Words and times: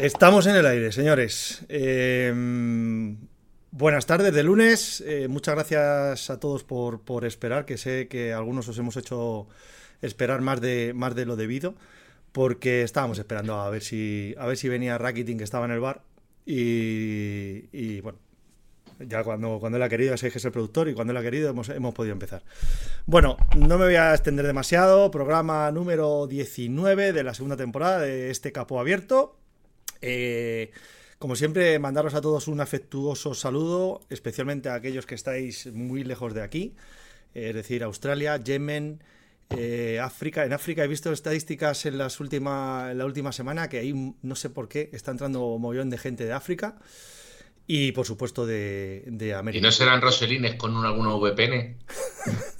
Estamos 0.00 0.46
en 0.46 0.54
el 0.54 0.64
aire, 0.64 0.92
señores. 0.92 1.64
Eh, 1.68 2.32
buenas 3.72 4.06
tardes 4.06 4.32
de 4.32 4.44
lunes. 4.44 5.02
Eh, 5.04 5.26
muchas 5.26 5.56
gracias 5.56 6.30
a 6.30 6.38
todos 6.38 6.62
por, 6.62 7.00
por, 7.00 7.24
esperar, 7.24 7.64
que 7.64 7.76
sé 7.76 8.06
que 8.06 8.32
algunos 8.32 8.68
os 8.68 8.78
hemos 8.78 8.96
hecho 8.96 9.48
esperar 10.00 10.40
más 10.40 10.60
de, 10.60 10.92
más 10.94 11.16
de 11.16 11.26
lo 11.26 11.34
debido, 11.34 11.74
porque 12.30 12.82
estábamos 12.82 13.18
esperando 13.18 13.60
a 13.60 13.68
ver 13.70 13.82
si, 13.82 14.36
a 14.38 14.46
ver 14.46 14.56
si 14.56 14.68
venía 14.68 14.98
Rakitin, 14.98 15.36
que 15.36 15.44
estaba 15.44 15.64
en 15.64 15.72
el 15.72 15.80
bar. 15.80 16.02
Y, 16.46 18.00
bueno, 18.00 18.20
ya 19.00 19.24
cuando, 19.24 19.58
cuando 19.58 19.78
él 19.78 19.82
ha 19.82 19.88
querido, 19.88 20.16
sé 20.16 20.30
que 20.30 20.38
es 20.38 20.44
el 20.44 20.52
productor 20.52 20.88
y 20.88 20.94
cuando 20.94 21.10
él 21.10 21.16
ha 21.16 21.22
querido 21.22 21.50
hemos, 21.50 21.70
hemos 21.70 21.92
podido 21.92 22.12
empezar. 22.12 22.44
Bueno, 23.06 23.36
no 23.56 23.78
me 23.78 23.86
voy 23.86 23.96
a 23.96 24.14
extender 24.14 24.46
demasiado. 24.46 25.10
Programa 25.10 25.72
número 25.72 26.28
19 26.28 27.12
de 27.12 27.24
la 27.24 27.34
segunda 27.34 27.56
temporada 27.56 27.98
de 27.98 28.30
este 28.30 28.52
capo 28.52 28.78
abierto. 28.78 29.38
Eh, 30.02 30.70
como 31.18 31.34
siempre, 31.34 31.78
mandaros 31.78 32.14
a 32.14 32.20
todos 32.20 32.48
un 32.48 32.60
afectuoso 32.60 33.34
saludo, 33.34 34.00
especialmente 34.08 34.68
a 34.68 34.74
aquellos 34.74 35.06
que 35.06 35.14
estáis 35.14 35.66
muy 35.72 36.04
lejos 36.04 36.32
de 36.34 36.42
aquí, 36.42 36.74
es 37.34 37.54
decir, 37.54 37.82
Australia, 37.82 38.36
Yemen, 38.36 39.00
eh, 39.50 39.98
África. 40.02 40.44
En 40.44 40.52
África 40.52 40.84
he 40.84 40.88
visto 40.88 41.12
estadísticas 41.12 41.86
en, 41.86 41.98
las 41.98 42.20
última, 42.20 42.88
en 42.92 42.98
la 42.98 43.04
última 43.04 43.32
semana 43.32 43.68
que 43.68 43.78
ahí 43.78 44.14
no 44.22 44.36
sé 44.36 44.50
por 44.50 44.68
qué 44.68 44.90
está 44.92 45.10
entrando 45.10 45.46
un 45.46 45.62
mollón 45.62 45.90
de 45.90 45.98
gente 45.98 46.24
de 46.24 46.32
África 46.32 46.76
y 47.66 47.92
por 47.92 48.06
supuesto 48.06 48.46
de, 48.46 49.04
de 49.06 49.34
América. 49.34 49.58
¿Y 49.58 49.62
no 49.62 49.72
serán 49.72 50.02
Roselines 50.02 50.56
con 50.56 50.76
un, 50.76 50.84
alguna 50.84 51.14
VPN? 51.14 51.76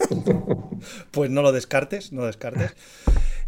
pues 1.10 1.30
no 1.30 1.42
lo 1.42 1.52
descartes, 1.52 2.12
no 2.12 2.24
descartes. 2.24 2.74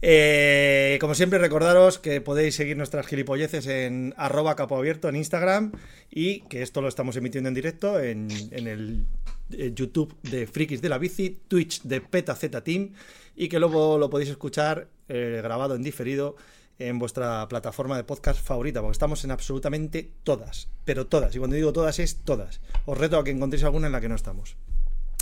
Eh, 0.02 0.96
como 1.00 1.14
siempre, 1.14 1.38
recordaros 1.38 1.98
que 1.98 2.20
podéis 2.20 2.54
seguir 2.54 2.76
nuestras 2.76 3.06
gilipolleces 3.06 3.66
en 3.66 4.14
arroba 4.16 4.56
capoabierto 4.56 5.08
en 5.08 5.16
Instagram 5.16 5.72
y 6.10 6.40
que 6.42 6.62
esto 6.62 6.80
lo 6.80 6.88
estamos 6.88 7.16
emitiendo 7.16 7.48
en 7.48 7.54
directo 7.54 8.00
en, 8.00 8.28
en 8.50 8.66
el 8.66 9.06
eh, 9.52 9.72
YouTube 9.74 10.16
de 10.22 10.46
Frikis 10.46 10.80
de 10.80 10.88
la 10.88 10.98
Bici, 10.98 11.40
Twitch 11.48 11.82
de 11.82 12.00
Peta 12.00 12.34
Z 12.34 12.62
Team 12.62 12.92
y 13.36 13.48
que 13.48 13.58
luego 13.58 13.98
lo 13.98 14.08
podéis 14.08 14.30
escuchar 14.30 14.88
eh, 15.08 15.40
grabado 15.42 15.74
en 15.74 15.82
diferido 15.82 16.36
en 16.78 16.98
vuestra 16.98 17.46
plataforma 17.48 17.96
de 17.96 18.04
podcast 18.04 18.42
favorita, 18.42 18.80
porque 18.80 18.92
estamos 18.92 19.22
en 19.24 19.32
absolutamente 19.32 20.12
todas, 20.24 20.68
pero 20.86 21.06
todas, 21.06 21.34
y 21.36 21.38
cuando 21.38 21.56
digo 21.56 21.74
todas 21.74 21.98
es 21.98 22.20
todas. 22.24 22.60
Os 22.86 22.96
reto 22.96 23.18
a 23.18 23.24
que 23.24 23.30
encontréis 23.30 23.64
alguna 23.64 23.86
en 23.86 23.92
la 23.92 24.00
que 24.00 24.08
no 24.08 24.14
estamos. 24.14 24.56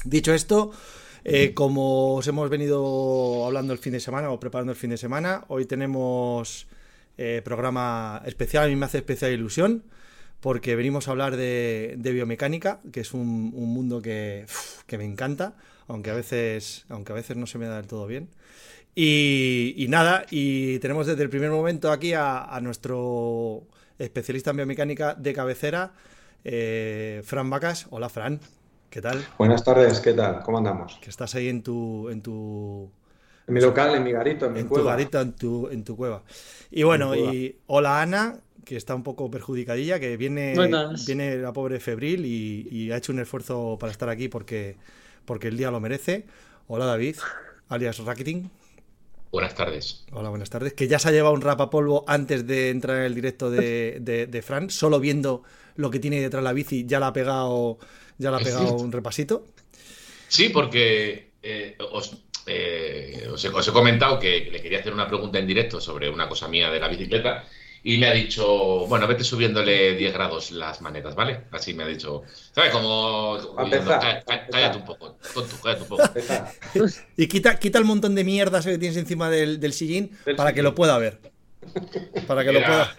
Dicho 0.04 0.32
esto, 0.32 0.70
eh, 1.28 1.54
como 1.54 2.14
os 2.16 2.26
hemos 2.26 2.48
venido 2.50 3.44
hablando 3.46 3.72
el 3.72 3.78
fin 3.78 3.92
de 3.92 4.00
semana 4.00 4.30
o 4.30 4.40
preparando 4.40 4.72
el 4.72 4.78
fin 4.78 4.90
de 4.90 4.96
semana, 4.96 5.44
hoy 5.48 5.66
tenemos 5.66 6.66
eh, 7.16 7.42
programa 7.44 8.22
especial, 8.24 8.64
a 8.64 8.68
mí 8.68 8.76
me 8.76 8.86
hace 8.86 8.98
especial 8.98 9.32
ilusión, 9.32 9.84
porque 10.40 10.76
venimos 10.76 11.08
a 11.08 11.10
hablar 11.10 11.36
de, 11.36 11.98
biomecánica, 11.98 12.80
que 12.92 13.00
es 13.00 13.12
un, 13.12 13.52
un 13.54 13.74
mundo 13.74 14.00
que, 14.00 14.46
que, 14.86 14.98
me 14.98 15.04
encanta, 15.04 15.54
aunque 15.86 16.10
a, 16.10 16.14
veces, 16.14 16.86
aunque 16.88 17.12
a 17.12 17.16
veces 17.16 17.36
no 17.36 17.46
se 17.46 17.58
me 17.58 17.66
da 17.66 17.76
del 17.76 17.86
todo 17.86 18.06
bien. 18.06 18.28
Y, 18.94 19.86
nada, 19.88 20.26
y 20.30 20.80
tenemos 20.80 21.06
desde 21.06 21.22
el 21.22 21.30
primer 21.30 21.50
momento 21.50 21.92
aquí 21.92 22.14
a, 22.14 22.42
a 22.44 22.60
nuestro 22.60 23.62
especialista 23.98 24.50
en 24.50 24.56
biomecánica 24.56 25.14
de 25.14 25.32
cabecera, 25.32 25.92
eh, 26.44 27.22
Fran 27.24 27.50
Vacas. 27.50 27.86
Hola, 27.90 28.08
Fran. 28.08 28.40
¿Qué 28.91 29.03
tal? 29.03 29.22
Buenas 29.36 29.62
tardes, 29.64 30.00
¿qué 30.00 30.14
tal? 30.14 30.42
¿Cómo 30.42 30.58
andamos? 30.58 30.98
Que 31.03 31.11
estás 31.11 31.34
ahí 31.34 31.48
en 31.48 31.62
tu... 31.62 32.08
En, 32.08 32.22
tu, 32.22 32.91
en 33.47 33.53
mi 33.53 33.61
local, 33.61 33.95
en 33.95 34.02
mi 34.02 34.12
garito, 34.12 34.46
en 34.46 34.55
mi 34.55 34.61
en 34.61 34.67
cueva. 34.67 34.83
tu 34.83 34.89
garito, 34.89 35.20
en 35.20 35.33
tu, 35.33 35.68
en 35.68 35.85
tu 35.85 35.95
cueva. 35.95 36.23
Y 36.70 36.85
bueno, 36.85 37.14
y 37.14 37.58
hola 37.67 38.01
Ana, 38.01 38.40
que 38.64 38.77
está 38.77 38.95
un 38.95 39.02
poco 39.02 39.30
perjudicadilla, 39.30 40.01
que 40.01 40.17
viene, 40.17 40.55
viene 41.07 41.36
la 41.36 41.52
pobre 41.52 41.80
febril 41.80 42.24
y, 42.24 42.67
y, 42.70 42.90
ha 42.90 42.96
hecho 42.96 43.12
un 43.12 43.18
esfuerzo 43.18 43.77
para 43.79 43.92
estar 43.92 44.08
aquí 44.08 44.29
porque, 44.29 44.77
porque 45.27 45.48
el 45.48 45.58
día 45.58 45.70
lo 45.70 45.80
merece. 45.80 46.24
Hola 46.67 46.86
David, 46.86 47.17
alias 47.68 47.98
Racketing. 47.98 48.51
Buenas 49.30 49.55
tardes. 49.55 50.07
Hola, 50.12 50.30
buenas 50.30 50.48
tardes. 50.48 50.73
Que 50.73 50.89
ya 50.89 50.98
se 50.98 51.11
ha 51.11 51.12
llevado 51.12 51.35
un 51.35 51.42
rapapolvo 51.42 52.05
antes 52.07 52.46
de 52.46 52.70
entrar 52.70 52.96
en 52.98 53.02
el 53.05 53.14
directo 53.14 53.51
de, 53.51 53.98
de, 54.01 54.27
de 54.27 54.42
Fran, 54.42 54.70
solo 54.70 54.98
viendo 54.98 55.42
lo 55.77 55.91
que 55.91 55.98
tiene 55.98 56.20
detrás 56.20 56.42
la 56.42 56.55
bici, 56.55 56.86
ya 56.86 56.98
la 56.98 57.08
ha 57.08 57.12
pegado 57.12 57.79
ya 58.18 58.30
le 58.30 58.36
ha 58.36 58.40
pegado 58.40 58.74
un 58.74 58.92
repasito. 58.92 59.46
Sí, 60.29 60.51
porque 60.51 61.30
eh, 61.42 61.77
os, 61.92 62.17
eh, 62.46 63.27
os, 63.33 63.45
he, 63.45 63.48
os, 63.48 63.68
he, 63.68 63.73
comentado 63.73 64.18
que 64.18 64.48
le 64.51 64.61
quería 64.61 64.80
hacer 64.80 64.92
una 64.92 65.08
pregunta 65.08 65.39
en 65.39 65.46
directo 65.46 65.80
sobre 65.80 66.11
una 66.11 66.29
cosa 66.29 66.48
mía 66.48 66.70
de 66.70 66.80
la 66.80 66.89
bicicleta 66.89 67.45
y 67.83 67.96
me 67.96 68.08
ha 68.08 68.12
dicho, 68.12 68.86
bueno, 68.86 69.06
vete 69.06 69.23
subiéndole 69.24 69.95
10 69.95 70.12
grados 70.12 70.51
las 70.51 70.80
manetas, 70.80 71.14
¿vale? 71.14 71.45
Así 71.52 71.74
me 71.74 71.84
ha 71.84 71.86
dicho, 71.86 72.23
¿sabes? 72.52 72.73
Como... 72.73 73.39
Cállate, 73.56 74.24
cállate 74.50 74.79
un 74.79 74.85
poco, 74.85 75.17
tonto, 75.33 75.56
cállate 75.62 75.83
un 75.83 75.89
poco. 75.89 76.02
y 77.17 77.29
quita, 77.29 77.58
quita 77.58 77.79
el 77.79 77.85
montón 77.85 78.14
de 78.14 78.24
mierdas 78.24 78.67
que 78.67 78.79
tienes 78.79 78.96
encima 78.96 79.30
del, 79.30 79.61
del 79.61 79.73
sillín 79.73 80.11
del 80.24 80.36
para 80.36 80.50
sillín. 80.50 80.56
que 80.56 80.62
lo 80.62 80.74
pueda 80.74 80.98
ver. 80.98 81.20
Para 82.27 82.42
que 82.42 82.50
era, 82.50 82.61
lo 82.61 82.67
pueda... 82.67 82.96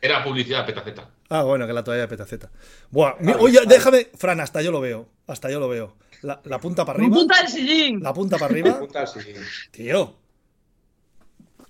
Era 0.00 0.24
publicidad 0.24 0.66
petaceta. 0.66 1.10
Ah, 1.34 1.44
bueno, 1.44 1.66
que 1.66 1.72
la 1.72 1.82
toalla 1.82 2.02
de 2.02 2.08
petaceta. 2.08 2.50
Buah, 2.90 3.16
mi, 3.20 3.32
oye, 3.32 3.60
déjame, 3.66 4.08
Fran, 4.14 4.38
hasta 4.40 4.60
yo 4.60 4.70
lo 4.70 4.82
veo. 4.82 5.08
Hasta 5.26 5.50
yo 5.50 5.60
lo 5.60 5.66
veo. 5.66 5.96
La, 6.20 6.42
la 6.44 6.60
punta 6.60 6.84
para 6.84 6.98
arriba. 6.98 7.16
La 7.16 7.20
punta 7.20 7.40
del 7.40 7.48
sillín. 7.48 8.02
La 8.02 8.12
punta 8.12 8.36
para 8.36 8.52
arriba. 8.52 8.68
La 8.68 8.78
punta 8.80 8.98
del 8.98 9.08
sillín. 9.08 9.42
Tío. 9.70 10.14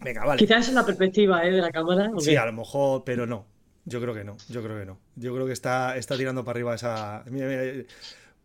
Venga, 0.00 0.24
vale. 0.24 0.40
Quizás 0.40 0.66
es 0.66 0.74
la 0.74 0.84
perspectiva 0.84 1.46
¿eh? 1.46 1.52
de 1.52 1.60
la 1.60 1.70
cámara. 1.70 2.10
Sí, 2.18 2.34
a 2.34 2.44
lo 2.44 2.52
mejor, 2.52 3.04
pero 3.04 3.24
no. 3.24 3.46
Yo 3.84 4.00
creo 4.00 4.12
que 4.12 4.24
no. 4.24 4.36
Yo 4.48 4.64
creo 4.64 4.76
que 4.80 4.84
no. 4.84 4.98
Yo 5.14 5.32
creo 5.32 5.46
que 5.46 5.52
está, 5.52 5.96
está 5.96 6.16
tirando 6.16 6.44
para 6.44 6.56
arriba 6.56 6.74
esa. 6.74 7.22
Mira, 7.30 7.46
mira, 7.46 7.84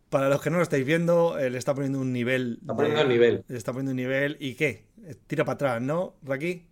para 0.10 0.30
los 0.30 0.40
que 0.40 0.52
no 0.52 0.58
lo 0.58 0.64
estáis 0.64 0.86
viendo, 0.86 1.40
eh, 1.40 1.50
le 1.50 1.58
está 1.58 1.74
poniendo 1.74 2.00
un 2.00 2.14
nivel. 2.14 2.60
Está 2.62 2.76
poniendo 2.76 3.02
un 3.02 3.10
nivel. 3.10 3.44
Le 3.48 3.58
está 3.58 3.72
poniendo 3.72 3.90
un 3.90 3.98
nivel. 3.98 4.38
¿Y 4.40 4.54
qué? 4.54 4.86
Tira 5.26 5.46
para 5.46 5.56
atrás, 5.56 5.82
¿no, 5.82 6.14
Raki? 6.22 6.68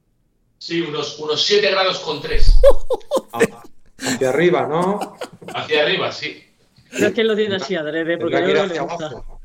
Sí, 0.59 0.81
unos, 0.81 1.17
unos 1.17 1.43
7 1.43 1.71
grados 1.71 1.97
con 1.97 2.21
3. 2.21 2.59
Hacia 3.97 4.29
arriba, 4.29 4.67
¿no? 4.67 5.17
Hacia 5.53 5.83
arriba, 5.83 6.11
sí. 6.11 6.43
Pero 6.91 7.07
es 7.07 7.13
que 7.13 7.23
lo 7.23 7.35
tiene 7.35 7.55
así 7.55 7.75
adrede, 7.75 8.17
porque 8.17 8.35
Tendrá 8.35 8.45
que 8.45 8.51
ir 8.51 8.71
hacia 8.71 8.81
abajo. 8.81 9.41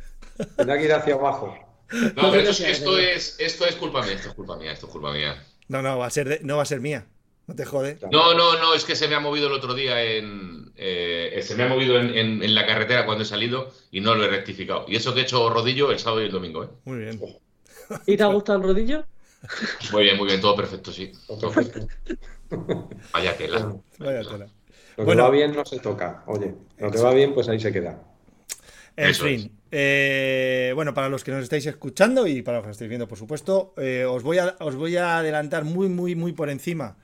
Tendrá 0.57 0.79
que 0.79 0.85
ir 0.85 0.93
hacia 0.93 1.15
abajo. 1.15 1.59
No, 1.91 2.31
pero 2.31 2.51
esto, 2.51 2.65
esto, 2.65 2.99
es, 2.99 3.37
esto 3.39 3.67
es 3.67 3.75
culpa 3.75 4.03
mía, 4.03 4.13
esto 4.13 4.29
es 4.29 4.35
culpa 4.35 4.57
mía, 4.57 4.73
esto 4.73 4.87
es 4.87 4.93
culpa 4.93 5.13
mía. 5.13 5.43
No, 5.69 5.83
no, 5.83 5.99
va 5.99 6.07
a 6.07 6.11
ser, 6.11 6.29
de, 6.29 6.41
no 6.43 6.57
va 6.57 6.63
a 6.63 6.67
ser 6.67 6.81
mía. 6.81 7.07
No 7.47 7.57
te 7.57 7.65
jode. 7.65 7.99
No, 8.13 8.35
no, 8.35 8.59
no, 8.59 8.75
es 8.75 8.85
que 8.85 8.95
se 8.95 9.09
me 9.09 9.17
ha 9.17 9.21
movido 9.21 9.49
el 9.49 9.55
otro 9.55 9.75
día 9.75 10.01
en. 10.03 10.73
Eh, 10.77 11.41
se 11.43 11.57
me 11.57 11.65
ha 11.65 11.69
movido 11.69 11.99
en, 11.99 12.17
en, 12.17 12.43
en, 12.45 12.55
la 12.55 12.65
carretera 12.65 13.05
cuando 13.05 13.25
he 13.25 13.27
salido 13.27 13.73
y 13.91 14.01
no 14.01 14.15
lo 14.15 14.25
he 14.25 14.29
rectificado. 14.29 14.85
Y 14.87 14.95
eso 14.95 15.15
que 15.15 15.21
he 15.21 15.23
hecho 15.25 15.51
rodillo 15.51 15.91
el 15.91 15.99
sábado 15.99 16.23
y 16.23 16.27
el 16.27 16.33
domingo, 16.33 16.63
¿eh? 16.63 16.69
Muy 16.85 16.99
bien. 16.99 17.21
¿Y 18.07 18.17
te 18.17 18.23
ha 18.23 18.27
gustado 18.27 18.59
el 18.59 18.65
rodillo? 18.65 19.05
Muy 19.93 20.05
bien, 20.05 20.17
muy 20.17 20.27
bien, 20.27 20.41
todo 20.41 20.57
perfecto, 20.57 20.93
sí. 20.93 21.13
Todo 21.27 21.51
perfecto. 21.51 21.87
Vaya 23.13 23.37
tela. 23.37 23.77
Vaya 23.99 24.23
tela. 24.23 24.47
Lo 24.97 24.97
que 24.97 25.05
bueno, 25.05 25.23
va 25.23 25.31
bien 25.31 25.55
no 25.55 25.65
se 25.65 25.79
toca. 25.79 26.23
Oye, 26.27 26.55
lo 26.79 26.91
que 26.91 26.99
va 26.99 27.13
bien, 27.15 27.33
pues 27.33 27.49
ahí 27.49 27.59
se 27.59 27.73
queda. 27.73 28.03
En 28.97 29.11
Eso 29.11 29.25
fin, 29.25 29.51
eh, 29.71 30.73
bueno, 30.75 30.93
para 30.93 31.09
los 31.09 31.25
que 31.25 31.31
nos 31.31 31.43
estáis 31.43 31.65
escuchando 31.67 32.27
y 32.27 32.43
para 32.43 32.59
los 32.59 32.65
que 32.65 32.69
nos 32.69 32.75
estáis 32.75 32.89
viendo, 32.89 33.09
por 33.09 33.17
supuesto, 33.17 33.73
eh, 33.79 34.05
os, 34.05 34.23
voy 34.23 34.39
a, 34.39 34.57
os 34.61 34.75
voy 34.75 34.97
a 34.97 35.19
adelantar 35.19 35.65
muy, 35.65 35.89
muy, 35.89 36.15
muy 36.15 36.33
por 36.33 36.51
encima 36.51 36.97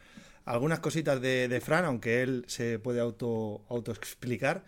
algunas 0.44 0.80
cositas 0.80 1.20
de, 1.20 1.48
de 1.48 1.60
Fran, 1.60 1.84
aunque 1.84 2.22
él 2.22 2.44
se 2.46 2.78
puede 2.78 3.00
auto, 3.00 3.62
auto 3.68 3.92
explicar, 3.92 4.64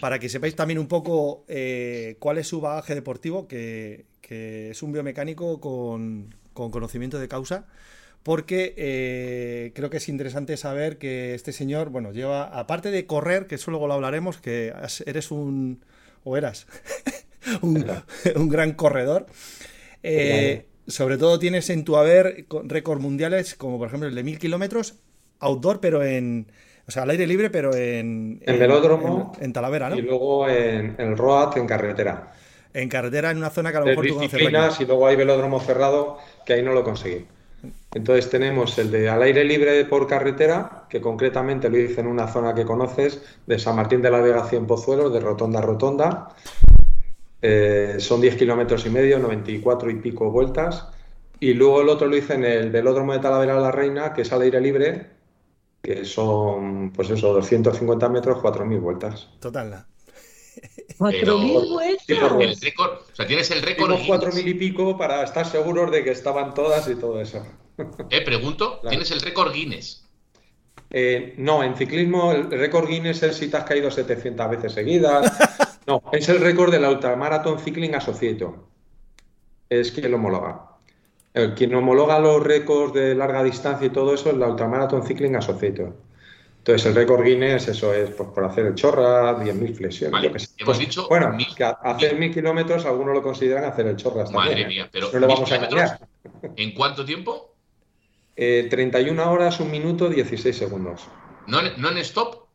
para 0.00 0.18
que 0.18 0.28
sepáis 0.28 0.56
también 0.56 0.78
un 0.78 0.88
poco 0.88 1.44
eh, 1.48 2.16
cuál 2.18 2.38
es 2.38 2.48
su 2.48 2.60
bagaje 2.60 2.94
deportivo, 2.94 3.46
que, 3.46 4.06
que 4.20 4.70
es 4.70 4.82
un 4.82 4.92
biomecánico 4.92 5.60
con, 5.60 6.34
con 6.52 6.70
conocimiento 6.70 7.18
de 7.18 7.28
causa 7.28 7.66
porque 8.22 8.74
eh, 8.76 9.72
creo 9.74 9.90
que 9.90 9.96
es 9.96 10.08
interesante 10.08 10.56
saber 10.56 10.98
que 10.98 11.34
este 11.34 11.52
señor, 11.52 11.90
bueno, 11.90 12.12
lleva, 12.12 12.44
aparte 12.44 12.90
de 12.90 13.06
correr, 13.06 13.46
que 13.46 13.56
eso 13.56 13.70
luego 13.70 13.88
lo 13.88 13.94
hablaremos, 13.94 14.38
que 14.38 14.72
eres 15.06 15.30
un, 15.30 15.84
o 16.24 16.36
eras, 16.36 16.66
un, 17.62 17.84
un, 18.36 18.48
gran 18.48 18.72
corredor, 18.74 19.26
eh, 20.02 20.66
sobre 20.86 21.18
todo 21.18 21.38
tienes 21.38 21.68
en 21.70 21.84
tu 21.84 21.96
haber 21.96 22.46
récord 22.64 23.00
mundiales, 23.00 23.54
como 23.54 23.78
por 23.78 23.88
ejemplo 23.88 24.08
el 24.08 24.14
de 24.14 24.22
mil 24.22 24.38
kilómetros, 24.38 24.94
outdoor, 25.40 25.80
pero 25.80 26.04
en, 26.04 26.46
o 26.86 26.90
sea, 26.92 27.02
al 27.02 27.10
aire 27.10 27.26
libre, 27.26 27.50
pero 27.50 27.74
en... 27.74 28.40
En, 28.42 28.54
en 28.54 28.58
velódromo. 28.60 29.32
En, 29.38 29.46
en, 29.46 29.52
Talavera, 29.52 29.90
¿no? 29.90 29.96
Y 29.96 30.02
luego 30.02 30.48
en, 30.48 30.94
el 30.98 31.16
road, 31.16 31.56
en 31.56 31.66
carretera. 31.66 32.32
En 32.74 32.88
carretera, 32.88 33.30
en 33.30 33.38
una 33.38 33.50
zona 33.50 33.70
que 33.70 33.76
a 33.76 33.80
lo 33.80 33.86
mejor 33.86 34.06
tú 34.06 34.14
conoces. 34.14 34.80
Y 34.80 34.84
luego 34.86 35.06
hay 35.06 35.16
velódromo 35.16 35.60
cerrado, 35.60 36.18
que 36.46 36.54
ahí 36.54 36.62
no 36.62 36.72
lo 36.72 36.84
conseguí. 36.84 37.26
Entonces 37.94 38.30
tenemos 38.30 38.76
el 38.78 38.90
de 38.90 39.08
al 39.08 39.22
aire 39.22 39.44
libre 39.44 39.84
por 39.84 40.06
carretera, 40.06 40.86
que 40.88 41.00
concretamente 41.00 41.68
lo 41.68 41.78
hice 41.78 42.00
en 42.00 42.06
una 42.06 42.26
zona 42.26 42.54
que 42.54 42.64
conoces, 42.64 43.22
de 43.46 43.58
San 43.58 43.76
Martín 43.76 44.00
de 44.00 44.10
la 44.10 44.20
Vega 44.20 44.44
100 44.44 44.66
Pozuelos, 44.66 45.12
de 45.12 45.20
Rotonda 45.20 45.58
a 45.58 45.62
Rotonda. 45.62 46.28
Eh, 47.42 47.96
son 47.98 48.20
10 48.20 48.36
kilómetros 48.36 48.86
y 48.86 48.90
medio, 48.90 49.18
94 49.18 49.90
y 49.90 49.96
pico 49.96 50.30
vueltas. 50.30 50.88
Y 51.38 51.54
luego 51.54 51.82
el 51.82 51.88
otro 51.88 52.06
lo 52.06 52.16
hice 52.16 52.34
en 52.34 52.44
el 52.44 52.70
velódromo 52.70 53.12
de 53.12 53.18
Talavera 53.18 53.58
la 53.58 53.72
Reina, 53.72 54.12
que 54.12 54.22
es 54.22 54.32
al 54.32 54.42
aire 54.42 54.60
libre, 54.60 55.06
que 55.82 56.04
son, 56.04 56.92
pues 56.92 57.10
eso, 57.10 57.32
250 57.34 58.08
metros, 58.08 58.38
4.000 58.38 58.80
vueltas. 58.80 59.28
Total. 59.40 59.84
¿Cuatro 60.98 61.38
mil 61.38 61.68
vueltas? 61.70 62.04
Sí, 62.06 62.14
porque 62.20 62.44
el 62.44 62.60
récord, 62.60 62.90
o 63.12 63.14
sea, 63.16 63.26
tienes 63.26 63.50
el 63.50 63.62
récord. 63.62 63.94
Tengo 63.96 64.14
4.000 64.18 64.48
y 64.48 64.54
pico 64.54 64.96
para 64.96 65.22
estar 65.24 65.46
seguros 65.46 65.90
de 65.90 66.04
que 66.04 66.10
estaban 66.10 66.54
todas 66.54 66.88
y 66.88 66.94
todo 66.94 67.20
eso. 67.20 67.44
Eh, 68.10 68.20
pregunto, 68.22 68.80
Claro. 68.80 68.90
tienes 68.90 69.10
el 69.10 69.20
récord 69.20 69.52
Guinness. 69.52 70.06
Eh, 70.90 71.34
no, 71.38 71.62
en 71.64 71.74
ciclismo 71.74 72.32
el 72.32 72.50
récord 72.50 72.86
Guinness 72.86 73.22
es 73.22 73.36
si 73.36 73.48
te 73.48 73.56
has 73.56 73.64
caído 73.64 73.90
700 73.90 74.50
veces 74.50 74.72
seguidas. 74.72 75.32
No, 75.84 76.00
es 76.12 76.28
el 76.28 76.38
récord 76.38 76.70
de 76.70 76.78
la 76.78 76.90
Ultramarathon 76.90 77.58
Cycling 77.58 77.96
Association. 77.96 78.54
Es 79.68 79.90
quien 79.90 80.12
lo 80.12 80.16
homologa. 80.16 80.76
El, 81.34 81.54
quien 81.54 81.74
homologa 81.74 82.20
los 82.20 82.40
récords 82.40 82.92
de 82.94 83.16
larga 83.16 83.42
distancia 83.42 83.88
y 83.88 83.90
todo 83.90 84.14
eso 84.14 84.30
es 84.30 84.36
la 84.36 84.46
Ultramarathon 84.46 85.04
Cycling 85.04 85.34
Association. 85.34 85.96
Entonces 86.62 86.86
el 86.86 86.94
récord 86.94 87.24
Guinness, 87.24 87.66
eso 87.66 87.92
es 87.92 88.10
pues, 88.10 88.28
por 88.28 88.44
hacer 88.44 88.66
el 88.66 88.76
chorra, 88.76 89.36
10.000 89.42 89.74
flexiones. 89.74 90.12
Vale, 90.12 90.28
hemos 90.28 90.48
Pues, 90.64 90.78
dicho 90.78 91.08
Bueno, 91.08 91.30
mil- 91.32 91.52
que 91.56 91.64
hacer 91.64 92.16
1.000 92.16 92.32
kilómetros 92.32 92.86
algunos 92.86 93.14
lo 93.14 93.20
consideran 93.22 93.64
hacer 93.64 93.88
el 93.88 93.96
chorra. 93.96 94.22
Madre 94.30 94.50
también, 94.50 94.58
¿eh? 94.60 94.66
mía, 94.68 94.88
pero 94.92 95.10
No 95.12 95.18
le 95.18 95.26
vamos 95.26 95.50
a 95.50 95.56
engañar. 95.56 95.98
¿En 96.54 96.72
cuánto 96.72 97.04
tiempo? 97.04 97.56
Eh, 98.36 98.68
31 98.70 99.28
horas, 99.32 99.58
1 99.58 99.70
minuto, 99.72 100.08
16 100.08 100.56
segundos. 100.56 101.02
¿No, 101.48 101.58
en- 101.66 101.72
no 101.82 101.90
en 101.90 101.98
stop? 101.98 102.46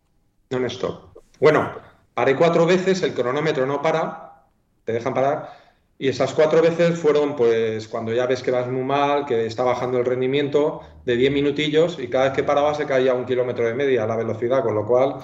Non-stop. 0.51 1.17
Bueno, 1.41 1.69
paré 2.13 2.33
cuatro 2.37 2.65
veces, 2.65 3.03
el 3.03 3.13
cronómetro 3.13 3.65
no 3.65 3.81
para, 3.81 4.45
te 4.85 4.93
dejan 4.93 5.13
parar, 5.13 5.51
y 5.99 6.09
esas 6.09 6.33
cuatro 6.33 6.61
veces 6.61 6.99
fueron, 6.99 7.35
pues, 7.35 7.87
cuando 7.87 8.13
ya 8.13 8.27
ves 8.27 8.43
que 8.43 8.51
vas 8.51 8.67
muy 8.67 8.83
mal, 8.83 9.25
que 9.25 9.47
está 9.47 9.63
bajando 9.63 9.97
el 9.97 10.05
rendimiento, 10.05 10.81
de 11.05 11.15
10 11.15 11.31
minutillos, 11.31 11.97
y 11.99 12.07
cada 12.07 12.25
vez 12.25 12.33
que 12.33 12.43
paraba 12.43 12.75
se 12.75 12.85
caía 12.85 13.15
un 13.15 13.25
kilómetro 13.25 13.65
de 13.65 13.73
media 13.73 14.05
la 14.05 14.15
velocidad, 14.15 14.61
con 14.61 14.75
lo 14.75 14.85
cual 14.85 15.15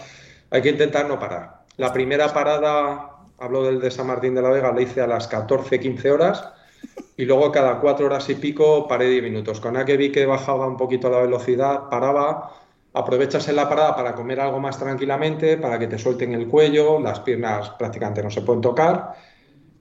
hay 0.50 0.62
que 0.62 0.70
intentar 0.70 1.08
no 1.08 1.20
parar. 1.20 1.64
La 1.78 1.94
primera 1.94 2.34
parada, 2.34 3.18
hablo 3.38 3.64
del 3.64 3.80
de 3.80 3.92
San 3.92 4.08
Martín 4.08 4.34
de 4.34 4.42
la 4.42 4.50
Vega, 4.50 4.72
la 4.72 4.82
hice 4.82 5.02
a 5.02 5.08
las 5.08 5.28
14, 5.28 5.80
15 5.80 6.12
horas, 6.12 6.44
y 7.18 7.26
luego 7.26 7.52
cada 7.52 7.80
cuatro 7.80 8.08
horas 8.08 8.28
y 8.30 8.36
pico 8.36 8.88
paré 8.88 9.10
10 9.10 9.24
minutos. 9.24 9.60
Con 9.60 9.76
la 9.76 9.86
que 9.86 9.96
vi 9.96 10.12
que 10.12 10.26
bajaba 10.26 10.68
un 10.68 10.78
poquito 10.78 11.10
la 11.10 11.20
velocidad, 11.20 11.88
paraba, 11.90 12.52
aprovechas 12.94 13.48
en 13.48 13.58
la 13.58 13.70
parada 13.70 13.96
para 13.96 14.16
comer 14.16 14.40
algo 14.40 14.60
más 14.60 14.80
tranquilamente, 14.80 15.58
para 15.58 15.78
que 15.78 15.88
te 15.88 16.00
suelten 16.00 16.34
el 16.34 16.48
cuello, 16.48 17.00
las 17.00 17.20
piernas 17.20 17.70
prácticamente 17.72 18.24
no 18.24 18.32
se 18.32 18.42
pueden 18.42 18.62
tocar, 18.62 19.14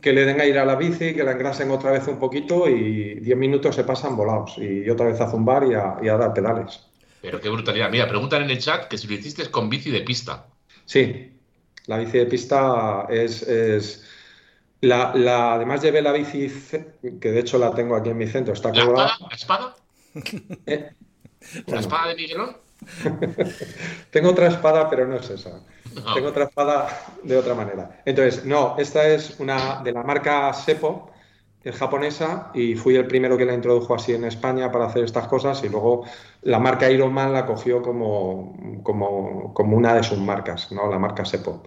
que 0.03 0.13
le 0.13 0.25
den 0.27 0.41
aire 0.41 0.59
a 0.61 0.65
la 0.67 0.77
bici, 0.77 1.15
que 1.15 1.25
la 1.25 1.33
engrasen 1.33 1.71
otra 1.71 1.93
vez 1.93 2.07
un 2.09 2.19
poquito 2.19 2.69
y 2.69 3.21
10 3.21 3.37
minutos 3.39 3.75
se 3.77 3.85
pasan 3.85 4.17
volados 4.17 4.59
y 4.59 4.89
otra 4.91 5.07
vez 5.07 5.21
a 5.21 5.31
zumbar 5.31 5.65
y 5.71 5.75
a, 5.75 5.97
y 6.03 6.09
a 6.09 6.17
dar 6.19 6.35
pedales. 6.35 6.81
Pero 7.23 7.41
qué 7.41 7.49
brutalidad. 7.49 7.89
Mira, 7.91 8.07
preguntan 8.07 8.43
en 8.43 8.51
el 8.51 8.59
chat 8.59 8.87
que 8.87 8.99
si 8.99 9.07
lo 9.07 9.15
hiciste 9.15 9.51
con 9.51 9.71
bici 9.71 9.91
de 9.91 10.03
pista. 10.03 10.47
Sí, 10.85 11.41
la 11.87 11.99
bici 11.99 12.19
de 12.19 12.27
pista 12.27 13.07
es... 13.11 13.43
es- 13.43 14.05
la, 14.83 15.13
la- 15.15 15.55
además 15.55 15.83
llevé 15.83 16.03
la 16.03 16.13
bici, 16.13 16.49
que 17.21 17.33
de 17.33 17.41
hecho 17.41 17.59
la 17.59 17.75
tengo 17.75 17.97
aquí 17.97 18.11
en 18.11 18.19
mi 18.19 18.27
centro, 18.29 18.53
está 18.55 18.71
¿La 18.73 18.83
espada? 18.83 19.17
¿La 19.31 19.37
espada? 19.37 19.75
Eh, 20.67 20.91
¿La 21.71 21.81
bueno. 21.81 21.81
espada 21.81 22.09
de 22.11 22.17
Miguelón? 22.17 22.57
Tengo 24.11 24.31
otra 24.31 24.49
espada, 24.49 24.89
pero 24.89 25.07
no 25.07 25.17
es 25.17 25.31
esa. 25.31 25.63
No. 25.95 26.15
Tengo 26.15 26.29
otra 26.29 26.45
espada 26.45 26.89
de 27.23 27.37
otra 27.37 27.55
manera. 27.55 28.03
Entonces, 28.05 28.45
no, 28.45 28.77
esta 28.79 29.07
es 29.09 29.39
una 29.41 29.83
de 29.83 29.93
la 29.93 30.03
marca 30.03 30.53
Seppo, 30.53 31.11
es 31.63 31.77
japonesa, 31.77 32.51
y 32.55 32.75
fui 32.75 32.97
el 32.97 33.07
primero 33.07 33.37
que 33.37 33.45
la 33.45 33.55
introdujo 33.55 33.95
así 33.95 34.15
en 34.15 34.25
España 34.25 34.71
para 34.73 34.87
hacer 34.87 35.05
estas 35.05 35.29
cosas, 35.29 35.63
y 35.65 35.69
luego 35.69 36.05
la 36.43 36.59
marca 36.59 36.91
Ironman 36.91 37.33
la 37.33 37.47
cogió 37.47 37.83
como, 37.83 38.81
como, 38.83 39.55
como 39.55 39.77
una 39.77 39.95
de 39.95 40.03
sus 40.03 40.19
marcas, 40.19 40.73
¿no? 40.73 40.89
La 40.91 40.99
marca 40.99 41.25
Seppo. 41.25 41.63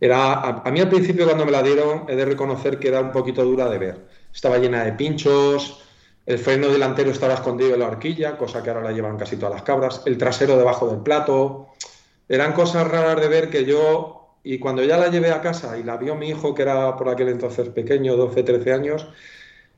Era, 0.00 0.34
a, 0.34 0.62
a 0.68 0.70
mí 0.70 0.80
al 0.80 0.88
principio 0.88 1.24
cuando 1.26 1.46
me 1.46 1.52
la 1.52 1.62
dieron, 1.62 2.04
he 2.08 2.16
de 2.16 2.24
reconocer 2.24 2.78
que 2.78 2.88
era 2.88 3.00
un 3.00 3.12
poquito 3.12 3.44
dura 3.44 3.68
de 3.68 3.78
ver. 3.78 4.08
Estaba 4.32 4.58
llena 4.58 4.84
de 4.84 4.92
pinchos, 4.92 5.83
el 6.26 6.38
freno 6.38 6.68
delantero 6.68 7.10
estaba 7.10 7.34
escondido 7.34 7.74
en 7.74 7.80
la 7.80 7.88
horquilla, 7.88 8.36
cosa 8.38 8.62
que 8.62 8.70
ahora 8.70 8.82
la 8.82 8.92
llevan 8.92 9.16
casi 9.18 9.36
todas 9.36 9.54
las 9.54 9.62
cabras, 9.62 10.02
el 10.06 10.16
trasero 10.18 10.56
debajo 10.56 10.88
del 10.88 11.00
plato. 11.00 11.68
Eran 12.28 12.52
cosas 12.54 12.88
raras 12.88 13.20
de 13.20 13.28
ver 13.28 13.50
que 13.50 13.64
yo, 13.64 14.38
y 14.42 14.58
cuando 14.58 14.82
ya 14.82 14.96
la 14.96 15.08
llevé 15.08 15.30
a 15.32 15.40
casa 15.42 15.76
y 15.78 15.82
la 15.82 15.96
vio 15.98 16.14
mi 16.14 16.28
hijo, 16.30 16.54
que 16.54 16.62
era 16.62 16.96
por 16.96 17.08
aquel 17.08 17.28
entonces 17.28 17.68
pequeño, 17.68 18.16
12, 18.16 18.42
13 18.42 18.72
años, 18.72 19.06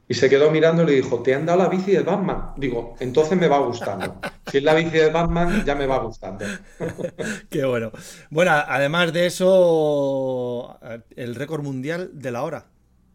y 0.08 0.14
se 0.14 0.31
quedó 0.31 0.52
mirando 0.52 0.84
y 0.84 0.87
le 0.87 0.93
dijo, 0.93 1.20
¿te 1.20 1.34
han 1.34 1.46
dado 1.46 1.58
la 1.64 1.69
bici 1.69 1.90
de 1.90 2.02
Batman? 2.02 2.52
Digo, 2.56 2.94
entonces 3.00 3.37
me 3.37 3.49
va 3.49 3.58
gustando. 3.58 4.20
Si 4.49 4.58
es 4.58 4.62
la 4.62 4.75
bici 4.75 4.90
de 4.99 5.10
Batman, 5.10 5.64
ya 5.64 5.75
me 5.75 5.87
va 5.87 5.99
gustando. 5.99 6.44
Qué 7.50 7.64
bueno. 7.64 7.90
Bueno, 8.31 8.52
además 8.52 9.12
de 9.12 9.26
eso, 9.26 10.78
el 11.16 11.34
récord 11.34 11.62
mundial 11.62 12.10
de 12.12 12.31
la 12.31 12.42
hora. 12.44 12.66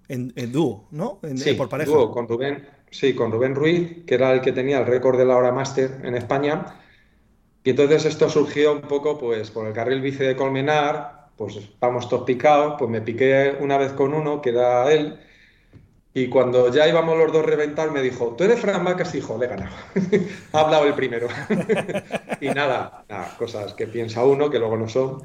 En, 0.10 0.34
en 0.36 0.52
dúo, 0.52 0.88
¿no? 0.92 1.20
En- 1.24 1.38
Sí, 1.38 1.54
por 1.54 1.70
pareja. 1.70 1.90
dúo 1.90 2.12
con 2.12 2.28
Rubén, 2.28 2.68
sí, 2.92 3.16
con 3.16 3.32
Rubén 3.32 3.56
Ruiz, 3.56 4.06
que 4.06 4.16
era 4.16 4.34
el 4.34 4.42
que 4.42 4.52
tenía 4.52 4.80
el 4.80 4.86
récord 4.86 5.18
de 5.18 5.26
la 5.26 5.38
hora 5.38 5.52
máster 5.52 6.00
en 6.04 6.16
España. 6.16 6.66
Y 7.64 7.72
entonces 7.72 8.06
esto 8.06 8.30
surgió 8.30 8.74
un 8.74 8.82
poco 8.82 9.18
pues 9.18 9.52
por 9.52 9.68
el 9.68 9.74
carril 9.74 10.02
bici 10.02 10.20
de 10.24 10.36
Colmenar, 10.36 11.30
pues 11.38 11.60
vamos 11.80 12.10
todos 12.10 12.26
picados, 12.26 12.76
pues 12.78 12.90
me 12.92 13.02
piqué 13.02 13.58
una 13.60 13.78
vez 13.78 13.94
con 13.94 14.14
uno, 14.14 14.42
que 14.42 14.50
era 14.52 14.92
él, 14.92 15.20
y 16.14 16.28
cuando 16.28 16.70
ya 16.72 16.88
íbamos 16.88 17.18
los 17.18 17.32
dos 17.32 17.44
a 17.44 17.48
reventar 17.48 17.92
me 17.92 18.02
dijo, 18.02 18.36
¿tú 18.38 18.44
eres 18.44 18.60
Fran 18.60 18.84
Vacas? 18.84 19.16
Hijo, 19.16 19.38
le 19.38 19.46
he 19.46 19.50
ganado. 19.50 19.72
ha 20.54 20.60
hablado 20.60 20.86
el 20.86 20.94
primero. 20.94 21.28
y 22.42 22.50
nada, 22.50 23.06
nada, 23.08 23.36
cosas 23.38 23.74
que 23.74 23.88
piensa 23.88 24.26
uno 24.26 24.50
que 24.50 24.60
luego 24.60 24.78
no 24.78 24.90
son. 24.90 25.24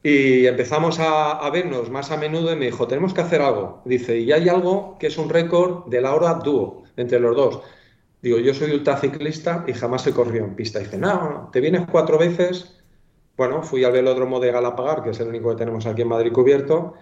Y 0.00 0.46
empezamos 0.46 1.00
a, 1.00 1.32
a 1.32 1.50
vernos 1.50 1.90
más 1.90 2.12
a 2.12 2.16
menudo 2.16 2.52
y 2.52 2.56
me 2.56 2.66
dijo, 2.66 2.86
tenemos 2.86 3.12
que 3.14 3.22
hacer 3.22 3.42
algo. 3.42 3.82
Dice, 3.84 4.16
y 4.18 4.30
hay 4.30 4.48
algo 4.48 4.96
que 5.00 5.08
es 5.08 5.18
un 5.18 5.28
récord 5.28 5.86
de 5.86 6.00
la 6.00 6.14
hora 6.14 6.34
dúo 6.34 6.84
entre 7.00 7.20
los 7.20 7.36
dos. 7.36 7.62
Digo, 8.20 8.38
yo 8.38 8.52
soy 8.52 8.72
ultraciclista 8.72 9.64
y 9.66 9.72
jamás 9.72 10.06
he 10.06 10.12
corrido 10.12 10.44
en 10.44 10.56
pista. 10.56 10.80
Dice, 10.80 10.98
no, 10.98 11.30
no, 11.30 11.50
te 11.52 11.60
vienes 11.60 11.86
cuatro 11.90 12.18
veces. 12.18 12.74
Bueno, 13.36 13.62
fui 13.62 13.84
al 13.84 13.92
velódromo 13.92 14.40
de 14.40 14.50
Galapagar, 14.50 15.02
que 15.02 15.10
es 15.10 15.20
el 15.20 15.28
único 15.28 15.50
que 15.50 15.56
tenemos 15.56 15.86
aquí 15.86 16.02
en 16.02 16.08
Madrid 16.08 16.32
cubierto. 16.32 16.94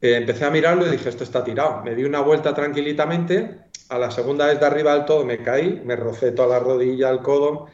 Eh, 0.00 0.16
empecé 0.16 0.46
a 0.46 0.50
mirarlo 0.50 0.86
y 0.86 0.90
dije, 0.90 1.08
esto 1.10 1.24
está 1.24 1.44
tirado. 1.44 1.82
Me 1.82 1.94
di 1.94 2.04
una 2.04 2.20
vuelta 2.20 2.54
tranquilitamente. 2.54 3.60
A 3.90 3.98
la 3.98 4.10
segunda 4.10 4.46
vez 4.46 4.58
de 4.58 4.66
arriba 4.66 4.94
del 4.94 5.04
todo 5.04 5.26
me 5.26 5.42
caí, 5.42 5.82
me 5.84 5.94
rocé 5.94 6.32
toda 6.32 6.48
la 6.48 6.58
rodilla, 6.58 7.10
el 7.10 7.20
codo. 7.20 7.66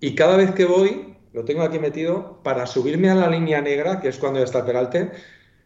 Y 0.00 0.14
cada 0.14 0.36
vez 0.36 0.52
que 0.52 0.64
voy, 0.64 1.16
lo 1.34 1.44
tengo 1.44 1.62
aquí 1.62 1.78
metido, 1.78 2.42
para 2.42 2.66
subirme 2.66 3.10
a 3.10 3.14
la 3.14 3.28
línea 3.28 3.60
negra, 3.60 4.00
que 4.00 4.08
es 4.08 4.18
cuando 4.18 4.38
ya 4.38 4.46
está 4.46 4.60
el 4.60 4.64
peralte, 4.64 5.10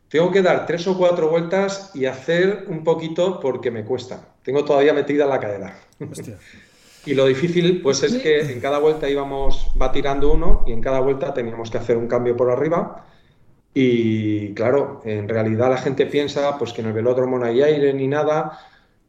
tengo 0.08 0.32
que 0.32 0.42
dar 0.42 0.66
tres 0.66 0.86
o 0.88 0.98
cuatro 0.98 1.28
vueltas 1.28 1.92
y 1.94 2.06
hacer 2.06 2.64
un 2.68 2.82
poquito 2.82 3.38
porque 3.38 3.70
me 3.70 3.84
cuesta. 3.84 4.33
Tengo 4.44 4.64
todavía 4.64 4.92
metida 4.92 5.26
la 5.26 5.40
cadera. 5.40 5.76
Hostia. 5.98 6.38
Y 7.06 7.12
lo 7.14 7.26
difícil, 7.26 7.82
pues 7.82 8.02
es 8.02 8.16
que 8.16 8.40
en 8.40 8.60
cada 8.60 8.78
vuelta 8.78 9.08
íbamos, 9.10 9.70
va 9.80 9.92
tirando 9.92 10.32
uno 10.32 10.64
y 10.66 10.72
en 10.72 10.80
cada 10.80 11.00
vuelta 11.00 11.34
teníamos 11.34 11.70
que 11.70 11.76
hacer 11.76 11.98
un 11.98 12.08
cambio 12.08 12.34
por 12.34 12.50
arriba. 12.50 13.04
Y 13.74 14.54
claro, 14.54 15.02
en 15.04 15.28
realidad 15.28 15.68
la 15.68 15.76
gente 15.76 16.06
piensa 16.06 16.56
pues 16.58 16.72
que 16.72 16.80
en 16.80 16.88
el 16.88 16.92
velódromo 16.94 17.38
no 17.38 17.44
hay 17.44 17.60
aire 17.60 17.92
ni 17.92 18.08
nada, 18.08 18.58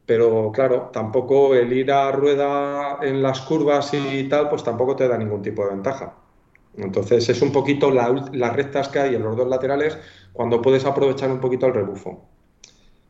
pero 0.04 0.52
claro, 0.52 0.90
tampoco 0.92 1.54
el 1.54 1.72
ir 1.72 1.90
a 1.90 2.12
rueda 2.12 2.98
en 3.00 3.22
las 3.22 3.40
curvas 3.42 3.94
y 3.94 4.24
tal, 4.28 4.50
pues 4.50 4.62
tampoco 4.62 4.94
te 4.96 5.08
da 5.08 5.16
ningún 5.16 5.40
tipo 5.40 5.64
de 5.64 5.70
ventaja. 5.70 6.14
Entonces 6.76 7.28
es 7.28 7.40
un 7.40 7.52
poquito 7.52 7.90
la 7.90 8.10
las 8.32 8.54
rectas 8.54 8.88
que 8.88 8.98
hay 8.98 9.14
en 9.14 9.22
los 9.22 9.36
dos 9.36 9.48
laterales 9.48 9.96
cuando 10.32 10.60
puedes 10.60 10.84
aprovechar 10.84 11.30
un 11.30 11.40
poquito 11.40 11.66
el 11.66 11.74
rebufo. 11.74 12.35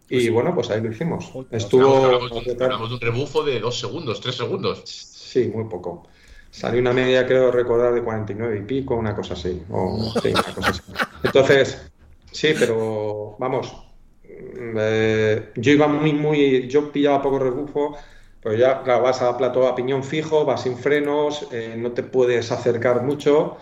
Y 0.09 0.29
bueno, 0.29 0.55
pues 0.55 0.71
ahí 0.71 0.81
lo 0.81 0.91
hicimos. 0.91 1.25
Joder, 1.27 1.49
Estuvo... 1.51 2.05
Hablamos 2.05 2.45
de, 2.45 2.53
un, 2.53 2.63
hablamos 2.63 2.89
de 2.89 2.95
un 2.95 3.01
rebufo 3.01 3.43
de 3.43 3.61
dos 3.61 3.79
segundos, 3.79 4.21
tres 4.21 4.37
segundos. 4.37 4.83
Sí, 4.85 5.51
muy 5.53 5.65
poco. 5.65 6.07
Salió 6.51 6.81
una 6.81 6.93
media, 6.93 7.27
creo 7.27 7.51
recordar, 7.51 7.93
de 7.93 8.03
49 8.03 8.59
y 8.59 8.63
pico, 8.63 8.95
una 8.95 9.15
cosa 9.15 9.35
así. 9.35 9.63
O, 9.71 10.13
sí, 10.23 10.29
una 10.29 10.43
cosa 10.55 10.71
así. 10.71 10.81
Entonces, 11.23 11.91
sí, 12.31 12.55
pero 12.59 13.37
vamos, 13.39 13.77
mm, 14.25 14.77
eh, 14.79 15.51
yo 15.57 15.73
iba 15.73 15.87
muy, 15.87 16.13
muy, 16.15 16.67
yo 16.69 16.91
pillaba 16.91 17.21
poco 17.21 17.41
rebufo, 17.41 17.97
pero 18.43 18.55
ya, 18.55 18.83
claro, 18.83 19.03
vas 19.03 19.21
a 19.21 19.37
plato 19.37 19.67
a 19.67 19.75
piñón 19.75 20.03
fijo, 20.03 20.47
vas 20.47 20.63
sin 20.63 20.79
frenos, 20.79 21.47
eh, 21.53 21.75
no 21.77 21.93
te 21.93 22.03
puedes 22.03 22.51
acercar 22.51 23.03
mucho. 23.03 23.59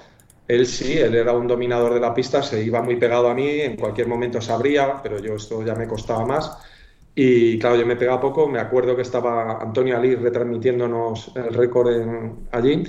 Él 0.47 0.67
sí, 0.67 0.93
él 0.99 1.15
era 1.15 1.33
un 1.33 1.47
dominador 1.47 1.95
de 1.95 2.01
la 2.01 2.13
pista, 2.15 2.43
se 2.43 2.63
iba 2.63 2.83
muy 2.83 2.97
pegado 2.97 3.29
a 3.31 3.35
mí, 3.35 3.49
en 3.61 3.77
cualquier 3.77 4.09
momento 4.09 4.41
se 4.43 4.53
abría, 4.53 5.01
pero 5.03 5.19
yo 5.19 5.35
esto 5.37 5.63
ya 5.65 5.75
me 5.75 5.89
costaba 5.89 6.27
más. 6.27 6.59
Y 7.15 7.59
claro, 7.59 7.77
yo 7.77 7.87
me 7.87 7.97
pegaba 7.97 8.21
poco, 8.21 8.49
me 8.49 8.59
acuerdo 8.59 8.95
que 8.97 9.03
estaba 9.03 9.59
Antonio 9.63 9.97
Ali 9.97 10.15
retransmitiéndonos 10.17 11.33
el 11.37 11.55
récord 11.55 11.91
en- 11.93 12.49
allí 12.53 12.83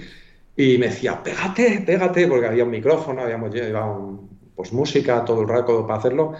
y 0.55 0.77
me 0.77 0.87
decía, 0.87 1.21
pégate, 1.23 1.81
pégate, 1.85 2.27
porque 2.27 2.47
había 2.47 2.63
un 2.63 2.71
micrófono, 2.71 3.21
habíamos 3.21 3.53
llevado 3.53 4.29
pues, 4.55 4.73
música 4.73 5.23
todo 5.25 5.41
el 5.41 5.47
rato 5.47 5.85
para 5.85 5.99
hacerlo. 5.99 6.33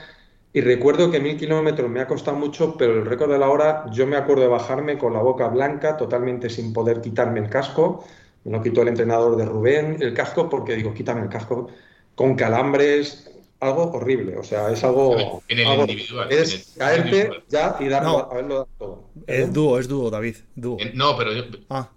Y 0.54 0.62
recuerdo 0.62 1.12
que 1.12 1.20
mil 1.20 1.38
kilómetros 1.38 1.90
me 1.90 2.00
ha 2.00 2.08
costado 2.08 2.38
mucho, 2.38 2.78
pero 2.78 2.94
el 2.94 3.06
récord 3.06 3.32
de 3.32 3.38
la 3.40 3.50
hora, 3.50 3.86
yo 3.92 4.08
me 4.08 4.16
acuerdo 4.16 4.44
de 4.44 4.48
bajarme 4.50 4.98
con 4.98 5.12
la 5.14 5.20
boca 5.22 5.48
blanca, 5.50 5.98
totalmente 5.98 6.50
sin 6.50 6.72
poder 6.74 7.02
quitarme 7.02 7.42
el 7.42 7.50
casco, 7.50 8.06
Me 8.46 8.52
lo 8.58 8.64
quitó 8.64 8.84
el 8.84 8.88
entrenador 8.90 9.36
de 9.36 9.46
Rubén, 9.46 9.98
el 10.02 10.14
casco, 10.14 10.48
porque 10.50 10.76
digo, 10.76 10.94
quítame 10.94 11.22
el 11.22 11.30
casco, 11.30 11.68
con 12.16 12.36
calambres, 12.36 13.30
algo 13.60 13.92
horrible. 13.92 14.38
O 14.38 14.44
sea, 14.44 14.72
es 14.72 14.84
algo. 14.84 15.42
En 15.48 15.60
el 15.60 15.68
algo- 15.68 15.82
individual, 15.82 16.32
Es 16.32 16.54
en 16.54 16.60
el 16.60 16.78
caerte 16.78 17.08
individual. 17.10 17.44
ya 17.50 17.76
y 17.80 17.88
darlo, 17.90 18.10
No. 18.12 18.18
haberlo 18.32 18.54
dado 18.56 18.68
todo. 18.78 19.10
Es 19.28 19.52
dúo, 19.52 19.80
es 19.80 19.88
dúo, 19.88 20.10
David. 20.10 20.36
Dúo. 20.56 20.78
En- 20.80 20.96
No, 20.96 21.18
pero 21.18 21.34
yo. 21.34 21.44
Ah, 21.70 21.90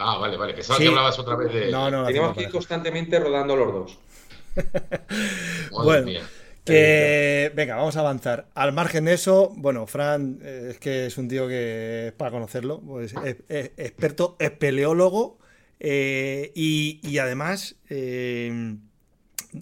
Ah, 0.00 0.16
vale, 0.18 0.36
vale. 0.36 0.54
Pensaba 0.54 0.76
Sí. 0.76 0.84
que 0.84 0.88
hablabas 0.90 1.18
otra 1.18 1.34
vez 1.34 1.52
de. 1.52 1.70
no, 1.72 1.90
no, 1.90 2.02
no. 2.02 2.06
Teníamos 2.06 2.36
que 2.36 2.44
ir 2.44 2.50
constantemente 2.50 3.18
rodando 3.18 3.56
los 3.56 3.72
dos. 3.72 3.98
Bueno. 5.72 6.06
mía. 6.06 6.22
Que, 6.64 7.50
venga, 7.54 7.76
vamos 7.76 7.96
a 7.96 8.00
avanzar. 8.00 8.46
Al 8.54 8.72
margen 8.72 9.06
de 9.06 9.14
eso, 9.14 9.50
bueno, 9.56 9.86
Fran 9.86 10.38
eh, 10.42 10.68
es 10.72 10.78
que 10.78 11.06
es 11.06 11.16
un 11.16 11.26
tío 11.26 11.48
que 11.48 12.08
es 12.08 12.12
para 12.12 12.30
conocerlo, 12.30 12.80
pues, 12.80 13.14
es, 13.24 13.36
es 13.48 13.70
experto 13.78 14.36
espeleólogo 14.38 15.38
eh, 15.80 16.52
y, 16.54 17.00
y 17.02 17.18
además, 17.18 17.76
eh, 17.90 18.76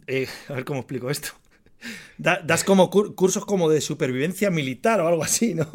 eh, 0.07 0.29
a 0.49 0.55
ver 0.55 0.65
cómo 0.65 0.81
explico 0.81 1.11
esto. 1.11 1.31
Da- 2.19 2.41
das 2.45 2.65
como 2.65 2.91
cur- 2.91 3.15
cursos 3.17 3.47
como 3.47 3.69
de 3.71 3.81
supervivencia 3.81 4.51
militar 4.51 5.01
o 5.01 5.09
algo 5.09 5.25
así, 5.25 5.55
¿no? 5.55 5.69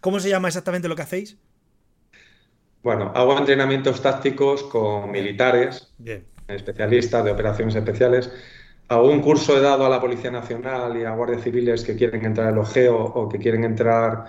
¿Cómo 0.00 0.20
se 0.20 0.30
llama 0.30 0.48
exactamente 0.48 0.88
lo 0.88 0.96
que 0.96 1.02
hacéis? 1.02 1.38
Bueno, 2.82 3.10
hago 3.14 3.36
entrenamientos 3.38 4.00
tácticos 4.02 4.62
con 4.64 5.10
militares, 5.10 5.92
Bien. 5.98 6.26
especialistas 6.48 7.24
de 7.24 7.32
operaciones 7.32 7.74
especiales. 7.74 8.32
Hago 8.88 9.10
un 9.10 9.20
curso 9.22 9.56
he 9.58 9.60
dado 9.60 9.86
a 9.86 9.88
la 9.90 10.00
Policía 10.00 10.30
Nacional 10.30 10.96
y 10.98 11.04
a 11.04 11.10
guardias 11.14 11.42
civiles 11.42 11.84
que 11.84 11.96
quieren 11.96 12.24
entrar 12.24 12.48
al 12.48 12.58
OGEO 12.58 12.96
o 12.98 13.28
que 13.28 13.38
quieren 13.38 13.64
entrar 13.64 14.26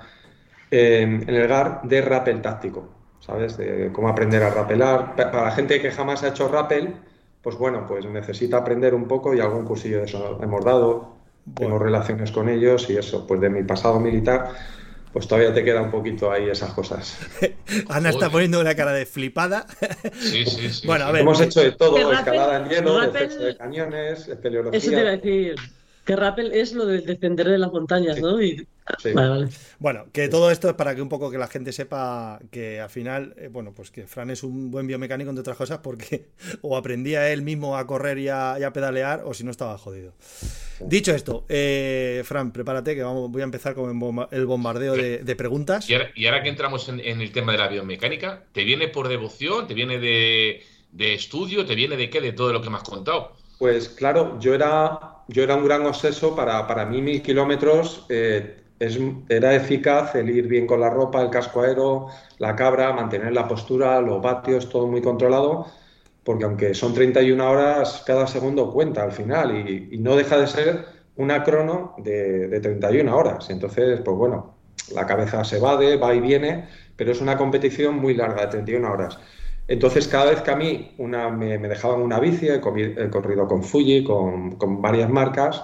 en 0.71 1.29
el 1.29 1.47
GAR 1.47 1.81
de 1.83 2.01
rappel 2.01 2.41
táctico, 2.41 2.96
¿sabes? 3.27 3.57
De 3.57 3.91
cómo 3.93 4.09
aprender 4.09 4.41
a 4.41 4.49
rapelar. 4.49 5.15
Pa- 5.15 5.31
Para 5.31 5.43
la 5.45 5.51
gente 5.51 5.79
que 5.81 5.91
jamás 5.91 6.23
ha 6.23 6.29
hecho 6.29 6.47
rappel, 6.47 6.95
pues 7.43 7.55
bueno, 7.57 7.85
pues 7.87 8.05
necesita 8.05 8.57
aprender 8.57 8.95
un 8.95 9.07
poco 9.07 9.35
y 9.35 9.39
algún 9.39 9.65
cursillo 9.65 9.99
de 9.99 10.05
eso 10.05 10.39
hemos 10.41 10.65
dado. 10.65 11.15
Tengo 11.55 11.77
relaciones 11.79 12.31
con 12.31 12.49
ellos 12.49 12.89
y 12.89 12.97
eso, 12.97 13.25
pues 13.27 13.39
de 13.39 13.49
mi 13.49 13.63
pasado 13.63 13.99
militar, 14.01 14.49
pues 15.13 15.27
todavía 15.29 15.53
te 15.53 15.63
queda 15.63 15.81
un 15.81 15.89
poquito 15.91 16.29
ahí 16.29 16.49
esas 16.49 16.71
cosas. 16.73 17.17
Ana 17.89 18.09
está 18.09 18.29
poniendo 18.29 18.59
una 18.59 18.75
cara 18.75 18.91
de 18.91 19.05
flipada. 19.05 19.65
Sí, 20.19 20.45
sí, 20.45 20.69
sí. 20.69 20.87
Bueno, 20.87 21.05
a 21.05 21.11
ver. 21.13 21.21
Hemos 21.21 21.39
hecho 21.39 21.61
de 21.61 21.71
todo, 21.71 22.11
escalada 22.11 22.57
en 22.57 22.69
hielo, 22.69 22.99
rappel- 22.99 23.11
defensa 23.13 23.39
de 23.45 23.55
cañones, 23.57 24.27
espeleología. 24.27 24.77
Eso 24.77 24.89
te 24.91 24.99
iba 24.99 25.09
a 25.09 25.11
decir. 25.15 25.55
Que 26.07 26.15
rappel 26.15 26.53
es 26.53 26.73
lo 26.73 26.85
del 26.85 27.05
descender 27.05 27.47
de 27.49 27.57
las 27.59 27.71
montañas, 27.71 28.15
Sí. 28.15 28.21
¿no? 28.21 28.41
Y... 28.41 28.65
Sí. 28.99 29.11
Vale, 29.11 29.27
vale. 29.29 29.47
Bueno, 29.79 30.05
que 30.13 30.29
todo 30.29 30.49
esto 30.49 30.69
es 30.69 30.75
para 30.75 30.95
que 30.95 31.01
un 31.01 31.09
poco 31.09 31.29
que 31.29 31.37
la 31.37 31.47
gente 31.47 31.73
sepa 31.73 32.39
que 32.49 32.79
al 32.79 32.89
final, 32.89 33.33
eh, 33.37 33.49
bueno, 33.51 33.73
pues 33.75 33.91
que 33.91 34.07
Fran 34.07 34.29
es 34.29 34.43
un 34.43 34.71
buen 34.71 34.87
biomecánico, 34.87 35.29
entre 35.29 35.41
otras 35.41 35.57
cosas, 35.57 35.79
porque 35.79 36.27
o 36.61 36.77
aprendía 36.77 37.29
él 37.33 37.41
mismo 37.41 37.75
a 37.77 37.85
correr 37.85 38.17
y 38.19 38.29
a, 38.29 38.55
y 38.57 38.63
a 38.63 38.71
pedalear, 38.71 39.23
o 39.25 39.33
si 39.33 39.43
no 39.43 39.51
estaba 39.51 39.77
jodido. 39.77 40.13
Dicho 40.79 41.13
esto, 41.13 41.43
eh, 41.49 42.21
Fran, 42.23 42.53
prepárate 42.53 42.95
que 42.95 43.03
vamos, 43.03 43.29
voy 43.29 43.41
a 43.41 43.45
empezar 43.45 43.75
con 43.75 43.89
el 43.89 43.97
bomba- 43.97 44.29
el 44.31 44.45
bombardeo 44.45 44.93
de, 44.93 45.17
de 45.17 45.35
preguntas. 45.35 45.89
Y 45.89 45.93
ahora, 45.95 46.09
y 46.15 46.25
ahora 46.27 46.41
que 46.43 46.49
entramos 46.49 46.87
en, 46.87 47.01
en 47.01 47.19
el 47.19 47.31
tema 47.33 47.51
de 47.51 47.57
la 47.57 47.67
biomecánica, 47.67 48.43
¿te 48.53 48.63
viene 48.63 48.87
por 48.87 49.09
devoción? 49.09 49.67
¿Te 49.67 49.73
viene 49.73 49.99
de, 49.99 50.63
de 50.93 51.13
estudio? 51.13 51.65
¿Te 51.65 51.75
viene 51.75 51.97
de 51.97 52.09
qué? 52.09 52.21
De 52.21 52.31
todo 52.31 52.53
lo 52.53 52.61
que 52.61 52.69
me 52.69 52.77
has 52.77 52.83
contado. 52.83 53.35
Pues 53.57 53.89
claro, 53.89 54.39
yo 54.39 54.53
era, 54.53 55.23
yo 55.27 55.43
era 55.43 55.55
un 55.55 55.65
gran 55.65 55.85
obseso 55.85 56.35
para, 56.35 56.67
para 56.67 56.85
mí 56.85 57.01
mil 57.01 57.21
kilómetros. 57.21 58.05
eh, 58.09 58.63
era 59.29 59.55
eficaz 59.55 60.15
el 60.15 60.29
ir 60.29 60.47
bien 60.47 60.67
con 60.67 60.79
la 60.79 60.89
ropa, 60.89 61.21
el 61.21 61.29
casco 61.29 61.61
aero, 61.61 62.07
la 62.37 62.55
cabra, 62.55 62.93
mantener 62.93 63.33
la 63.33 63.47
postura, 63.47 63.99
los 64.01 64.21
vatios, 64.21 64.69
todo 64.69 64.87
muy 64.87 65.01
controlado, 65.01 65.67
porque 66.23 66.45
aunque 66.45 66.73
son 66.73 66.93
31 66.93 67.49
horas, 67.49 68.03
cada 68.05 68.27
segundo 68.27 68.71
cuenta 68.71 69.03
al 69.03 69.11
final 69.11 69.67
y, 69.67 69.97
no 69.97 70.15
deja 70.15 70.37
de 70.37 70.47
ser 70.47 70.85
una 71.15 71.43
crono 71.43 71.95
de, 71.97 72.47
de 72.47 72.59
31 72.59 73.15
horas. 73.15 73.49
Entonces, 73.49 74.01
pues 74.01 74.17
bueno, 74.17 74.55
la 74.93 75.05
cabeza 75.05 75.43
se 75.43 75.57
evade, 75.57 75.97
va 75.97 76.13
y 76.13 76.19
viene, 76.19 76.67
pero 76.95 77.11
es 77.11 77.21
una 77.21 77.37
competición 77.37 77.95
muy 77.95 78.13
larga 78.13 78.43
de 78.43 78.47
31 78.49 78.91
horas. 78.91 79.17
Entonces, 79.67 80.07
cada 80.07 80.31
vez 80.31 80.41
que 80.41 80.51
a 80.51 80.55
mí 80.55 80.91
me, 80.97 81.57
dejaban 81.57 82.01
una 82.01 82.19
bici, 82.19 82.47
he, 82.47 82.61
corrido 82.61 83.47
con 83.47 83.63
Fuji, 83.63 84.03
con, 84.03 84.81
varias 84.81 85.09
marcas, 85.09 85.61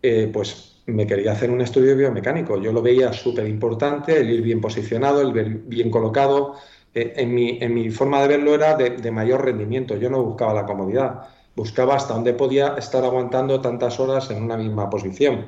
eh, 0.00 0.30
pues 0.32 0.82
me 0.86 1.06
quería 1.06 1.32
hacer 1.32 1.50
un 1.50 1.60
estudio 1.60 1.96
biomecánico. 1.96 2.60
Yo 2.60 2.72
lo 2.72 2.82
veía 2.82 3.12
súper 3.12 3.48
importante, 3.48 4.18
el 4.20 4.30
ir 4.30 4.42
bien 4.42 4.60
posicionado, 4.60 5.20
el 5.20 5.32
ver 5.32 5.48
bien 5.48 5.90
colocado. 5.90 6.54
Eh, 6.94 7.14
en, 7.16 7.34
mi, 7.74 7.90
forma 7.90 8.22
de 8.22 8.28
verlo 8.28 8.54
era 8.54 8.76
de, 8.76 8.90
de 8.90 9.10
mayor 9.10 9.44
rendimiento. 9.44 9.96
Yo 9.96 10.08
no 10.08 10.22
buscaba 10.22 10.54
la 10.54 10.66
comodidad, 10.66 11.28
buscaba 11.56 11.96
hasta 11.96 12.14
dónde 12.14 12.34
podía 12.34 12.76
estar 12.76 13.04
aguantando 13.04 13.60
tantas 13.60 13.98
horas 13.98 14.30
en 14.30 14.42
una 14.44 14.56
misma 14.56 14.88
posición. 14.88 15.46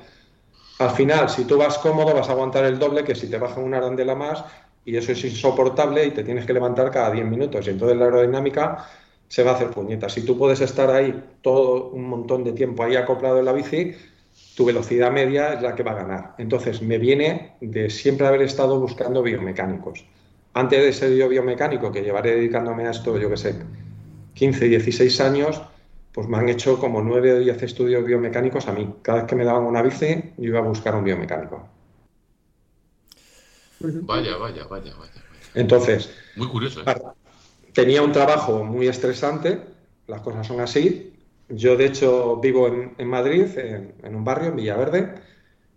Al 0.81 0.91
final, 0.91 1.29
si 1.29 1.45
tú 1.45 1.57
vas 1.57 1.79
cómodo, 1.79 2.15
vas 2.15 2.29
a 2.29 2.33
aguantar 2.33 2.65
el 2.65 2.81
doble 2.81 3.05
que 3.05 3.15
si 3.15 3.31
te 3.31 3.39
baja 3.39 3.61
una 3.61 3.79
arandela 3.79 4.17
más 4.17 4.45
y 4.85 4.97
eso 4.97 5.12
es 5.12 5.25
insoportable 5.25 6.05
y 6.07 6.11
te 6.11 6.25
tienes 6.25 6.47
que 6.47 6.53
levantar 6.53 6.91
cada 6.91 7.11
10 7.11 7.26
minutos. 7.26 7.67
Y 7.67 7.71
entonces 7.71 7.97
la 7.97 8.05
aerodinámica 8.07 8.87
se 9.29 9.43
va 9.43 9.53
a 9.53 9.55
hacer 9.55 9.71
puñetas. 9.71 10.12
Si 10.12 10.25
tú 10.25 10.38
puedes 10.38 10.61
estar 10.61 10.91
ahí 10.91 11.23
todo 11.43 11.91
un 11.91 12.09
montón 12.09 12.45
de 12.45 12.53
tiempo 12.53 12.83
ahí 12.83 12.97
acoplado 12.97 13.38
en 13.38 13.47
la 13.47 13.53
bici, 13.53 13.95
tu 14.57 14.64
velocidad 14.64 15.11
media 15.11 15.55
es 15.55 15.62
la 15.62 15.75
que 15.75 15.83
va 15.83 15.93
a 15.93 15.95
ganar. 15.95 16.35
Entonces 16.38 16.83
me 16.83 16.99
viene 16.99 17.57
de 17.61 17.91
siempre 17.91 18.26
haber 18.26 18.43
estado 18.43 18.79
buscando 18.79 19.23
biomecánicos. 19.23 20.05
Antes 20.53 20.83
de 20.85 20.93
ser 20.93 21.17
yo 21.17 21.29
biomecánico, 21.29 21.91
que 21.91 22.03
llevaré 22.03 22.37
dedicándome 22.37 22.87
a 22.87 22.91
esto, 22.91 23.19
yo 23.19 23.29
qué 23.29 23.37
sé, 23.37 23.55
15, 24.35 24.67
16 24.67 25.21
años, 25.21 25.62
pues 26.12 26.29
me 26.29 26.38
han 26.38 26.49
hecho 26.49 26.79
como 26.79 27.03
9 27.03 27.33
o 27.33 27.38
10 27.41 27.62
estudios 27.62 28.05
biomecánicos 28.05 28.69
a 28.69 28.73
mí. 28.73 28.95
Cada 29.03 29.19
vez 29.19 29.26
que 29.26 29.35
me 29.35 29.45
daban 29.45 29.64
una 29.64 29.83
bici, 29.83 30.33
yo 30.37 30.45
iba 30.45 30.61
a 30.61 30.62
buscar 30.62 30.95
un 30.95 31.03
biomecánico. 31.05 31.74
Vaya, 34.07 34.37
vaya, 34.37 34.64
vaya, 34.67 34.95
vaya. 34.97 35.12
Entonces, 35.55 36.11
Muy 36.37 36.49
curioso, 36.49 36.81
¿eh? 36.83 36.95
Tenía 37.73 38.03
un 38.03 38.12
trabajo 38.12 38.64
muy 38.64 38.87
estresante, 38.88 39.61
las 40.07 40.21
cosas 40.21 40.47
son 40.47 40.61
así. 40.61 41.12
Yo, 41.49 41.76
de 41.76 41.87
hecho, 41.87 42.37
vivo 42.41 42.69
en, 42.69 42.95
en 42.99 43.09
Madrid, 43.09 43.47
en, 43.59 43.95
en 44.03 44.14
un 44.14 44.25
barrio, 44.25 44.49
en 44.50 44.57
Villaverde. 44.57 45.14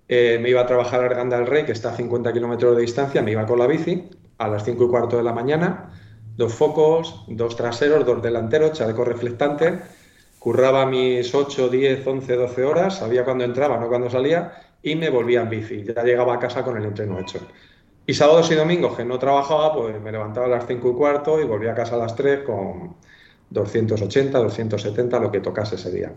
Eh, 0.08 0.40
me 0.42 0.50
iba 0.50 0.62
a 0.62 0.66
trabajar 0.66 1.02
a 1.02 1.06
Arganda 1.06 1.38
del 1.38 1.48
Rey, 1.48 1.66
que 1.66 1.74
está 1.74 1.92
a 1.92 1.96
50 1.96 2.32
kilómetros 2.34 2.76
de 2.76 2.82
distancia, 2.82 3.22
me 3.22 3.32
iba 3.32 3.46
con 3.46 3.60
la 3.60 3.68
bici 3.68 4.10
a 4.38 4.48
las 4.48 4.64
5 4.64 4.86
y 4.86 4.88
cuarto 4.90 5.18
de 5.18 5.24
la 5.24 5.34
mañana, 5.34 5.92
dos 6.36 6.54
focos, 6.54 7.26
dos 7.28 7.56
traseros, 7.56 8.06
dos 8.06 8.22
delanteros, 8.22 8.72
chaleco 8.74 9.04
reflectante. 9.04 9.82
Curraba 10.40 10.86
mis 10.86 11.34
8, 11.34 11.70
10, 11.70 12.06
11, 12.08 12.36
12 12.36 12.64
horas, 12.64 13.00
sabía 13.00 13.26
cuándo 13.26 13.44
entraba, 13.44 13.80
no 13.80 13.90
cuándo 13.90 14.10
salía, 14.10 14.54
y 14.82 14.96
me 14.96 15.10
volvía 15.10 15.42
en 15.42 15.50
bici. 15.50 15.84
Ya 15.84 16.04
llegaba 16.04 16.36
a 16.36 16.40
casa 16.40 16.64
con 16.64 16.78
el 16.78 16.86
entreno 16.86 17.20
hecho. 17.20 17.48
Y 18.08 18.14
sábados 18.14 18.50
y 18.52 18.56
domingos 18.56 18.96
que 18.98 19.06
no 19.06 19.20
trabajaba, 19.20 19.74
pues 19.76 20.02
me 20.02 20.12
levantaba 20.12 20.46
a 20.48 20.50
las 20.50 20.66
5 20.66 20.90
y 20.90 20.94
cuarto 20.94 21.40
y 21.40 21.44
volvía 21.44 21.74
a 21.74 21.76
casa 21.76 21.96
a 21.96 22.00
las 22.00 22.16
3 22.16 22.40
con 22.46 22.96
280, 23.50 24.40
270, 24.40 25.20
lo 25.20 25.32
que 25.32 25.42
tocase 25.42 25.76
ese 25.76 25.92
día. 25.92 26.14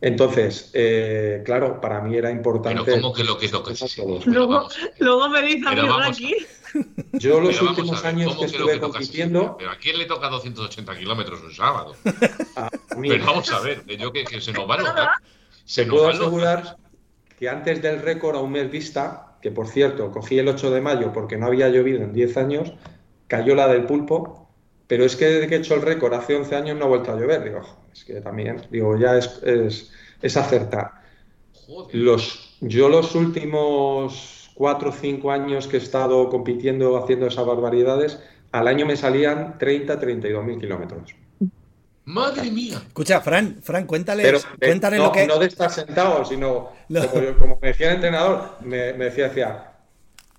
Entonces, 0.00 0.70
eh, 0.74 1.42
claro, 1.44 1.80
para 1.80 2.00
mí 2.00 2.16
era 2.16 2.30
importante. 2.30 2.82
Pero 2.84 3.00
¿cómo 3.00 3.14
que 3.14 3.24
lo 3.24 3.38
que 3.38 3.48
tocas? 3.48 3.78
Todos. 3.96 4.24
Pero 4.24 4.32
Luego, 4.32 4.52
vamos, 4.52 4.78
luego 4.98 5.28
me 5.28 5.42
dice 5.42 5.68
a 5.68 5.72
mí 5.72 5.88
aquí. 6.04 6.34
Yo 7.12 7.40
los 7.40 7.56
pero 7.56 7.70
últimos 7.70 8.02
ver, 8.02 8.14
años 8.14 8.28
¿cómo 8.34 8.40
que 8.40 8.46
estuve 8.46 8.72
es- 8.74 8.78
compitiendo, 8.80 9.56
Pero 9.58 9.70
¿a 9.70 9.76
quién 9.76 9.98
le 9.98 10.04
toca 10.04 10.28
280 10.28 10.96
kilómetros 10.98 11.42
un 11.42 11.52
sábado? 11.54 11.94
a 12.56 12.68
mí, 12.96 13.08
Pero 13.08 13.24
vamos 13.24 13.50
a 13.52 13.60
ver, 13.60 13.84
que 13.84 13.96
yo 13.96 14.12
que, 14.12 14.24
que 14.24 14.40
se 14.40 14.52
nos 14.52 14.68
va 14.68 14.74
a 14.74 14.78
notar. 14.82 15.10
Se 15.64 15.86
puedo 15.86 16.08
asegurar 16.08 16.76
que 17.38 17.48
antes 17.48 17.80
del 17.80 18.02
récord 18.02 18.36
a 18.36 18.40
un 18.40 18.52
mes 18.52 18.70
vista, 18.70 19.25
que 19.46 19.52
por 19.52 19.68
cierto 19.68 20.10
cogí 20.10 20.40
el 20.40 20.48
8 20.48 20.72
de 20.72 20.80
mayo 20.80 21.12
porque 21.12 21.36
no 21.36 21.46
había 21.46 21.68
llovido 21.68 22.02
en 22.02 22.12
10 22.12 22.36
años, 22.36 22.72
cayó 23.28 23.54
la 23.54 23.68
del 23.68 23.86
pulpo, 23.86 24.48
pero 24.88 25.04
es 25.04 25.14
que 25.14 25.26
desde 25.26 25.46
que 25.46 25.54
he 25.54 25.58
hecho 25.58 25.76
el 25.76 25.82
récord 25.82 26.14
hace 26.14 26.34
11 26.34 26.56
años 26.56 26.76
no 26.76 26.86
ha 26.86 26.88
vuelto 26.88 27.12
a 27.12 27.14
llover. 27.14 27.44
Digo, 27.44 27.60
es 27.92 28.04
que 28.04 28.20
también, 28.20 28.62
digo, 28.72 28.98
ya 28.98 29.16
es, 29.16 29.40
es, 29.44 29.92
es 30.20 30.36
acertar. 30.36 30.94
Los, 31.92 32.56
yo 32.60 32.88
los 32.88 33.14
últimos 33.14 34.50
4 34.56 34.88
o 34.88 34.92
5 34.92 35.30
años 35.30 35.68
que 35.68 35.76
he 35.76 35.80
estado 35.80 36.28
compitiendo 36.28 36.96
haciendo 36.96 37.28
esas 37.28 37.46
barbaridades, 37.46 38.18
al 38.50 38.66
año 38.66 38.84
me 38.84 38.96
salían 38.96 39.58
30, 39.58 40.00
32 40.00 40.44
mil 40.44 40.58
kilómetros. 40.58 41.14
Madre 42.06 42.50
mía. 42.50 42.80
Escucha, 42.86 43.20
Fran, 43.20 43.60
Fran, 43.62 43.84
cuéntale, 43.86 44.22
Pero 44.22 44.38
eh, 44.38 44.42
cuéntale 44.60 44.96
no, 44.96 45.04
lo 45.06 45.12
que. 45.12 45.26
no 45.26 45.38
de 45.38 45.46
estar 45.46 45.70
sentado, 45.70 46.24
sino 46.24 46.72
No. 46.88 47.08
como, 47.08 47.22
yo- 47.22 47.36
como 47.38 47.58
me 47.60 47.68
decía 47.68 47.88
el 47.88 47.96
entrenador, 47.96 48.56
me, 48.62 48.92
me 48.94 49.06
decía, 49.06 49.28
decía, 49.28 49.72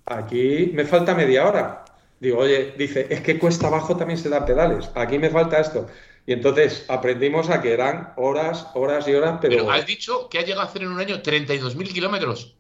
aquí 0.06 0.72
me 0.74 0.86
falta 0.86 1.14
media 1.14 1.46
hora. 1.46 1.86
Digo, 2.20 2.40
oye, 2.40 2.74
dice, 2.78 3.06
es 3.10 3.22
que 3.22 3.38
cuesta 3.38 3.68
abajo 3.68 3.96
también 3.96 4.18
se 4.18 4.30
dan 4.30 4.46
pedales, 4.46 4.90
aquí 4.96 5.20
me 5.20 5.30
falta 5.30 5.60
esto. 5.60 5.88
Y 6.26 6.34
entonces 6.34 6.86
aprendimos 6.88 7.50
a 7.50 7.62
que 7.62 7.74
eran 7.74 8.14
horas, 8.18 8.68
horas 8.74 9.08
y 9.08 9.14
horas, 9.14 9.38
pero, 9.42 9.56
Pero 9.58 9.72
has 9.72 9.86
dicho 9.86 10.28
que 10.30 10.40
ha 10.40 10.42
llegado 10.42 10.62
a 10.62 10.66
hacer 10.66 10.82
en 10.82 10.90
un 10.90 11.00
año 11.00 11.22
32.000 11.22 11.94
kilómetros. 11.94 12.56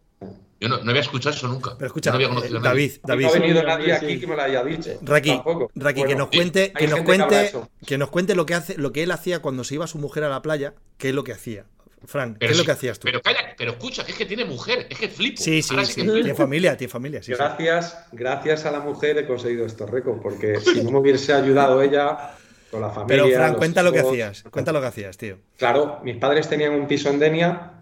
Yo 0.59 0.69
no, 0.69 0.75
había 0.75 1.01
escuchado 1.01 1.35
eso 1.35 1.47
nunca. 1.47 1.75
Pero 1.77 1.87
escucha, 1.87 2.09
no 2.09 2.15
había 2.15 2.29
conocido 2.29 2.59
David, 2.59 2.93
David. 3.03 3.25
No 3.25 3.29
ha 3.29 3.33
venido 3.33 3.63
nadie 3.63 3.93
aquí 3.93 4.19
que 4.19 4.27
me 4.27 4.35
lo 4.35 4.41
haya 4.41 4.63
dicho. 4.63 4.91
Raki, 5.01 5.41
Raki 5.75 6.03
que 6.03 6.15
nos 6.15 6.29
cuente, 6.29 6.73
que 6.73 6.87
nos 6.87 7.01
cuente, 7.01 7.51
que 7.85 7.97
nos 7.97 8.09
cuente 8.09 8.35
lo 8.35 8.45
que 8.45 8.55
hace, 8.55 8.77
lo 8.77 8.91
que 8.91 9.03
él 9.03 9.11
hacía 9.11 9.39
cuando 9.39 9.63
se 9.63 9.75
iba 9.75 9.85
su 9.85 9.99
mujer 9.99 10.23
a 10.23 10.29
la 10.29 10.41
playa, 10.41 10.73
qué 10.97 11.09
es 11.09 11.15
lo 11.15 11.23
que 11.23 11.33
hacía. 11.33 11.65
Frank, 12.05 12.37
¿qué 12.39 12.47
es 12.47 12.57
lo 12.57 12.63
que 12.63 12.71
hacías 12.71 12.99
tú? 12.99 13.05
Pero 13.05 13.21
calla, 13.21 13.39
pero 13.57 13.71
escucha, 13.71 14.05
que 14.05 14.11
es 14.11 14.17
que 14.17 14.25
tiene 14.25 14.45
mujer, 14.45 14.87
es 14.89 14.97
que 14.97 15.09
flipo. 15.09 15.41
Sí, 15.41 15.61
sí, 15.61 15.75
sí, 15.85 16.03
tiene 16.03 16.33
familia, 16.33 16.77
tiene 16.77 16.91
familia. 16.91 17.23
Sí, 17.23 17.33
gracias, 17.33 18.07
gracias 18.11 18.65
a 18.65 18.71
la 18.71 18.79
mujer 18.79 19.17
he 19.17 19.27
conseguido 19.27 19.65
estos 19.65 19.89
récords, 19.89 20.19
porque 20.21 20.59
si 20.59 20.83
no 20.83 20.91
me 20.91 20.99
hubiese 20.99 21.33
ayudado 21.33 21.81
ella 21.81 22.35
con 22.71 22.81
la 22.81 22.89
familia. 22.89 23.23
Pero 23.23 23.35
Frank, 23.35 23.57
cuenta 23.57 23.83
lo 23.83 23.91
que 23.91 23.99
hacías, 23.99 24.43
cuenta 24.43 24.71
lo 24.71 24.79
que 24.79 24.87
hacías, 24.87 25.17
tío. 25.17 25.37
Claro, 25.57 25.99
mis 26.03 26.17
padres 26.17 26.47
tenían 26.47 26.73
un 26.73 26.87
piso 26.87 27.09
en 27.09 27.19
Denia 27.19 27.76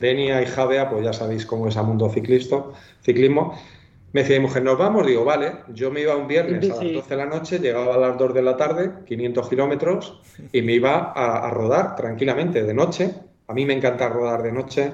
Denia 0.00 0.40
y 0.40 0.46
Javea, 0.46 0.88
pues 0.88 1.04
ya 1.04 1.12
sabéis 1.12 1.44
cómo 1.44 1.66
es 1.68 1.76
el 1.76 1.82
mundo 1.82 2.08
ciclisto, 2.08 2.72
ciclismo. 3.02 3.58
Me 4.12 4.22
decía 4.22 4.36
mi 4.36 4.46
mujer, 4.46 4.62
nos 4.62 4.78
vamos, 4.78 5.06
digo, 5.06 5.24
vale, 5.24 5.52
yo 5.74 5.90
me 5.90 6.00
iba 6.00 6.16
un 6.16 6.26
viernes 6.26 6.70
a 6.70 6.82
las 6.82 6.92
12 6.92 7.08
de 7.08 7.16
la 7.16 7.26
noche, 7.26 7.58
llegaba 7.58 7.96
a 7.96 7.98
las 7.98 8.16
2 8.16 8.32
de 8.32 8.42
la 8.42 8.56
tarde, 8.56 8.90
500 9.06 9.48
kilómetros, 9.48 10.20
y 10.52 10.62
me 10.62 10.72
iba 10.72 11.12
a, 11.12 11.50
rodar 11.50 11.94
tranquilamente 11.96 12.62
de 12.62 12.72
noche. 12.72 13.12
A 13.48 13.54
mí 13.54 13.66
me 13.66 13.74
encanta 13.74 14.08
rodar 14.08 14.42
de 14.42 14.52
noche. 14.52 14.92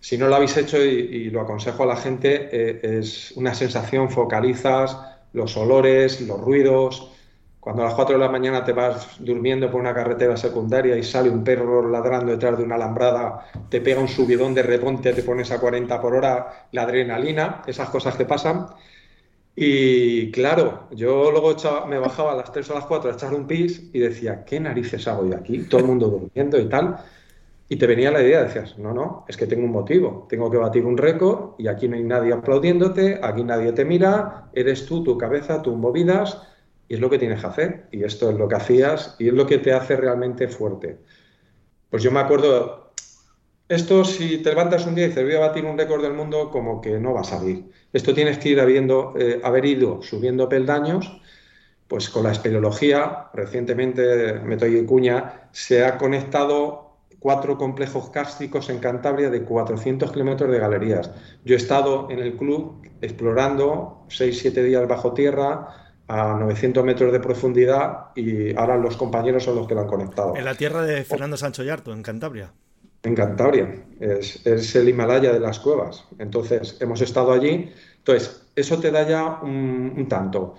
Si 0.00 0.18
no 0.18 0.26
lo 0.26 0.34
habéis 0.34 0.56
hecho 0.56 0.82
y, 0.82 1.30
lo 1.30 1.42
aconsejo 1.42 1.84
a 1.84 1.86
la 1.86 1.96
gente, 1.96 2.48
eh, 2.50 2.98
es 2.98 3.32
una 3.32 3.54
sensación, 3.54 4.10
focalizas 4.10 4.98
los 5.32 5.56
olores, 5.56 6.20
los 6.22 6.40
ruidos, 6.40 7.12
cuando 7.60 7.82
a 7.82 7.86
las 7.86 7.94
4 7.94 8.14
de 8.16 8.24
la 8.24 8.30
mañana 8.30 8.64
te 8.64 8.72
vas 8.72 9.18
durmiendo 9.20 9.70
por 9.70 9.80
una 9.80 9.92
carretera 9.92 10.34
secundaria 10.36 10.96
y 10.96 11.02
sale 11.02 11.28
un 11.28 11.44
perro 11.44 11.86
ladrando 11.88 12.32
detrás 12.32 12.56
de 12.56 12.64
una 12.64 12.76
alambrada, 12.76 13.46
te 13.68 13.82
pega 13.82 14.00
un 14.00 14.08
subidón 14.08 14.54
de 14.54 14.62
reponte, 14.62 15.12
te 15.12 15.22
pones 15.22 15.50
a 15.52 15.60
40 15.60 16.00
por 16.00 16.14
hora, 16.14 16.68
la 16.72 16.82
adrenalina, 16.82 17.62
esas 17.66 17.90
cosas 17.90 18.16
que 18.16 18.24
pasan. 18.24 18.66
Y 19.54 20.30
claro, 20.30 20.88
yo 20.92 21.30
luego 21.30 21.54
me 21.86 21.98
bajaba 21.98 22.32
a 22.32 22.36
las 22.36 22.50
3 22.50 22.70
o 22.70 22.72
a 22.72 22.76
las 22.76 22.86
4 22.86 23.10
a 23.10 23.14
echar 23.14 23.34
un 23.34 23.46
pis 23.46 23.90
y 23.92 23.98
decía, 23.98 24.42
¿qué 24.44 24.58
narices 24.58 25.06
hago 25.06 25.26
yo 25.28 25.36
aquí? 25.36 25.64
Todo 25.64 25.82
el 25.82 25.86
mundo 25.86 26.08
durmiendo 26.08 26.58
y 26.58 26.66
tal. 26.66 26.96
Y 27.68 27.76
te 27.76 27.86
venía 27.86 28.10
la 28.10 28.22
idea, 28.22 28.42
decías, 28.42 28.78
no, 28.78 28.94
no, 28.94 29.26
es 29.28 29.36
que 29.36 29.46
tengo 29.46 29.64
un 29.64 29.70
motivo, 29.70 30.26
tengo 30.30 30.50
que 30.50 30.56
batir 30.56 30.84
un 30.86 30.96
récord 30.96 31.56
y 31.58 31.68
aquí 31.68 31.88
no 31.88 31.96
hay 31.96 32.04
nadie 32.04 32.32
aplaudiéndote, 32.32 33.20
aquí 33.22 33.44
nadie 33.44 33.72
te 33.72 33.84
mira, 33.84 34.50
eres 34.54 34.86
tú, 34.86 35.04
tu 35.04 35.16
cabeza, 35.18 35.62
tus 35.62 35.76
movidas 35.76 36.42
y 36.90 36.94
es 36.94 37.00
lo 37.00 37.08
que 37.08 37.18
tienes 37.20 37.40
que 37.40 37.46
hacer, 37.46 37.86
y 37.92 38.02
esto 38.02 38.30
es 38.30 38.36
lo 38.36 38.48
que 38.48 38.56
hacías, 38.56 39.14
y 39.20 39.28
es 39.28 39.32
lo 39.32 39.46
que 39.46 39.58
te 39.58 39.72
hace 39.72 39.96
realmente 39.96 40.48
fuerte. 40.48 40.98
Pues 41.88 42.02
yo 42.02 42.10
me 42.10 42.18
acuerdo, 42.18 42.92
esto 43.68 44.04
si 44.04 44.38
te 44.38 44.50
levantas 44.50 44.86
un 44.86 44.96
día 44.96 45.04
y 45.04 45.08
dices 45.08 45.22
voy 45.22 45.36
a 45.36 45.38
batir 45.38 45.64
un 45.64 45.78
récord 45.78 46.02
del 46.02 46.14
mundo, 46.14 46.50
como 46.50 46.80
que 46.80 46.98
no 46.98 47.14
va 47.14 47.20
a 47.20 47.24
salir. 47.24 47.70
Esto 47.92 48.12
tienes 48.12 48.38
que 48.38 48.48
ir 48.48 48.60
habiendo, 48.60 49.14
eh, 49.16 49.40
haber 49.44 49.66
ido 49.66 50.02
subiendo 50.02 50.48
peldaños, 50.48 51.20
pues 51.86 52.10
con 52.10 52.24
la 52.24 52.32
espeleología, 52.32 53.28
recientemente, 53.34 54.40
meto 54.40 54.64
en 54.64 54.84
cuña, 54.84 55.48
se 55.52 55.84
ha 55.84 55.96
conectado 55.96 56.96
cuatro 57.20 57.56
complejos 57.56 58.10
cársticos 58.10 58.68
en 58.68 58.80
Cantabria 58.80 59.30
de 59.30 59.44
400 59.44 60.10
kilómetros 60.10 60.50
de 60.50 60.58
galerías. 60.58 61.12
Yo 61.44 61.54
he 61.54 61.58
estado 61.58 62.08
en 62.10 62.18
el 62.18 62.36
club 62.36 62.82
explorando 63.00 64.06
6-7 64.08 64.64
días 64.64 64.88
bajo 64.88 65.14
tierra, 65.14 65.79
a 66.10 66.34
900 66.34 66.84
metros 66.84 67.12
de 67.12 67.20
profundidad 67.20 68.08
y 68.16 68.56
ahora 68.56 68.76
los 68.76 68.96
compañeros 68.96 69.44
son 69.44 69.54
los 69.54 69.68
que 69.68 69.76
lo 69.76 69.82
han 69.82 69.86
conectado. 69.86 70.34
En 70.36 70.44
la 70.44 70.56
tierra 70.56 70.82
de 70.82 71.04
Fernando 71.04 71.36
Sancho 71.36 71.62
Yarto, 71.62 71.92
en 71.92 72.02
Cantabria. 72.02 72.52
En 73.04 73.14
Cantabria, 73.14 73.84
es, 74.00 74.44
el 74.74 74.88
Himalaya 74.88 75.32
de 75.32 75.38
las 75.38 75.60
cuevas. 75.60 76.04
Entonces, 76.18 76.78
hemos 76.80 77.00
estado 77.00 77.30
allí. 77.32 77.72
Entonces, 77.98 78.42
eso 78.56 78.80
te 78.80 78.90
da 78.90 79.06
ya 79.06 79.38
un, 79.42 80.06
tanto. 80.08 80.56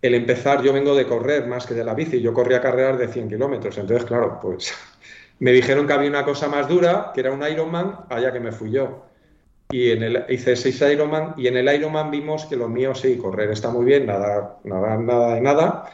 El 0.00 0.14
empezar, 0.14 0.62
yo 0.62 0.72
vengo 0.72 0.94
de 0.94 1.04
correr 1.04 1.48
más 1.48 1.66
que 1.66 1.74
de 1.74 1.82
la 1.82 1.94
bici, 1.94 2.20
yo 2.20 2.32
corría 2.32 2.60
carreras 2.60 2.96
de 2.96 3.08
100 3.08 3.28
kilómetros. 3.28 3.76
Entonces, 3.78 4.06
claro, 4.06 4.38
pues 4.40 4.72
me 5.40 5.50
dijeron 5.50 5.84
que 5.84 5.94
había 5.94 6.10
una 6.10 6.24
cosa 6.24 6.48
más 6.48 6.68
dura, 6.68 7.10
que 7.12 7.22
era 7.22 7.32
un 7.32 7.44
Ironman, 7.44 8.06
allá 8.08 8.32
que 8.32 8.38
me 8.38 8.52
fui 8.52 8.70
yo 8.70 9.11
y 9.72 9.90
en 9.90 10.02
el 10.02 10.24
hice 10.28 10.54
seis 10.54 10.80
Ironman 10.82 11.34
y 11.36 11.48
en 11.48 11.56
el 11.56 11.74
Ironman 11.74 12.10
vimos 12.10 12.44
que 12.44 12.56
lo 12.56 12.68
mío 12.68 12.94
sí, 12.94 13.16
correr 13.16 13.50
está 13.50 13.70
muy 13.70 13.84
bien, 13.84 14.06
nada, 14.06 14.58
nada, 14.64 14.96
nada 14.98 15.34
de 15.34 15.40
nada. 15.40 15.90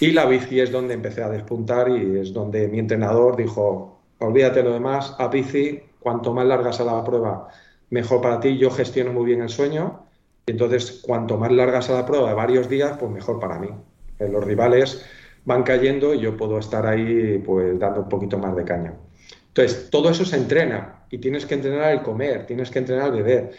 Y 0.00 0.12
la 0.12 0.26
bici 0.26 0.60
es 0.60 0.70
donde 0.70 0.94
empecé 0.94 1.22
a 1.22 1.30
despuntar 1.30 1.88
y 1.88 2.18
es 2.20 2.32
donde 2.32 2.68
mi 2.68 2.78
entrenador 2.78 3.36
dijo, 3.36 4.00
olvídate 4.18 4.62
lo 4.62 4.72
demás, 4.74 5.16
a 5.18 5.28
bici, 5.28 5.82
cuanto 6.00 6.32
más 6.34 6.46
largas 6.46 6.80
a 6.80 6.84
la 6.84 7.02
prueba, 7.02 7.48
mejor 7.90 8.20
para 8.20 8.40
ti, 8.40 8.58
yo 8.58 8.70
gestiono 8.70 9.12
muy 9.12 9.24
bien 9.26 9.42
el 9.42 9.48
sueño, 9.48 10.06
y 10.46 10.52
entonces 10.52 11.02
cuanto 11.04 11.38
más 11.38 11.50
largas 11.50 11.88
a 11.90 11.94
la 11.94 12.06
prueba 12.06 12.28
de 12.28 12.34
varios 12.34 12.68
días, 12.68 12.96
pues 12.98 13.10
mejor 13.10 13.40
para 13.40 13.58
mí. 13.58 13.68
Eh, 14.18 14.28
los 14.28 14.44
rivales 14.44 15.04
van 15.44 15.62
cayendo 15.62 16.14
y 16.14 16.20
yo 16.20 16.36
puedo 16.36 16.58
estar 16.58 16.86
ahí 16.86 17.38
pues 17.38 17.78
dando 17.78 18.02
un 18.02 18.08
poquito 18.08 18.38
más 18.38 18.54
de 18.56 18.64
caña. 18.64 18.94
Entonces, 19.56 19.88
todo 19.88 20.10
eso 20.10 20.24
se 20.24 20.36
entrena 20.36 21.04
y 21.10 21.18
tienes 21.18 21.46
que 21.46 21.54
entrenar 21.54 21.92
el 21.92 22.02
comer, 22.02 22.44
tienes 22.44 22.70
que 22.72 22.80
entrenar 22.80 23.14
el 23.14 23.22
beber. 23.22 23.52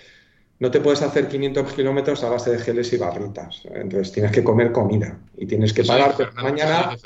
No 0.59 0.69
te 0.69 0.81
puedes 0.81 1.01
hacer 1.01 1.29
500 1.29 1.71
kilómetros 1.71 2.21
a 2.25 2.29
base 2.29 2.51
de 2.51 2.59
geles 2.59 2.91
y 2.91 2.97
barritas. 2.97 3.61
Entonces, 3.63 4.11
tienes 4.11 4.33
que 4.33 4.43
comer 4.43 4.73
comida 4.73 5.17
y 5.37 5.45
tienes 5.45 5.71
que 5.71 5.85
pagar 5.85 6.13
mañana 6.35 6.97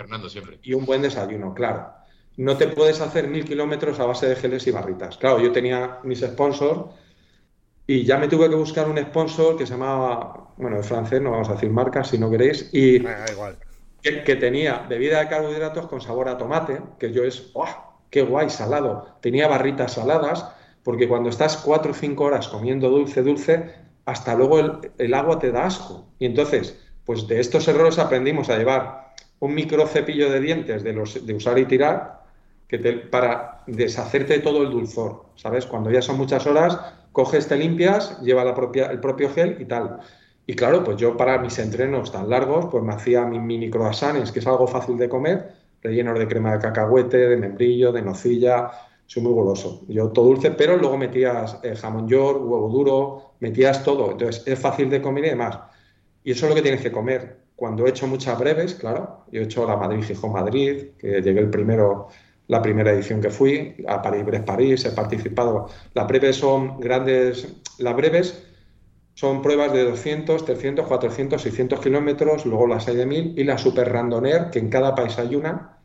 y 0.63 0.73
un 0.73 0.87
buen 0.87 1.03
desayuno, 1.03 1.53
claro. 1.53 1.91
No 2.37 2.57
te 2.57 2.67
puedes 2.67 2.99
hacer 2.99 3.27
mil 3.27 3.45
kilómetros 3.45 3.99
a 3.99 4.05
base 4.05 4.27
de 4.27 4.35
geles 4.35 4.65
y 4.65 4.71
barritas. 4.71 5.17
Claro, 5.17 5.39
yo 5.39 5.51
tenía 5.51 5.99
mis 6.03 6.21
sponsors 6.21 6.85
y 7.85 8.05
ya 8.05 8.17
me 8.17 8.27
tuve 8.27 8.49
que 8.49 8.55
buscar 8.55 8.89
un 8.89 8.97
sponsor 8.97 9.55
que 9.55 9.67
se 9.67 9.73
llamaba, 9.73 10.51
bueno, 10.57 10.77
en 10.77 10.83
francés, 10.83 11.21
no 11.21 11.29
vamos 11.29 11.49
a 11.49 11.53
decir 11.53 11.69
marcas 11.69 12.07
si 12.07 12.17
no 12.17 12.31
queréis, 12.31 12.69
y 12.73 13.03
Que, 14.01 14.23
que, 14.23 14.35
tenía 14.37 14.79
bebida 14.87 15.19
de 15.19 15.27
carbohidratos 15.27 15.87
con 15.87 15.99
sabor 15.99 16.29
a 16.29 16.37
tomate, 16.37 16.81
que 16.97 17.11
yo 17.11 17.23
es, 17.23 17.51
qué 18.09 18.21
guay, 18.21 18.49
salado. 18.49 19.17
Tenía 19.21 19.47
barritas 19.47 19.93
saladas, 19.93 20.45
porque 20.83 21.07
cuando 21.07 21.29
estás 21.29 21.57
cuatro 21.57 21.91
o 21.91 21.95
cinco 21.95 22.25
horas 22.25 22.47
comiendo 22.47 22.89
dulce, 22.89 23.21
dulce, 23.21 23.73
hasta 24.05 24.35
luego 24.35 24.59
el, 24.97 25.13
agua 25.13 25.39
te 25.39 25.51
da 25.51 25.65
asco. 25.65 26.07
Y 26.19 26.25
entonces, 26.25 26.79
pues 27.05 27.27
de 27.27 27.39
estos 27.39 27.67
errores 27.67 27.99
aprendimos 27.99 28.49
a 28.49 28.57
llevar 28.57 29.13
un 29.39 29.53
micro 29.53 29.87
cepillo 29.87 30.29
de 30.31 30.39
dientes 30.39 30.83
de, 30.83 30.93
los, 30.93 31.25
de 31.25 31.33
usar 31.33 31.57
y 31.59 31.65
tirar 31.65 32.19
que 32.67 32.77
para 32.77 33.63
deshacerte 33.65 34.33
de 34.33 34.39
todo 34.39 34.61
el 34.61 34.69
dulzor, 34.69 35.25
¿sabes? 35.35 35.65
Cuando 35.65 35.89
ya 35.89 36.01
son 36.03 36.17
muchas 36.17 36.45
horas, 36.45 36.77
coges, 37.11 37.47
te 37.47 37.57
limpias, 37.57 38.21
lleva 38.21 38.43
el 38.43 38.99
propio 38.99 39.29
gel 39.33 39.57
y 39.59 39.65
tal. 39.65 39.99
Y 40.45 40.55
claro, 40.55 40.83
pues 40.83 40.97
yo 40.97 41.15
para 41.15 41.37
mis 41.37 41.59
entrenos 41.59 42.11
tan 42.11 42.29
largos, 42.29 42.67
pues 42.71 42.83
me 42.83 42.93
hacía 42.93 43.23
mi 43.25 43.39
mini 43.39 43.69
croissants, 43.69 44.31
que 44.31 44.39
es 44.39 44.47
algo 44.47 44.67
fácil 44.67 44.97
de 44.97 45.07
comer, 45.09 45.51
rellenos 45.81 46.17
de 46.17 46.27
crema 46.27 46.53
de 46.53 46.59
cacahuete, 46.59 47.17
de 47.17 47.37
membrillo, 47.37 47.91
de 47.91 48.01
nocilla. 48.01 48.71
Soy 49.05 49.23
muy 49.23 49.33
goloso. 49.33 49.85
Yo 49.87 50.09
todo 50.09 50.25
dulce, 50.25 50.51
pero 50.51 50.77
luego 50.77 50.97
metías 50.97 51.59
eh, 51.63 51.75
jamón 51.75 52.07
york, 52.07 52.41
huevo 52.43 52.69
duro, 52.69 53.33
metías 53.39 53.83
todo. 53.83 54.11
Entonces 54.11 54.43
es 54.45 54.59
fácil 54.59 54.89
de 54.89 55.01
comer 55.01 55.25
y 55.25 55.29
demás. 55.29 55.59
Y 56.23 56.31
eso 56.31 56.45
es 56.45 56.49
lo 56.49 56.55
que 56.55 56.61
tienes 56.61 56.81
que 56.81 56.91
comer. 56.91 57.39
Cuando 57.55 57.85
he 57.85 57.89
hecho 57.89 58.07
muchas 58.07 58.37
breves, 58.39 58.75
claro, 58.75 59.25
yo 59.31 59.41
he 59.41 59.43
hecho 59.43 59.67
la 59.67 59.75
Madrid-Gijón-Madrid, 59.75 60.91
que 60.97 61.21
llegué 61.21 61.39
el 61.39 61.49
primero, 61.49 62.07
la 62.47 62.61
primera 62.61 62.91
edición 62.91 63.19
que 63.19 63.29
fui, 63.29 63.75
a 63.87 64.01
París-Brest-París, 64.01 64.85
he 64.85 64.91
participado. 64.91 65.69
Las 65.93 66.07
breves 66.07 66.37
son 66.37 66.79
grandes, 66.79 67.47
las 67.79 67.95
breves 67.95 68.48
son 69.19 69.41
pruebas 69.41 69.73
de 69.73 69.83
200, 69.83 70.45
300, 70.45 70.87
400, 70.87 71.41
600 71.41 71.81
kilómetros, 71.81 72.45
luego 72.45 72.67
las 72.67 72.87
hay 72.87 72.95
de 72.95 73.05
1000 73.05 73.37
y 73.37 73.43
la 73.43 73.57
Super 73.57 73.91
Randoner, 73.91 74.49
que 74.49 74.59
en 74.59 74.69
cada 74.69 74.95
país 74.95 75.19
hay 75.19 75.35
una, 75.35 75.77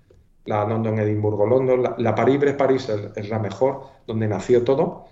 la 0.44 0.64
London, 0.64 1.00
Edimburgo, 1.00 1.44
London, 1.44 1.82
la, 1.98 2.14
París-Brest-París 2.14 2.88
es, 3.16 3.28
la 3.28 3.40
mejor, 3.40 3.88
donde 4.06 4.28
nació 4.28 4.62
todo. 4.62 5.06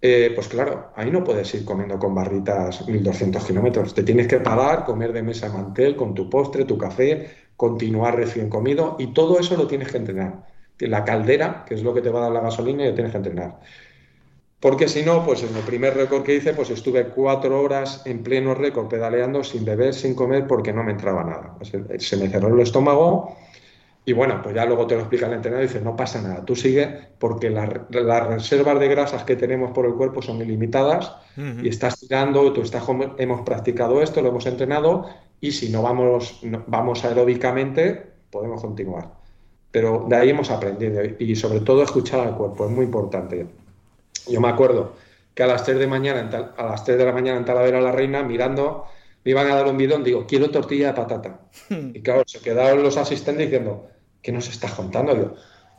Eh, 0.00 0.32
pues 0.34 0.48
claro, 0.48 0.90
ahí 0.96 1.12
no 1.12 1.22
puedes 1.22 1.54
ir 1.54 1.64
comiendo 1.64 2.00
con 2.00 2.16
barritas 2.16 2.84
1200 2.88 3.44
kilómetros. 3.44 3.94
Te 3.94 4.02
tienes 4.02 4.26
que 4.26 4.40
parar, 4.40 4.84
comer 4.84 5.12
de 5.12 5.22
mesa 5.22 5.48
mantel, 5.48 5.94
con 5.94 6.14
tu 6.14 6.28
postre, 6.28 6.64
tu 6.64 6.76
café, 6.76 7.30
continuar 7.56 8.16
recién 8.16 8.48
comido 8.48 8.96
y 8.98 9.14
todo 9.14 9.38
eso 9.38 9.56
lo 9.56 9.68
tienes 9.68 9.86
que 9.92 9.98
entrenar. 9.98 10.48
La 10.80 11.04
caldera, 11.04 11.64
que 11.64 11.74
es 11.74 11.84
lo 11.84 11.94
que 11.94 12.00
te 12.00 12.10
va 12.10 12.18
a 12.18 12.22
dar 12.24 12.32
la 12.32 12.40
gasolina, 12.40 12.84
lo 12.84 12.94
tienes 12.94 13.12
que 13.12 13.18
entrenar. 13.18 13.60
Porque 14.62 14.86
si 14.86 15.02
no, 15.02 15.26
pues 15.26 15.42
en 15.42 15.56
el 15.56 15.64
primer 15.64 15.96
récord 15.96 16.22
que 16.22 16.36
hice, 16.36 16.54
pues 16.54 16.70
estuve 16.70 17.08
cuatro 17.08 17.60
horas 17.60 18.02
en 18.04 18.22
pleno 18.22 18.54
récord 18.54 18.86
pedaleando 18.86 19.42
sin 19.42 19.64
beber, 19.64 19.92
sin 19.92 20.14
comer, 20.14 20.46
porque 20.46 20.72
no 20.72 20.84
me 20.84 20.92
entraba 20.92 21.24
nada. 21.24 21.56
Se 21.98 22.16
me 22.16 22.28
cerró 22.28 22.54
el 22.54 22.60
estómago 22.60 23.36
y 24.04 24.12
bueno, 24.12 24.40
pues 24.40 24.54
ya 24.54 24.64
luego 24.64 24.86
te 24.86 24.94
lo 24.94 25.00
explica 25.00 25.26
el 25.26 25.32
entrenador 25.32 25.64
y 25.64 25.66
dice, 25.66 25.80
no 25.80 25.96
pasa 25.96 26.22
nada, 26.22 26.44
tú 26.44 26.54
sigue 26.54 26.88
porque 27.18 27.50
las 27.50 28.26
reservas 28.28 28.78
de 28.78 28.86
grasas 28.86 29.24
que 29.24 29.34
tenemos 29.34 29.72
por 29.72 29.84
el 29.84 29.94
cuerpo 29.94 30.22
son 30.22 30.40
ilimitadas 30.40 31.12
y 31.36 31.68
estás 31.68 31.98
tirando, 31.98 32.52
tú 32.52 32.62
estás, 32.62 32.84
hemos 33.18 33.40
practicado 33.40 34.00
esto, 34.00 34.22
lo 34.22 34.28
hemos 34.28 34.46
entrenado 34.46 35.06
y 35.40 35.50
si 35.50 35.70
no 35.70 35.82
vamos, 35.82 36.40
vamos 36.68 37.04
aeróbicamente, 37.04 38.00
podemos 38.30 38.60
continuar. 38.60 39.12
Pero 39.72 40.06
de 40.08 40.14
ahí 40.14 40.30
hemos 40.30 40.52
aprendido 40.52 41.02
y 41.18 41.34
sobre 41.34 41.60
todo 41.60 41.82
escuchar 41.82 42.20
al 42.20 42.36
cuerpo, 42.36 42.66
es 42.66 42.70
muy 42.70 42.84
importante. 42.84 43.61
Yo 44.26 44.40
me 44.40 44.48
acuerdo 44.48 44.96
que 45.34 45.42
a 45.42 45.46
las 45.46 45.64
3 45.64 45.78
de, 45.78 45.86
mañana 45.86 46.20
en 46.20 46.30
tal- 46.30 46.54
a 46.56 46.64
las 46.66 46.84
3 46.84 46.98
de 46.98 47.04
la 47.04 47.12
mañana 47.12 47.38
en 47.38 47.44
Talavera 47.44 47.80
la 47.80 47.92
Reina, 47.92 48.22
mirando, 48.22 48.86
me 49.24 49.30
iban 49.32 49.50
a 49.50 49.54
dar 49.56 49.66
un 49.66 49.76
bidón, 49.76 50.04
digo, 50.04 50.26
quiero 50.26 50.50
tortilla 50.50 50.88
de 50.88 50.94
patata. 50.94 51.40
Y 51.92 52.02
claro, 52.02 52.22
se 52.26 52.40
quedaron 52.40 52.82
los 52.82 52.96
asistentes 52.96 53.46
diciendo, 53.46 53.88
¿qué 54.22 54.32
nos 54.32 54.48
estás 54.48 54.72
contando? 54.72 55.14
Digo, 55.14 55.34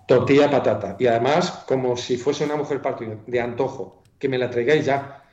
tortilla 0.07 0.43
de 0.43 0.49
patata. 0.49 0.95
Y 0.99 1.07
además, 1.07 1.63
como 1.67 1.95
si 1.97 2.17
fuese 2.17 2.45
una 2.45 2.55
mujer 2.55 2.81
partido 2.81 3.21
de 3.25 3.41
antojo, 3.41 4.03
que 4.19 4.29
me 4.29 4.37
la 4.37 4.49
traigáis 4.49 4.85
ya. 4.85 5.23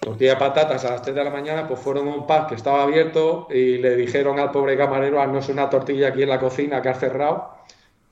Tortilla 0.00 0.32
de 0.32 0.36
patatas 0.40 0.84
a 0.84 0.90
las 0.92 1.02
3 1.02 1.14
de 1.16 1.24
la 1.24 1.30
mañana, 1.30 1.66
pues 1.68 1.80
fueron 1.80 2.08
a 2.08 2.14
un 2.14 2.26
pub 2.26 2.46
que 2.48 2.54
estaba 2.54 2.82
abierto 2.82 3.48
y 3.50 3.78
le 3.78 3.96
dijeron 3.96 4.38
al 4.38 4.50
pobre 4.50 4.76
camarero, 4.76 5.20
haznos 5.20 5.48
una 5.50 5.68
tortilla 5.70 6.08
aquí 6.08 6.22
en 6.22 6.30
la 6.30 6.40
cocina 6.40 6.80
que 6.82 6.88
has 6.88 6.98
cerrado. 7.00 7.59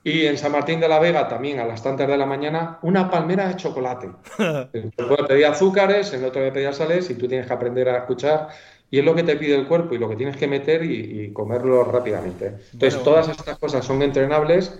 Y 0.03 0.25
en 0.25 0.37
San 0.37 0.51
Martín 0.53 0.79
de 0.79 0.87
la 0.87 0.99
Vega 0.99 1.27
también 1.27 1.59
a 1.59 1.65
las 1.65 1.83
tantas 1.83 2.07
de 2.07 2.17
la 2.17 2.25
mañana, 2.25 2.79
una 2.83 3.09
palmera 3.09 3.47
de 3.47 3.55
chocolate. 3.57 4.17
El 4.71 4.91
le 4.97 5.23
pedía 5.27 5.49
azúcares, 5.51 6.13
el 6.13 6.23
otro 6.23 6.41
le 6.43 6.51
pedía 6.51 6.71
sales 6.73 7.09
y 7.09 7.15
tú 7.17 7.27
tienes 7.27 7.47
que 7.47 7.53
aprender 7.53 7.89
a 7.89 7.97
escuchar. 7.97 8.49
Y 8.91 8.99
es 8.99 9.05
lo 9.05 9.15
que 9.15 9.23
te 9.23 9.35
pide 9.35 9.55
el 9.55 9.67
cuerpo 9.67 9.95
y 9.95 9.97
lo 9.99 10.09
que 10.09 10.15
tienes 10.15 10.37
que 10.37 10.47
meter 10.47 10.83
y, 10.83 11.23
y 11.25 11.33
comerlo 11.33 11.83
rápidamente. 11.85 12.59
Entonces, 12.73 13.01
Bueno. 13.01 13.03
todas 13.03 13.29
estas 13.29 13.57
cosas 13.57 13.85
son 13.85 14.01
entrenables 14.01 14.79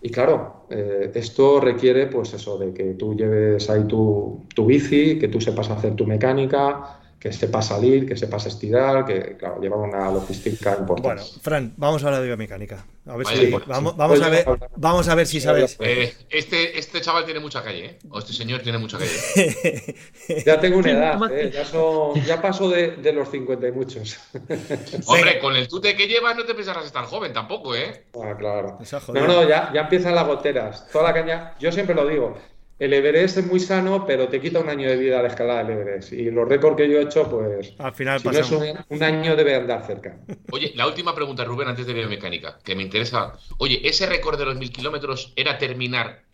y 0.00 0.10
claro, 0.10 0.66
eh, 0.70 1.10
esto 1.14 1.60
requiere 1.60 2.06
pues 2.06 2.32
eso, 2.34 2.58
de 2.58 2.72
que 2.72 2.94
tú 2.94 3.14
lleves 3.14 3.68
ahí 3.70 3.86
tu, 3.86 4.46
tu 4.54 4.66
bici, 4.66 5.18
que 5.18 5.28
tú 5.28 5.40
sepas 5.40 5.70
hacer 5.70 5.94
tu 5.96 6.06
mecánica, 6.06 7.00
que 7.18 7.32
sepas 7.32 7.68
salir, 7.68 8.06
que 8.06 8.16
sepas 8.16 8.46
estirar, 8.46 9.04
que 9.04 9.36
claro, 9.36 9.60
lleva 9.60 9.76
una 9.76 10.10
logística 10.10 10.76
importante. 10.78 11.22
Bueno, 11.22 11.40
Fran, 11.42 11.72
vamos 11.76 12.02
a 12.04 12.06
hablar 12.06 12.20
de 12.20 12.26
biomecánica. 12.28 12.84
A 13.06 13.16
ver 13.16 13.26
si, 13.26 13.46
pues, 13.46 13.66
vamos, 13.66 13.96
vamos 13.96 14.20
a 14.20 14.28
ver, 14.28 14.44
vamos 14.76 15.08
a 15.08 15.14
ver 15.14 15.26
si 15.26 15.40
sabes. 15.40 15.76
Eh, 15.80 16.12
este, 16.28 16.78
este 16.78 17.00
chaval 17.00 17.24
tiene 17.24 17.40
mucha 17.40 17.62
calle, 17.62 17.84
¿eh? 17.86 17.98
O 18.10 18.18
este 18.18 18.32
señor 18.32 18.60
tiene 18.62 18.78
mucha 18.78 18.98
calle. 18.98 19.94
Ya 20.44 20.58
tengo 20.60 20.78
una 20.78 20.90
edad, 20.90 21.32
eh, 21.32 21.50
ya, 21.52 21.64
son- 21.64 22.14
ya 22.24 22.42
paso 22.42 22.68
de, 22.68 22.96
de 22.96 23.12
los 23.12 23.30
50 23.30 23.68
y 23.68 23.72
muchos. 23.72 24.18
Hombre, 25.06 25.38
con 25.38 25.54
el 25.56 25.68
tute 25.68 25.96
que 25.96 26.06
llevas 26.08 26.36
no 26.36 26.44
te 26.44 26.54
pensarás 26.54 26.84
estar 26.84 27.04
joven 27.04 27.32
tampoco, 27.32 27.74
¿eh? 27.74 28.04
Ah, 28.22 28.34
claro. 28.38 28.78
No, 29.14 29.26
no, 29.26 29.48
ya, 29.48 29.70
ya 29.72 29.82
empiezan 29.82 30.14
las 30.14 30.26
goteras. 30.26 30.86
Toda 30.90 31.04
la 31.04 31.14
caña. 31.14 31.54
Yo 31.60 31.70
siempre 31.72 31.94
lo 31.94 32.06
digo. 32.06 32.36
El 32.78 32.92
Everest 32.92 33.38
es 33.38 33.46
muy 33.46 33.60
sano, 33.60 34.04
pero 34.06 34.28
te 34.28 34.40
quita 34.40 34.60
un 34.60 34.68
año 34.68 34.88
de 34.88 34.96
vida 34.96 35.22
la 35.22 35.28
escalada 35.28 35.64
del 35.64 35.78
Everest. 35.78 36.12
Y 36.12 36.30
los 36.30 36.48
récords 36.48 36.76
que 36.76 36.88
yo 36.90 36.98
he 36.98 37.02
hecho, 37.02 37.28
pues. 37.28 37.74
Al 37.78 37.94
final 37.94 38.20
Si 38.20 38.28
no 38.28 38.38
es 38.38 38.50
un, 38.50 38.64
un 38.88 39.02
año, 39.02 39.34
debe 39.36 39.54
andar 39.54 39.86
cerca. 39.86 40.18
Oye, 40.50 40.72
la 40.74 40.86
última 40.86 41.14
pregunta, 41.14 41.44
Rubén, 41.44 41.68
antes 41.68 41.86
de 41.86 41.94
biomecánica, 41.94 42.58
que 42.64 42.74
me 42.76 42.82
interesa. 42.82 43.32
Oye, 43.58 43.80
¿ese 43.88 44.06
récord 44.06 44.38
de 44.38 44.44
los 44.46 44.56
mil 44.56 44.70
kilómetros 44.72 45.32
era 45.36 45.58
terminar 45.58 46.24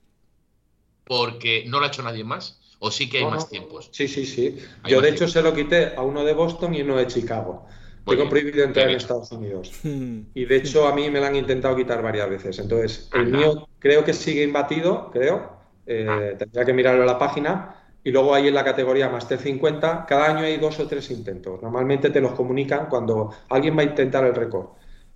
porque 1.04 1.64
no 1.68 1.78
lo 1.78 1.84
ha 1.84 1.88
hecho 1.88 2.02
nadie 2.02 2.24
más? 2.24 2.60
¿O 2.78 2.90
sí 2.90 3.08
que 3.08 3.18
hay 3.18 3.24
No, 3.24 3.30
más 3.30 3.48
tiempos? 3.48 3.90
Sí, 3.92 4.08
sí, 4.08 4.26
sí. 4.26 4.58
Yo, 4.84 5.00
de 5.00 5.10
hecho, 5.10 5.28
se 5.28 5.42
lo 5.42 5.54
quité 5.54 5.94
a 5.96 6.02
uno 6.02 6.24
de 6.24 6.32
Boston 6.34 6.74
y 6.74 6.82
uno 6.82 6.96
de 6.96 7.06
Chicago. 7.06 7.66
Muy 8.04 8.16
Tengo 8.16 8.24
bien. 8.24 8.30
prohibido 8.30 8.64
entrar 8.64 8.90
en. 8.90 8.96
Estados 8.96 9.30
Unidos. 9.32 9.72
Y 10.34 10.44
de 10.46 10.56
hecho, 10.56 10.88
a 10.88 10.94
mí 10.94 11.10
me 11.10 11.20
lo 11.20 11.26
han 11.26 11.36
intentado 11.36 11.76
quitar 11.76 12.02
varias 12.02 12.28
veces. 12.28 12.58
Entonces, 12.58 13.08
el 13.14 13.20
Anda. 13.26 13.38
mío 13.38 13.68
creo 13.78 14.04
que 14.04 14.12
sigue 14.12 14.42
imbatido, 14.42 15.10
creo. 15.12 15.61
Eh, 15.86 16.06
Ah. 16.08 16.36
tendría 16.38 16.64
que 16.64 16.72
mirarlo 16.72 17.02
a 17.02 17.06
la 17.06 17.18
página. 17.18 17.76
Y 18.04 18.10
luego 18.10 18.34
ahí 18.34 18.48
en 18.48 18.54
la 18.54 18.64
categoría 18.64 19.08
Master 19.08 19.38
50, 19.38 20.04
cada 20.06 20.26
año 20.26 20.40
hay 20.44 20.56
dos 20.56 20.78
o 20.80 20.86
tres 20.88 21.08
intentos. 21.10 21.62
Normalmente 21.62 22.10
te 22.10 22.20
los 22.20 22.32
comunican 22.32 22.86
cuando 22.86 23.30
alguien 23.48 23.76
va 23.76 23.82
a 23.82 23.84
intentar 23.84 24.24
el 24.24 24.34
récord. 24.34 24.66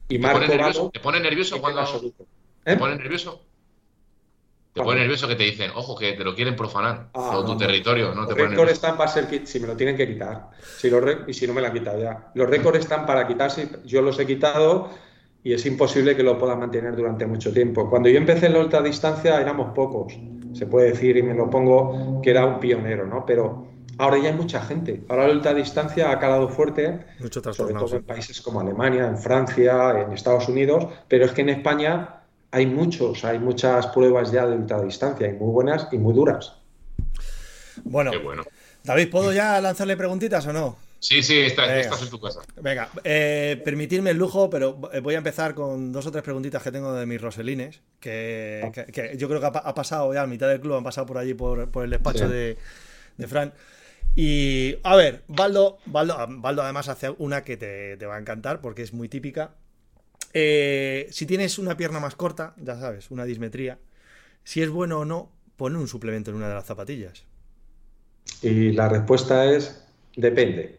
Y 0.09 0.18
¿Te 0.18 0.22
pone 0.29 0.35
Marco 0.38 0.52
nervioso? 0.55 0.90
¿Te 0.92 1.00
pone 1.00 1.18
nervioso 1.20 1.57
en 1.57 1.61
cuando 1.62 1.85
te 2.64 2.72
¿Eh? 2.72 2.76
pone 2.76 2.96
nervioso? 2.96 3.42
Te 4.72 4.83
pone 4.83 5.00
nervioso 5.00 5.26
que 5.26 5.37
te 5.37 5.42
dicen, 5.44 5.70
ojo, 5.74 5.96
que 5.96 6.12
te 6.12 6.22
lo 6.22 6.35
quieren 6.35 6.55
profanar. 6.55 7.09
Ah, 7.14 7.31
todo 7.33 7.44
tu 7.46 7.52
no, 7.52 7.57
territorio, 7.59 8.14
no 8.14 8.22
Los 8.22 8.29
te 8.29 8.35
nervioso. 8.42 8.64
están 8.70 8.96
para 8.98 9.11
ser 9.11 9.46
si 9.46 9.59
me 9.59 9.66
lo 9.66 9.74
tienen 9.76 9.96
que 9.96 10.07
quitar. 10.07 10.50
Si 10.61 10.90
los 10.90 11.02
re- 11.02 11.18
y 11.26 11.33
si 11.33 11.46
no 11.46 11.55
me 11.55 11.62
lo 11.62 11.68
han 11.68 11.72
quitado 11.72 11.98
ya. 12.00 12.31
Los 12.35 12.48
récords 12.48 12.79
están 12.81 13.07
para 13.07 13.26
quitarse. 13.26 13.68
Yo 13.87 14.02
los 14.02 14.18
he 14.20 14.26
quitado 14.26 14.90
y 15.42 15.55
es 15.55 15.64
imposible 15.64 16.14
que 16.14 16.22
lo 16.22 16.38
puedan 16.38 16.61
mantener 16.61 16.94
durante 16.94 17.24
mucho 17.26 17.52
tiempo. 17.55 17.88
Cuando 17.88 18.11
yo 18.11 18.18
empecé 18.18 18.46
en 18.46 18.52
la 18.52 18.61
ultradistancia 18.61 19.40
éramos 19.40 19.72
pocos, 19.74 20.12
se 20.57 20.66
puede 20.66 20.90
decir, 20.90 21.16
y 21.16 21.23
me 21.23 21.35
lo 21.35 21.51
pongo 21.51 22.21
que 22.23 22.31
era 22.31 22.47
un 22.47 22.59
pionero, 22.59 23.07
¿no? 23.07 23.25
Pero 23.27 23.66
ahora 23.99 24.19
ya 24.19 24.31
hay 24.31 24.35
mucha 24.35 24.61
gente. 24.62 25.03
Ahora 25.09 25.29
la 25.29 25.35
ultradistancia 25.35 26.11
ha 26.11 26.19
calado 26.19 26.49
fuerte, 26.49 27.01
Mucho 27.21 27.42
sobre 27.53 27.75
todo 27.75 27.97
en 27.97 28.05
países 28.05 28.40
como 28.40 28.61
Alemania, 28.61 29.07
en 29.07 29.19
Francia, 29.19 30.01
en 30.01 30.12
Estados 30.12 30.49
Unidos, 30.49 30.87
pero 31.09 31.27
es 31.27 31.33
que 31.33 31.42
en 31.42 31.51
España 31.51 32.21
hay 32.51 32.66
muchos, 32.66 33.25
hay 33.25 33.38
muchas 33.38 33.87
pruebas 33.88 34.33
ya 34.33 34.47
de 34.47 34.57
ultradistancia 34.57 35.29
y 35.29 35.33
muy 35.33 35.53
buenas 35.53 35.88
y 35.92 35.99
muy 35.99 36.14
duras. 36.14 36.55
Bueno, 37.85 38.11
Qué 38.11 38.19
bueno. 38.19 38.45
David, 38.83 39.11
¿puedo 39.11 39.33
ya 39.33 39.61
lanzarle 39.61 39.97
preguntitas 39.97 40.47
o 40.47 40.53
no? 40.53 40.86
Sí, 40.98 41.22
sí, 41.22 41.38
estás, 41.40 42.02
en 42.02 42.11
tu 42.11 42.18
casa. 42.20 42.40
Venga, 42.61 42.88
eh, 43.04 43.61
permitirme 43.64 44.11
el 44.11 44.16
lujo, 44.16 44.50
pero 44.50 44.74
voy 44.74 45.14
a 45.14 45.18
empezar 45.18 45.54
con 45.54 45.92
dos 45.92 46.06
o 46.06 46.11
tres 46.11 46.24
preguntitas 46.24 46.62
que 46.62 46.72
tengo 46.72 46.92
de 46.94 47.06
mis 47.06 47.20
Roselines, 47.20 47.80
que, 48.00 48.70
que- 48.74 48.87
que 48.87 49.16
yo 49.16 49.28
creo 49.28 49.40
que 49.40 49.46
ha, 49.46 49.52
pa- 49.52 49.59
ha 49.61 49.74
pasado 49.74 50.12
ya 50.12 50.22
a 50.22 50.26
mitad 50.26 50.48
del 50.48 50.61
club, 50.61 50.74
han 50.76 50.85
pasado 50.85 51.06
por 51.06 51.18
allí 51.18 51.35
por, 51.35 51.70
por 51.70 51.85
el 51.85 51.90
despacho 51.90 52.26
Sí. 52.26 52.32
de, 52.32 52.56
de 53.18 53.26
Fran. 53.28 53.52
Y 54.16 54.76
a 54.82 54.96
ver, 54.96 55.22
Baldo, 55.28 55.78
Baldo, 55.87 56.16
Baldo 56.28 56.62
además 56.62 56.88
hace 56.88 57.11
una 57.18 57.44
que 57.44 57.56
te, 57.59 57.96
te 57.98 58.06
va 58.06 58.16
a 58.16 58.18
encantar 58.18 58.61
porque 58.61 58.82
es 58.82 58.92
muy 58.94 59.09
típica. 59.09 59.54
Eh, 60.32 61.06
si 61.11 61.26
tienes 61.26 61.59
una 61.59 61.76
pierna 61.76 62.00
más 62.00 62.14
corta, 62.16 62.54
ya 62.59 62.78
sabes, 62.78 63.11
una 63.11 63.24
dismetría, 63.24 63.78
si 64.44 64.62
es 64.62 64.70
bueno 64.70 65.00
o 65.00 65.04
no, 65.04 65.30
pone 65.56 65.78
un 65.78 65.88
suplemento 65.88 66.30
en 66.30 66.37
una 66.38 66.48
de 66.48 66.54
las 66.54 66.64
zapatillas. 66.66 67.24
Y 68.42 68.72
la 68.72 68.88
respuesta 68.88 69.44
es 69.50 69.82
depende. 70.16 70.78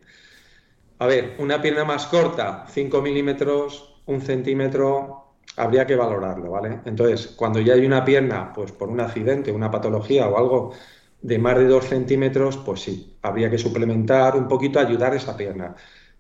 A 1.00 1.06
ver, 1.08 1.36
una 1.40 1.62
pierna 1.62 1.86
más 1.86 2.08
corta, 2.08 2.66
5 2.70 3.02
milímetros, 3.02 4.02
un 4.08 4.22
centímetro, 4.22 5.36
habría 5.56 5.86
que 5.86 5.96
valorarlo, 5.96 6.52
¿vale? 6.52 6.82
Entonces, 6.86 7.28
cuando 7.36 7.60
ya 7.60 7.74
hay 7.74 7.86
una 7.86 8.04
pierna, 8.04 8.52
pues 8.54 8.72
por 8.72 8.90
un 8.90 9.00
accidente, 9.00 9.52
una 9.52 9.70
patología 9.72 10.28
o 10.28 10.38
algo 10.38 10.74
de 11.22 11.38
más 11.40 11.58
de 11.58 11.68
2 11.68 11.86
centímetros, 11.86 12.58
pues 12.58 12.82
sí, 12.82 13.18
habría 13.22 13.50
que 13.50 13.58
suplementar 13.58 14.36
un 14.36 14.48
poquito, 14.48 14.80
ayudar 14.80 15.14
esa 15.16 15.38
pierna. 15.38 15.76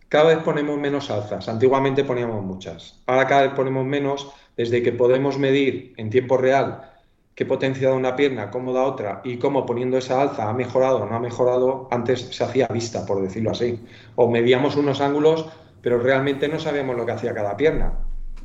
Cada 0.09 0.35
vez 0.35 0.39
ponemos 0.39 0.77
menos 0.79 1.09
alzas, 1.11 1.49
antiguamente 1.49 2.03
poníamos 2.03 2.43
muchas, 2.43 3.01
ahora 3.07 3.27
cada 3.27 3.43
vez 3.43 3.51
ponemos 3.53 3.85
menos 3.85 4.31
desde 4.55 4.81
que 4.81 4.93
podemos 4.93 5.37
medir 5.37 5.93
en 5.97 6.09
tiempo 6.09 6.37
real 6.37 6.96
qué 7.37 7.45
potencia 7.45 7.89
da 7.89 7.93
una 7.93 8.15
pierna, 8.15 8.49
cómo 8.49 8.73
da 8.73 8.81
otra 8.81 9.21
y 9.23 9.37
cómo 9.37 9.63
poniendo 9.63 9.99
esa 9.99 10.19
alza 10.19 10.49
ha 10.49 10.53
mejorado 10.53 11.03
o 11.03 11.05
no 11.05 11.15
ha 11.15 11.19
mejorado, 11.19 11.87
antes 11.91 12.21
se 12.31 12.43
hacía 12.43 12.67
vista, 12.67 13.05
por 13.05 13.21
decirlo 13.21 13.51
así. 13.51 13.79
O 14.15 14.27
medíamos 14.27 14.75
unos 14.75 15.01
ángulos, 15.01 15.45
pero 15.83 15.99
realmente 15.99 16.47
no 16.47 16.59
sabíamos 16.59 16.97
lo 16.97 17.05
que 17.05 17.11
hacía 17.11 17.35
cada 17.35 17.55
pierna. 17.55 17.93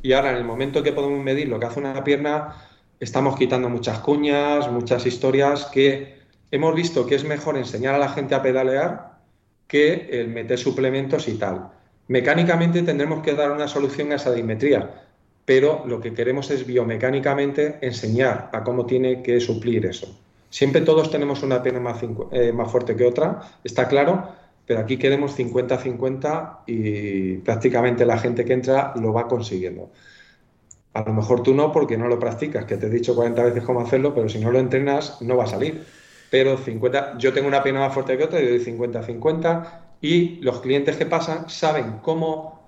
Y 0.03 0.13
ahora, 0.13 0.29
en 0.29 0.37
el 0.37 0.43
momento 0.43 0.83
que 0.83 0.93
podemos 0.93 1.23
medir 1.23 1.49
lo 1.49 1.59
que 1.59 1.65
hace 1.65 1.79
una 1.79 2.03
pierna, 2.03 2.55
estamos 2.99 3.35
quitando 3.35 3.67
muchas 3.67 3.97
cuñas, 3.97 4.71
muchas 4.71 5.07
historias 5.07 5.65
que 5.65 6.19
hemos 6.51 6.75
visto 6.75 7.07
que 7.07 7.15
es 7.15 7.23
mejor 7.23 7.57
enseñar 7.57 7.95
a 7.95 7.97
la 7.97 8.09
gente 8.09 8.35
a 8.35 8.43
pedalear 8.43 9.21
que 9.65 10.07
el 10.11 10.27
meter 10.27 10.59
suplementos 10.59 11.27
y 11.27 11.33
tal. 11.39 11.71
Mecánicamente 12.09 12.83
tendremos 12.83 13.23
que 13.23 13.33
dar 13.33 13.49
una 13.53 13.67
solución 13.67 14.11
a 14.11 14.17
esa 14.17 14.31
dimetría, 14.31 15.02
pero 15.45 15.83
lo 15.85 15.99
que 15.99 16.13
queremos 16.13 16.49
es 16.51 16.65
biomecánicamente 16.65 17.79
enseñar 17.81 18.49
a 18.53 18.63
cómo 18.63 18.85
tiene 18.85 19.21
que 19.21 19.39
suplir 19.39 19.85
eso. 19.85 20.19
Siempre 20.49 20.81
todos 20.81 21.09
tenemos 21.09 21.43
una 21.43 21.61
pierna 21.61 21.79
más, 21.79 21.99
eh, 22.31 22.51
más 22.51 22.71
fuerte 22.71 22.95
que 22.95 23.05
otra, 23.05 23.41
está 23.63 23.87
claro, 23.87 24.29
pero 24.65 24.79
aquí 24.79 24.97
queremos 24.97 25.37
50-50 25.37 26.59
y 26.67 27.37
prácticamente 27.37 28.05
la 28.05 28.17
gente 28.17 28.45
que 28.45 28.53
entra 28.53 28.93
lo 28.95 29.11
va 29.11 29.27
consiguiendo. 29.27 29.91
A 30.93 31.01
lo 31.01 31.13
mejor 31.13 31.41
tú 31.41 31.53
no 31.53 31.71
porque 31.71 31.97
no 31.97 32.07
lo 32.07 32.19
practicas, 32.19 32.65
que 32.65 32.77
te 32.77 32.85
he 32.85 32.89
dicho 32.89 33.15
40 33.15 33.43
veces 33.43 33.63
cómo 33.63 33.81
hacerlo, 33.81 34.13
pero 34.13 34.29
si 34.29 34.39
no 34.39 34.51
lo 34.51 34.59
entrenas 34.59 35.21
no 35.21 35.35
va 35.35 35.45
a 35.45 35.47
salir. 35.47 35.83
Pero 36.29 36.57
50, 36.57 37.17
yo 37.17 37.33
tengo 37.33 37.47
una 37.47 37.61
pierna 37.63 37.81
más 37.81 37.93
fuerte 37.93 38.17
que 38.17 38.23
otra 38.23 38.41
y 38.41 38.47
doy 38.47 38.59
50-50 38.59 39.67
y 40.01 40.35
los 40.41 40.61
clientes 40.61 40.97
que 40.97 41.05
pasan 41.05 41.49
saben 41.49 41.99
cómo, 42.01 42.62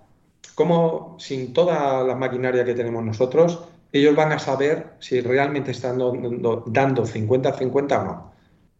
cómo, 0.53 1.17
sin 1.19 1.53
toda 1.53 2.03
la 2.03 2.15
maquinaria 2.15 2.65
que 2.65 2.73
tenemos 2.73 3.03
nosotros, 3.03 3.65
ellos 3.91 4.15
van 4.15 4.31
a 4.34 4.39
saber 4.39 4.93
si 4.99 5.21
realmente 5.21 5.71
están 5.71 5.97
dando 5.97 6.63
dando 6.67 7.05
50-50 7.05 8.01
o 8.01 8.03
no. 8.03 8.31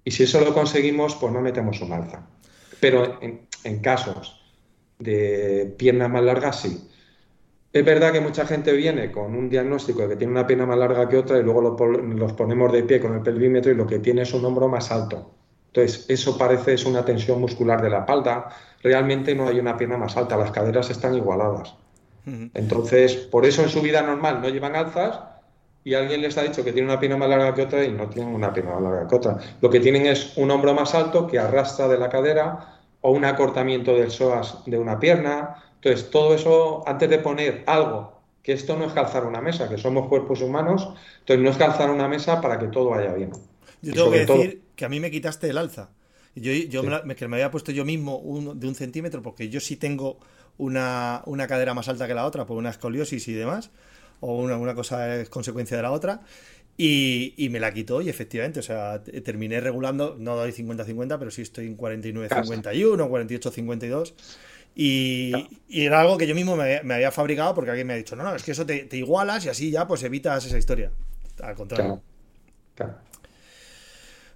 Y 0.04 0.12
si 0.12 0.24
eso 0.24 0.42
lo 0.42 0.54
conseguimos, 0.54 1.16
pues 1.16 1.34
no 1.34 1.42
metemos 1.42 1.82
un 1.82 1.94
alza. 1.94 2.28
Pero 2.80 3.20
en, 3.22 3.80
casos 3.80 4.42
de 5.00 5.74
piernas 5.78 6.10
más 6.10 6.24
largas, 6.24 6.62
sí. 6.62 6.88
Es 7.74 7.84
verdad 7.84 8.14
que 8.14 8.22
mucha 8.22 8.46
gente 8.46 8.72
viene 8.74 9.12
con 9.12 9.36
un 9.36 9.50
diagnóstico 9.50 10.02
de 10.02 10.10
que 10.10 10.16
tiene 10.16 10.32
una 10.32 10.48
pierna 10.48 10.66
más 10.66 10.78
larga 10.78 11.10
que 11.10 11.18
otra 11.18 11.40
y 11.40 11.44
luego 11.44 11.62
los 11.62 12.34
ponemos 12.34 12.72
de 12.72 12.84
pie 12.84 13.02
con 13.02 13.14
el 13.16 13.22
pelvímetro 13.22 13.72
y 13.72 13.76
lo 13.76 13.88
que 13.88 14.00
tiene 14.00 14.22
es 14.22 14.34
un 14.34 14.46
hombro 14.46 14.68
más 14.68 14.92
alto. 14.92 15.32
Entonces, 15.68 16.06
eso 16.08 16.38
parece 16.38 16.74
es 16.74 16.86
una 16.86 17.04
tensión 17.04 17.42
muscular 17.42 17.82
de 17.82 17.90
la 17.90 18.00
espalda. 18.00 18.48
Realmente 18.86 19.34
no 19.34 19.48
hay 19.48 19.60
una 19.60 19.76
pierna 19.76 19.98
más 19.98 20.16
alta, 20.16 20.38
las 20.38 20.52
caderas 20.52 20.92
están 20.92 21.16
igualadas. 21.16 21.74
Entonces, 22.54 23.16
por 23.16 23.44
eso 23.44 23.64
en 23.64 23.70
su 23.70 23.82
vida 23.82 24.04
normal 24.04 24.42
no 24.44 24.50
llevan 24.50 24.76
alzas 24.76 25.22
y 25.84 25.96
alguien 25.96 26.22
les 26.22 26.38
ha 26.38 26.44
dicho 26.44 26.64
que 26.64 26.72
tiene 26.72 26.88
una 26.88 27.00
pierna 27.00 27.18
más 27.18 27.30
larga 27.30 27.56
que 27.56 27.64
otra 27.64 27.84
y 27.84 27.92
no 27.92 28.08
tienen 28.10 28.36
una 28.36 28.54
pierna 28.54 28.76
más 28.76 28.84
larga 28.84 29.08
que 29.08 29.16
otra. 29.16 29.40
Lo 29.60 29.72
que 29.72 29.80
tienen 29.80 30.06
es 30.06 30.38
un 30.38 30.52
hombro 30.52 30.76
más 30.76 30.94
alto 30.94 31.26
que 31.26 31.40
arrastra 31.40 31.88
de 31.88 31.98
la 31.98 32.10
cadera 32.10 32.78
o 33.02 33.10
un 33.10 33.26
acortamiento 33.26 33.96
del 33.96 34.12
psoas 34.12 34.64
de 34.68 34.78
una 34.78 35.00
pierna. 35.00 35.64
Entonces, 35.82 36.12
todo 36.12 36.36
eso, 36.36 36.84
antes 36.86 37.10
de 37.10 37.18
poner 37.18 37.64
algo, 37.66 38.22
que 38.44 38.54
esto 38.54 38.78
no 38.78 38.86
es 38.86 38.94
calzar 38.94 39.26
una 39.26 39.42
mesa, 39.42 39.68
que 39.68 39.80
somos 39.80 40.08
cuerpos 40.10 40.44
humanos, 40.44 40.94
entonces 41.22 41.44
no 41.44 41.50
es 41.50 41.58
calzar 41.58 41.90
una 41.90 42.08
mesa 42.08 42.40
para 42.40 42.60
que 42.60 42.68
todo 42.68 42.92
vaya 42.92 43.12
bien. 43.14 43.32
Yo 43.82 43.94
tengo 43.94 44.12
que 44.12 44.20
decir 44.20 44.62
que 44.76 44.86
a 44.86 44.90
mí 44.90 45.00
me 45.00 45.10
quitaste 45.10 45.50
el 45.50 45.58
alza. 45.58 45.90
Yo, 46.36 46.52
yo 46.52 46.84
me, 46.84 47.16
que 47.16 47.28
me 47.28 47.38
había 47.38 47.50
puesto 47.50 47.72
yo 47.72 47.86
mismo 47.86 48.54
de 48.56 48.68
un 48.68 48.76
centímetro, 48.76 49.22
porque 49.22 49.50
yo 49.50 49.60
sí 49.60 49.78
tengo 49.78 50.20
una, 50.58 51.22
una, 51.26 51.48
cadera 51.48 51.74
más 51.74 51.88
alta 51.88 52.08
que 52.08 52.14
la 52.14 52.26
otra 52.26 52.46
por 52.46 52.58
una 52.58 52.70
escoliosis 52.70 53.28
y 53.30 53.34
demás, 53.34 53.72
o 54.20 54.38
una, 54.38 54.58
una 54.58 54.76
cosa 54.76 55.16
es 55.16 55.30
consecuencia 55.30 55.78
de 55.78 55.84
la 55.84 55.92
otra. 55.92 56.22
Y, 56.78 57.34
y, 57.38 57.48
me 57.48 57.62
la 57.62 57.74
quitó 57.74 58.02
y 58.02 58.10
efectivamente, 58.10 58.60
o 58.60 58.64
sea, 58.64 59.02
terminé 59.02 59.62
regulando, 59.62 60.18
no 60.20 60.36
doy 60.36 60.52
50-50, 60.52 61.18
pero 61.18 61.32
sí 61.32 61.42
estoy 61.42 61.68
en 61.68 61.78
49-51, 61.78 63.10
48-52. 63.10 64.14
Y, 64.76 65.32
y, 65.70 65.86
era 65.86 66.02
algo 66.02 66.18
que 66.18 66.28
yo 66.28 66.36
mismo 66.36 66.58
me, 66.58 66.84
me, 66.84 66.96
había 66.96 67.12
fabricado 67.12 67.56
porque 67.56 67.72
alguien 67.72 67.88
me 67.88 67.94
ha 67.94 67.96
dicho, 67.96 68.18
no, 68.18 68.24
no, 68.24 68.36
es 68.36 68.44
que 68.44 68.52
eso 68.52 68.66
te, 68.66 68.80
te, 68.84 68.98
igualas 68.98 69.46
y 69.46 69.50
así 69.50 69.72
ya 69.72 69.88
pues 69.88 70.04
evitas 70.04 70.46
esa 70.46 70.58
historia. 70.58 70.92
Al 71.42 71.56
contrario. 71.56 72.02
Claro. 72.76 72.94
Claro. 72.94 73.15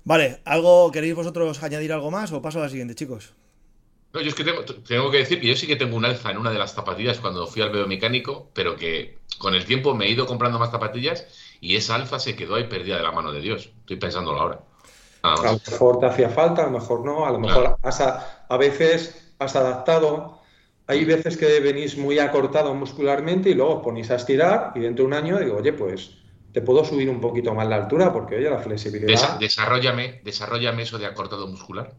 Vale, 0.10 0.40
¿algo 0.44 0.90
queréis 0.92 1.14
vosotros 1.14 1.62
añadir 1.62 1.94
algo 1.94 2.10
más 2.10 2.32
o 2.32 2.42
paso 2.42 2.58
a 2.58 2.64
la 2.64 2.70
siguiente, 2.70 2.96
chicos? 2.96 3.36
No, 4.12 4.20
yo 4.22 4.30
es 4.30 4.34
que 4.34 4.44
tengo, 4.44 4.66
tengo, 4.66 5.12
que 5.12 5.18
decir 5.20 5.40
que 5.40 5.46
yo 5.46 5.56
sí 5.56 5.68
que 5.68 5.76
tengo 5.76 5.96
un 5.96 6.04
alza 6.04 6.32
en 6.32 6.40
una 6.40 6.50
de 6.50 6.58
las 6.58 6.74
zapatillas 6.74 7.20
cuando 7.20 7.46
fui 7.46 7.62
al 7.62 7.70
biomecánico, 7.70 8.50
pero 8.56 8.76
que 8.76 9.20
con 9.38 9.54
el 9.54 9.66
tiempo 9.66 9.94
me 9.94 10.08
he 10.08 10.10
ido 10.10 10.26
comprando 10.26 10.58
más 10.58 10.72
zapatillas 10.72 11.28
y 11.62 11.76
esa 11.76 11.94
alfa 11.94 12.18
se 12.18 12.36
quedó 12.36 12.56
ahí 12.56 12.64
perdida 12.64 12.98
de 12.98 13.04
la 13.04 13.12
mano 13.12 13.32
de 13.32 13.40
Dios. 13.40 13.72
Estoy 13.82 13.98
pensándolo 13.98 14.42
ahora. 14.42 14.60
A 15.22 15.36
lo 15.44 15.60
mejor 15.64 16.00
te 16.00 16.08
hacía 16.08 16.30
falta, 16.30 16.64
a 16.64 16.66
lo 16.66 16.72
mejor 16.72 17.06
no, 17.06 17.28
a 17.28 17.32
lo 17.32 17.38
mejor 17.38 17.62
claro. 17.62 17.78
has 17.84 18.02
a, 18.02 18.46
a, 18.50 18.58
veces 18.58 19.36
has 19.38 19.56
adaptado. 19.56 20.42
Hay 20.88 21.06
veces 21.06 21.38
que 21.38 21.60
venís 21.60 22.00
muy 22.00 22.18
acortado 22.18 22.74
muscularmente 22.74 23.52
y 23.52 23.54
luego 23.54 23.76
os 23.76 23.84
ponéis 23.84 24.10
a 24.10 24.16
estirar 24.16 24.72
y 24.74 24.80
dentro 24.80 25.04
de 25.04 25.08
un 25.08 25.14
año 25.14 25.38
digo, 25.38 25.58
oye, 25.58 25.74
pues 25.74 26.18
te 26.52 26.62
puedo 26.62 26.84
subir 26.84 27.10
un 27.10 27.22
poquito 27.22 27.54
más 27.54 27.68
la 27.68 27.76
altura 27.76 28.12
porque, 28.12 28.36
oye, 28.36 28.50
la 28.50 28.60
flexibilidad... 28.60 29.08
Desa 29.08 29.38
desarrollame, 29.40 30.22
desarrollame 30.24 30.84
eso 30.84 30.98
de 30.98 31.06
acortado 31.06 31.48
muscular. 31.48 31.94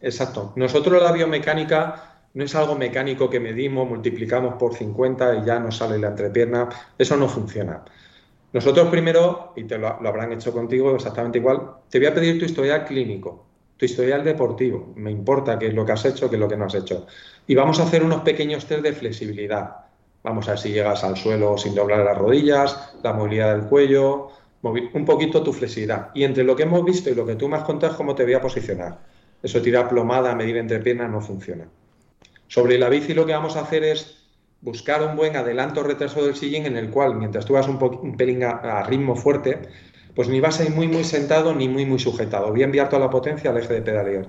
Exacto. 0.00 0.52
Nosotros 0.56 1.02
la 1.02 1.12
biomecánica 1.12 2.26
no 2.34 2.44
es 2.44 2.54
algo 2.54 2.76
mecánico 2.76 3.28
que 3.28 3.40
medimos, 3.40 3.88
multiplicamos 3.88 4.54
por 4.54 4.74
50 4.74 5.36
y 5.36 5.44
ya 5.44 5.58
nos 5.58 5.76
sale 5.76 5.98
la 5.98 6.08
entrepierna. 6.08 6.68
Eso 6.96 7.16
no 7.16 7.28
funciona. 7.28 7.84
Nosotros 8.52 8.88
primero, 8.88 9.52
y 9.56 9.64
te 9.64 9.78
lo, 9.78 10.00
lo, 10.00 10.08
habrán 10.08 10.32
hecho 10.32 10.52
contigo 10.52 10.94
exactamente 10.94 11.38
igual, 11.38 11.60
te 11.88 11.98
voy 11.98 12.08
a 12.08 12.14
pedir 12.14 12.38
tu 12.38 12.44
historial 12.44 12.84
clínico, 12.84 13.46
tu 13.76 13.84
historial 13.84 14.24
deportivo. 14.24 14.92
Me 14.96 15.10
importa 15.10 15.58
qué 15.58 15.68
es 15.68 15.74
lo 15.74 15.84
que 15.84 15.92
has 15.92 16.04
hecho, 16.04 16.28
qué 16.28 16.36
es 16.36 16.40
lo 16.40 16.48
que 16.48 16.56
no 16.56 16.66
has 16.66 16.74
hecho. 16.74 17.06
Y 17.46 17.54
vamos 17.54 17.80
a 17.80 17.84
hacer 17.84 18.02
unos 18.02 18.22
pequeños 18.22 18.66
test 18.66 18.82
de 18.82 18.92
flexibilidad. 18.92 19.89
Vamos 20.22 20.46
a 20.48 20.52
ver 20.52 20.60
si 20.60 20.70
llegas 20.70 21.02
al 21.02 21.16
suelo 21.16 21.56
sin 21.56 21.74
doblar 21.74 22.04
las 22.04 22.18
rodillas, 22.18 22.94
la 23.02 23.12
movilidad 23.12 23.54
del 23.56 23.66
cuello, 23.66 24.30
un 24.62 25.04
poquito 25.04 25.42
tu 25.42 25.52
flexibilidad. 25.52 26.10
Y 26.14 26.24
entre 26.24 26.44
lo 26.44 26.54
que 26.54 26.64
hemos 26.64 26.84
visto 26.84 27.08
y 27.10 27.14
lo 27.14 27.24
que 27.24 27.36
tú 27.36 27.48
me 27.48 27.56
has 27.56 27.64
contado, 27.64 27.96
cómo 27.96 28.14
te 28.14 28.24
voy 28.24 28.34
a 28.34 28.40
posicionar. 28.40 28.98
Eso 29.42 29.62
tirar 29.62 29.88
plomada, 29.88 30.34
medir 30.34 30.58
entre 30.58 30.80
piernas, 30.80 31.10
no 31.10 31.20
funciona. 31.20 31.66
Sobre 32.46 32.78
la 32.78 32.88
bici 32.88 33.14
lo 33.14 33.24
que 33.24 33.32
vamos 33.32 33.56
a 33.56 33.60
hacer 33.60 33.84
es 33.84 34.20
buscar 34.60 35.02
un 35.02 35.16
buen 35.16 35.36
adelanto 35.36 35.82
retraso 35.82 36.24
del 36.24 36.36
sillín 36.36 36.66
en 36.66 36.76
el 36.76 36.90
cual, 36.90 37.14
mientras 37.14 37.46
tú 37.46 37.54
vas 37.54 37.66
un, 37.66 37.78
un 38.02 38.16
pelín 38.16 38.44
a, 38.44 38.50
a, 38.50 38.82
ritmo 38.82 39.16
fuerte, 39.16 39.62
pues 40.14 40.28
ni 40.28 40.40
vas 40.40 40.60
a 40.60 40.64
ir 40.64 40.70
muy 40.70 40.88
muy 40.88 41.04
sentado 41.04 41.54
ni 41.54 41.68
muy 41.68 41.86
muy 41.86 41.98
sujetado. 41.98 42.50
Voy 42.50 42.60
a 42.60 42.66
enviar 42.66 42.90
toda 42.90 43.00
la 43.00 43.10
potencia 43.10 43.50
al 43.50 43.56
eje 43.56 43.72
de 43.72 43.82
pedaleo. 43.82 44.26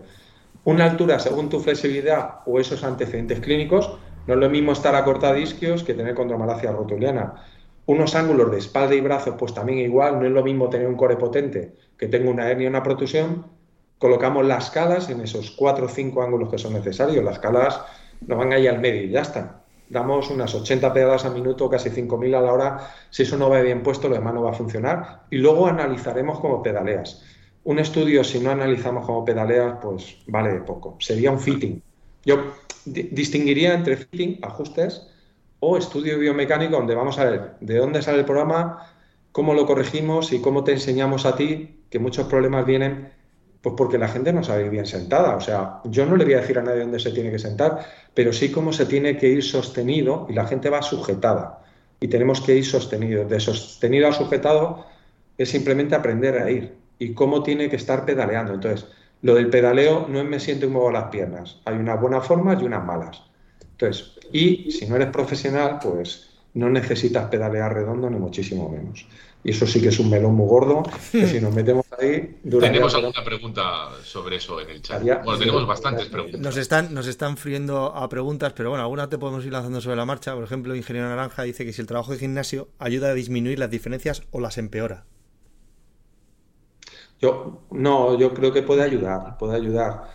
Una 0.64 0.86
altura 0.86 1.20
según 1.20 1.50
tu 1.50 1.60
flexibilidad 1.60 2.42
o 2.46 2.60
esos 2.60 2.84
antecedentes 2.84 3.40
clínicos, 3.40 3.98
no 4.28 4.34
es 4.34 4.40
lo 4.40 4.50
mismo 4.50 4.72
estar 4.72 4.96
a 4.96 5.04
corta 5.04 5.38
isquios 5.38 5.84
que 5.84 5.94
tener 5.94 6.16
condromalacia 6.16 6.72
rotuliana. 6.72 7.44
Unos 7.86 8.16
ángulos 8.16 8.52
de 8.52 8.60
espalda 8.60 8.96
y 8.96 9.02
brazos, 9.02 9.36
pues 9.38 9.54
también 9.54 9.80
igual, 9.80 10.20
no 10.20 10.26
es 10.26 10.32
lo 10.32 10.44
mismo 10.44 10.70
tener 10.70 10.88
un 10.88 10.96
core 10.96 11.18
potente 11.18 11.76
que 11.98 12.08
tengo 12.08 12.30
una 12.30 12.50
hernia 12.50 12.66
y 12.66 12.70
una 12.70 12.84
protusión. 12.84 13.46
Colocamos 13.98 14.46
las 14.46 14.70
calas 14.72 15.10
en 15.10 15.22
esos 15.22 15.52
cuatro 15.52 15.86
o 15.86 15.90
cinco 15.90 16.22
ángulos 16.22 16.50
que 16.50 16.58
son 16.58 16.74
necesarios. 16.74 17.24
Las 17.24 17.40
calas 17.40 17.82
no 18.26 18.38
van 18.38 18.54
ahí 18.54 18.68
al 18.68 18.80
medio 18.80 19.04
y 19.04 19.10
ya 19.10 19.22
están 19.22 19.62
damos 19.92 20.30
unas 20.30 20.56
80 20.56 20.94
pedadas 20.94 21.26
a 21.26 21.30
minuto, 21.30 21.70
casi 21.70 21.90
5.000 21.90 22.38
a 22.38 22.42
la 22.42 22.54
hora. 22.54 22.88
Si 23.10 23.24
eso 23.24 23.38
no 23.38 23.50
va 23.50 23.62
bien 23.62 23.84
puesto, 23.84 24.08
lo 24.08 24.16
demás 24.16 24.34
no 24.34 24.44
va 24.44 24.52
a 24.52 24.54
funcionar. 24.54 25.24
Y 25.30 25.38
luego 25.38 25.68
analizaremos 25.68 26.40
cómo 26.40 26.64
pedaleas. 26.64 27.24
Un 27.66 27.78
estudio, 27.78 28.24
si 28.24 28.40
no 28.40 28.52
analizamos 28.52 29.06
cómo 29.06 29.26
pedaleas, 29.26 29.78
pues 29.82 30.18
vale 30.28 30.62
poco. 30.62 30.96
Sería 31.00 31.30
un 31.30 31.40
fitting. 31.40 31.84
Yo 32.26 32.54
distinguiría 32.86 33.74
entre 33.74 33.98
fitting, 33.98 34.40
ajustes, 34.42 35.08
o 35.60 35.78
estudio 35.78 36.18
biomecánico, 36.18 36.76
donde 36.76 36.96
vamos 36.96 37.20
a 37.20 37.26
ver 37.26 37.52
de 37.60 37.78
dónde 37.78 38.02
sale 38.02 38.20
el 38.20 38.26
programa, 38.26 38.88
cómo 39.32 39.54
lo 39.54 39.66
corregimos 39.66 40.34
y 40.34 40.42
cómo 40.42 40.64
te 40.64 40.74
enseñamos 40.74 41.26
a 41.26 41.36
ti 41.36 41.84
que 41.90 42.00
muchos 42.00 42.28
problemas 42.28 42.66
vienen 42.66 43.10
pues 43.62 43.76
porque 43.78 43.98
la 44.00 44.08
gente 44.08 44.34
no 44.34 44.44
sabe 44.44 44.70
bien 44.70 44.88
sentada. 44.88 45.36
O 45.36 45.42
sea, 45.42 45.82
yo 45.86 46.06
no 46.06 46.16
le 46.16 46.26
voy 46.26 46.34
a 46.34 46.42
decir 46.42 46.58
a 46.58 46.64
nadie 46.64 46.82
dónde 46.82 47.00
se 47.00 47.12
tiene 47.12 47.32
que 47.32 47.40
sentar, 47.40 47.86
pero 48.14 48.34
sí 48.34 48.52
cómo 48.52 48.74
se 48.74 48.88
tiene 48.88 49.18
que 49.18 49.28
ir 49.28 49.44
sostenido 49.44 50.26
y 50.30 50.34
la 50.34 50.48
gente 50.48 50.70
va 50.70 50.82
sujetada. 50.82 51.64
Y 52.00 52.08
tenemos 52.08 52.42
que 52.42 52.56
ir 52.56 52.66
sostenido. 52.66 53.24
De 53.26 53.40
sostenido 53.40 54.08
a 54.08 54.14
sujetado 54.14 54.88
es 55.38 55.50
simplemente 55.50 55.94
aprender 55.94 56.40
a 56.40 56.50
ir 56.50 56.74
y 56.98 57.14
cómo 57.14 57.44
tiene 57.44 57.70
que 57.70 57.76
estar 57.76 58.04
pedaleando. 58.04 58.56
Entonces, 58.56 58.88
lo 59.22 59.36
del 59.36 59.50
pedaleo 59.50 60.08
no 60.10 60.20
es 60.20 60.26
me 60.26 60.40
siento 60.40 60.66
y 60.66 60.70
muevo 60.70 60.92
las 60.92 61.10
piernas. 61.10 61.60
Hay 61.66 61.76
unas 61.76 62.00
buenas 62.02 62.26
formas 62.26 62.62
y 62.62 62.66
unas 62.66 62.86
malas. 62.86 63.22
Entonces, 63.72 64.14
y 64.32 64.72
si 64.72 64.88
no 64.88 64.96
eres 64.96 65.10
profesional, 65.10 65.80
pues 65.82 66.30
no 66.54 66.70
necesitas 66.70 67.30
pedalear 67.30 67.74
redondo 67.74 68.10
ni 68.10 68.18
muchísimo 68.18 68.70
menos. 68.70 69.06
Y 69.44 69.52
eso 69.52 69.66
sí 69.66 69.82
que 69.82 69.88
es 69.88 70.00
un 70.00 70.10
melón 70.10 70.36
muy 70.36 70.48
gordo, 70.48 70.84
que 71.12 71.26
si 71.26 71.42
nos 71.42 71.52
metemos 71.54 71.86
ahí... 72.00 72.40
¿Tenemos 72.60 72.94
alguna 72.94 73.24
pregunta 73.24 73.90
sobre 74.04 74.36
eso 74.36 74.62
en 74.62 74.70
el 74.70 74.82
chat? 74.84 75.02
Bueno, 75.02 75.40
tenemos 75.40 75.66
bastantes 75.66 76.10
preguntas. 76.10 76.40
Nos 76.40 76.58
están, 76.58 76.94
nos 76.94 77.08
están 77.08 77.38
friendo 77.38 77.96
a 77.96 78.08
preguntas, 78.08 78.54
pero 78.56 78.70
bueno, 78.70 78.84
algunas 78.84 79.10
te 79.10 79.18
podemos 79.18 79.44
ir 79.44 79.52
lanzando 79.52 79.82
sobre 79.82 79.96
la 79.96 80.06
marcha. 80.06 80.36
Por 80.36 80.44
ejemplo, 80.44 80.76
Ingeniero 80.76 81.10
Naranja 81.10 81.42
dice 81.42 81.66
que 81.66 81.74
si 81.74 81.82
el 81.82 81.88
trabajo 81.88 82.12
de 82.12 82.20
gimnasio 82.20 82.68
ayuda 82.78 83.10
a 83.10 83.14
disminuir 83.16 83.58
las 83.58 83.72
diferencias 83.72 84.22
o 84.30 84.40
las 84.40 84.60
empeora. 84.60 85.06
Yo, 87.22 87.60
no, 87.70 88.18
yo 88.18 88.34
creo 88.34 88.52
que 88.52 88.64
puede 88.64 88.82
ayudar, 88.82 89.38
puede 89.38 89.56
ayudar. 89.56 90.10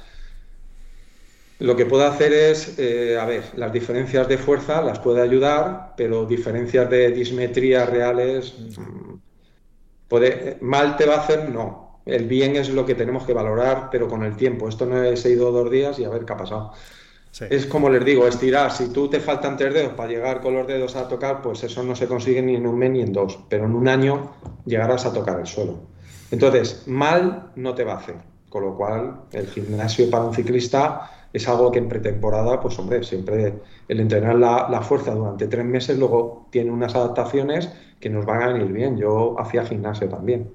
Lo 1.61 1.77
que 1.77 1.87
puede 1.87 2.05
hacer 2.05 2.33
es, 2.33 2.79
eh, 2.79 3.17
a 3.19 3.25
ver, 3.25 3.45
las 3.55 3.73
diferencias 3.73 4.29
de 4.29 4.37
fuerza 4.37 4.83
las 4.83 4.99
puede 4.99 5.23
ayudar, 5.23 5.95
pero 5.97 6.27
diferencias 6.27 6.91
de 6.91 7.13
dismetría 7.13 7.87
reales, 7.87 8.55
puede, 10.09 10.59
mal 10.61 10.97
te 10.97 11.07
va 11.07 11.15
a 11.15 11.21
hacer, 11.21 11.49
no. 11.49 12.01
El 12.05 12.27
bien 12.27 12.57
es 12.57 12.69
lo 12.71 12.85
que 12.85 12.95
tenemos 12.95 13.25
que 13.25 13.33
valorar, 13.33 13.89
pero 13.91 14.09
con 14.09 14.23
el 14.23 14.37
tiempo. 14.37 14.69
Esto 14.69 14.85
no 14.85 15.03
he 15.03 15.15
ido 15.29 15.51
dos 15.51 15.71
días 15.71 15.99
y 15.99 16.05
a 16.05 16.09
ver 16.09 16.25
qué 16.25 16.33
ha 16.33 16.37
pasado. 16.37 16.73
Sí. 17.31 17.45
Es 17.51 17.67
como 17.67 17.89
les 17.89 18.05
digo, 18.05 18.27
estirar. 18.27 18.71
Si 18.71 18.93
tú 18.93 19.09
te 19.09 19.21
faltan 19.21 19.57
tres 19.57 19.75
dedos 19.75 19.93
para 19.95 20.09
llegar 20.09 20.41
con 20.41 20.55
los 20.55 20.67
dedos 20.67 20.97
a 20.97 21.09
tocar, 21.09 21.41
pues 21.43 21.63
eso 21.65 21.83
no 21.83 21.97
se 21.97 22.07
consigue 22.07 22.43
ni 22.43 22.57
en 22.57 22.67
un 22.67 22.79
mes 22.79 22.91
ni 22.91 23.01
en 23.01 23.13
dos, 23.13 23.39
pero 23.49 23.65
en 23.65 23.75
un 23.75 23.89
año 23.89 24.33
llegarás 24.65 25.07
a 25.07 25.13
tocar 25.13 25.41
el 25.41 25.47
suelo. 25.47 25.96
Entonces, 26.31 26.85
mal 26.87 27.51
no 27.57 27.75
te 27.75 27.85
va 27.85 27.95
a 27.95 27.99
hacer. 27.99 28.17
Con 28.49 28.65
lo 28.65 28.77
cual, 28.77 29.23
el 29.33 29.47
gimnasio 29.49 30.09
para 30.11 30.25
un 30.25 30.35
ciclista 30.35 31.11
es 31.33 31.47
algo 31.49 31.71
que 31.71 31.79
en 31.79 31.89
pretemporada, 31.89 32.61
pues 32.61 32.79
hombre, 32.79 33.03
siempre 33.03 33.55
el 33.89 34.01
entrenar 34.01 34.37
la, 34.37 34.69
la, 34.71 34.81
fuerza 34.81 35.15
durante 35.15 35.47
tres 35.49 35.65
meses 35.65 35.99
luego 35.99 36.47
tiene 36.51 36.71
unas 36.71 36.95
adaptaciones 36.95 37.71
que 38.01 38.09
nos 38.09 38.25
van 38.25 38.43
a 38.43 38.53
venir 38.53 38.73
bien. 38.73 38.97
Yo 38.97 39.39
hacía 39.39 39.65
gimnasio 39.65 40.09
también. 40.09 40.51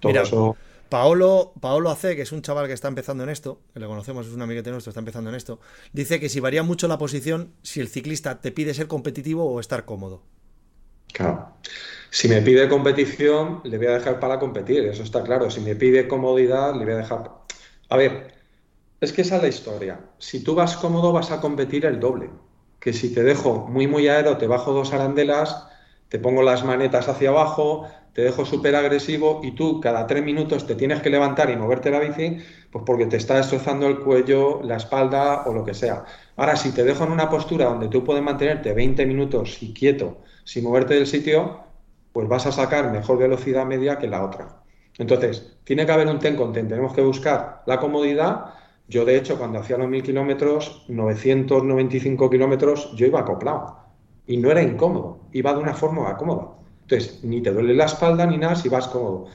Todo 0.00 0.10
Mira, 0.10 0.22
eso... 0.22 0.56
Paolo, 0.88 1.52
Paolo 1.60 1.90
Ace, 1.90 2.16
que 2.16 2.22
es 2.22 2.32
un 2.32 2.40
chaval 2.40 2.66
que 2.66 2.72
está 2.72 2.88
empezando 2.88 3.22
en 3.22 3.28
esto, 3.28 3.60
que 3.74 3.80
le 3.80 3.86
conocemos, 3.86 4.26
es 4.26 4.32
un 4.32 4.40
amiguete 4.40 4.70
nuestro, 4.70 4.90
está 4.90 5.00
empezando 5.00 5.28
en 5.28 5.36
esto, 5.36 5.60
dice 5.92 6.18
que 6.18 6.30
si 6.30 6.40
varía 6.40 6.62
mucho 6.62 6.88
la 6.88 6.96
posición, 6.96 7.52
si 7.62 7.80
el 7.80 7.88
ciclista 7.88 8.40
te 8.40 8.52
pide 8.52 8.72
ser 8.72 8.86
competitivo 8.86 9.44
o 9.44 9.60
estar 9.60 9.84
cómodo. 9.84 10.22
Claro. 11.12 11.52
Si 12.10 12.28
me 12.28 12.40
pide 12.40 12.68
competición, 12.68 13.60
le 13.64 13.76
voy 13.76 13.88
a 13.88 13.98
dejar 13.98 14.18
para 14.18 14.38
competir, 14.38 14.84
eso 14.84 15.02
está 15.02 15.22
claro. 15.22 15.50
Si 15.50 15.60
me 15.60 15.76
pide 15.76 16.08
comodidad, 16.08 16.74
le 16.74 16.84
voy 16.84 16.94
a 16.94 16.98
dejar... 16.98 17.30
A 17.90 17.96
ver, 17.96 18.34
es 19.00 19.12
que 19.12 19.22
esa 19.22 19.36
es 19.36 19.42
la 19.42 19.48
historia. 19.48 20.00
Si 20.18 20.42
tú 20.42 20.54
vas 20.54 20.76
cómodo, 20.76 21.12
vas 21.12 21.30
a 21.30 21.40
competir 21.40 21.86
el 21.86 22.00
doble. 22.00 22.30
Que 22.80 22.92
si 22.92 23.12
te 23.12 23.22
dejo 23.22 23.66
muy, 23.68 23.86
muy 23.86 24.08
aero, 24.08 24.38
te 24.38 24.46
bajo 24.46 24.72
dos 24.72 24.92
arandelas, 24.92 25.66
te 26.08 26.18
pongo 26.18 26.42
las 26.42 26.64
manetas 26.64 27.08
hacia 27.08 27.28
abajo, 27.28 27.88
te 28.14 28.22
dejo 28.22 28.44
súper 28.44 28.74
agresivo 28.74 29.40
y 29.44 29.52
tú 29.52 29.80
cada 29.80 30.06
tres 30.06 30.24
minutos 30.24 30.66
te 30.66 30.74
tienes 30.74 31.00
que 31.02 31.10
levantar 31.10 31.50
y 31.50 31.56
moverte 31.56 31.90
la 31.90 32.00
bici, 32.00 32.38
pues 32.70 32.84
porque 32.84 33.06
te 33.06 33.16
está 33.16 33.36
destrozando 33.36 33.86
el 33.86 34.00
cuello, 34.00 34.60
la 34.64 34.76
espalda 34.76 35.44
o 35.46 35.52
lo 35.52 35.64
que 35.64 35.74
sea. 35.74 36.04
Ahora, 36.36 36.56
si 36.56 36.72
te 36.72 36.82
dejo 36.82 37.04
en 37.04 37.12
una 37.12 37.28
postura 37.28 37.66
donde 37.66 37.88
tú 37.88 38.02
puedes 38.02 38.22
mantenerte 38.22 38.72
20 38.72 39.06
minutos 39.06 39.62
y 39.62 39.72
quieto, 39.72 40.22
sin 40.44 40.64
moverte 40.64 40.94
del 40.94 41.06
sitio, 41.06 41.67
pues 42.18 42.28
vas 42.28 42.46
a 42.46 42.50
sacar 42.50 42.90
mejor 42.90 43.16
velocidad 43.16 43.64
media 43.64 43.96
que 43.96 44.08
la 44.08 44.24
otra. 44.24 44.60
Entonces, 44.98 45.56
tiene 45.62 45.86
que 45.86 45.92
haber 45.92 46.08
un 46.08 46.18
ten 46.18 46.34
con 46.34 46.52
ten. 46.52 46.66
Tenemos 46.66 46.92
que 46.92 47.00
buscar 47.00 47.62
la 47.64 47.78
comodidad. 47.78 48.54
Yo, 48.88 49.04
de 49.04 49.16
hecho, 49.16 49.38
cuando 49.38 49.60
hacía 49.60 49.78
los 49.78 49.86
1000 49.86 50.02
kilómetros, 50.02 50.84
995 50.88 52.28
kilómetros, 52.28 52.92
yo 52.96 53.06
iba 53.06 53.20
acoplado. 53.20 53.78
Y 54.26 54.36
no 54.36 54.50
era 54.50 54.60
incómodo, 54.60 55.20
iba 55.30 55.52
de 55.52 55.60
una 55.60 55.74
forma 55.74 56.16
cómoda. 56.16 56.56
Entonces, 56.82 57.22
ni 57.22 57.40
te 57.40 57.52
duele 57.52 57.72
la 57.72 57.84
espalda 57.84 58.26
ni 58.26 58.36
nada 58.36 58.56
si 58.56 58.68
vas 58.68 58.88
cómodo. 58.88 59.28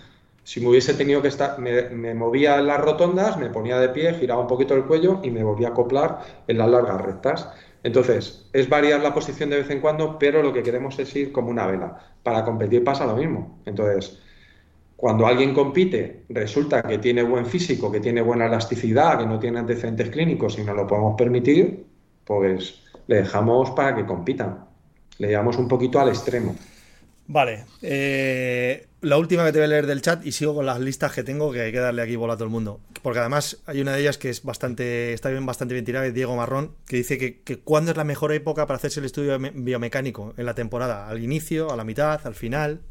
Si 0.44 0.60
me 0.60 0.68
hubiese 0.68 0.94
tenido 0.94 1.22
que 1.22 1.30
estar, 1.30 1.58
me, 1.60 2.14
movía 2.14 2.60
en 2.60 2.68
las 2.68 2.82
rotondas, 2.82 3.38
me 3.38 3.50
ponía 3.50 3.80
de 3.80 3.88
pie, 3.88 4.14
giraba 4.16 4.42
un 4.42 4.48
poquito 4.48 4.74
el 4.74 4.84
cuello 4.84 5.22
y 5.24 5.32
me 5.32 5.42
volvía 5.42 5.70
a 5.70 5.72
acoplar 5.72 6.20
en 6.50 6.58
las 6.58 6.68
largas 6.68 7.00
rectas. 7.00 7.50
Entonces, 7.84 8.50
es 8.54 8.70
variar 8.70 9.02
la 9.02 9.14
posición 9.14 9.50
de 9.50 9.58
vez 9.58 9.70
en 9.70 9.82
cuando, 9.82 10.18
pero 10.18 10.42
lo 10.42 10.54
que 10.54 10.64
queremos 10.64 10.98
es 11.00 11.14
ir 11.16 11.32
como 11.34 11.50
una 11.50 11.68
vela. 11.68 12.00
Para 12.24 12.46
competir 12.46 12.84
pasa 12.84 13.06
lo 13.06 13.18
mismo. 13.18 13.60
Entonces, 13.66 14.20
cuando 14.96 15.28
alguien 15.28 15.54
compite, 15.54 16.24
resulta 16.30 16.82
que 16.82 16.98
tiene 16.98 17.24
buen 17.24 17.46
físico, 17.46 17.92
que 17.92 18.00
tiene 18.00 18.22
buena 18.22 18.46
elasticidad, 18.46 19.20
que 19.20 19.26
no 19.26 19.38
tiene 19.38 19.60
antecedentes 19.60 20.10
clínicos 20.10 20.58
y 20.58 20.64
no 20.64 20.74
lo 20.74 20.88
podemos 20.88 21.16
permitir, 21.18 21.86
pues 22.24 22.82
le 23.08 23.18
dejamos 23.18 23.72
para 23.72 23.94
que 23.96 24.06
compitan. 24.06 24.66
Le 25.18 25.28
llevamos 25.28 25.58
un 25.58 25.68
poquito 25.68 26.00
al 26.00 26.08
extremo. 26.08 26.56
Vale. 27.28 27.66
Eh, 27.82 28.88
la 29.02 29.18
última 29.18 29.46
que 29.46 29.52
te 29.52 29.60
voy 29.60 29.66
a 29.66 29.70
leer 29.70 29.88
del 29.88 30.02
chat 30.02 30.26
y 30.26 30.32
sigo 30.32 30.54
con 30.56 30.66
las 30.66 30.80
listas 30.80 31.14
que 31.14 31.24
tengo 31.24 31.52
que 31.52 31.62
hay 31.62 31.72
que 31.72 31.80
darle 31.80 32.02
aquí 32.02 32.16
bola 32.16 32.34
a 32.34 32.36
todo 32.36 32.46
el 32.46 32.52
mundo. 32.52 32.80
Porque 33.02 33.20
además 33.20 33.62
hay 33.66 33.82
una 33.82 33.94
de 33.94 34.02
ellas 34.02 34.18
que 34.18 34.30
es 34.30 34.44
bastante, 34.44 35.14
está 35.14 35.30
bien, 35.30 35.46
bastante 35.46 35.74
bien 35.74 35.86
tirada, 35.86 36.06
es 36.06 36.14
Diego 36.14 36.36
Marrón, 36.36 36.76
que 36.88 36.98
dice 36.98 37.18
que, 37.18 37.42
que 37.42 37.60
cuándo 37.60 37.92
es 37.92 37.98
la 37.98 38.04
mejor 38.04 38.34
época 38.34 38.66
para 38.66 38.78
hacerse 38.78 39.00
el 39.00 39.06
estudio 39.06 39.38
biomecánico 39.54 40.34
en 40.38 40.46
la 40.46 40.54
temporada. 40.54 41.08
¿Al 41.08 41.24
inicio, 41.24 41.72
a 41.72 41.76
la 41.76 41.84
mitad, 41.84 42.26
al 42.26 42.36
final? 42.36 42.82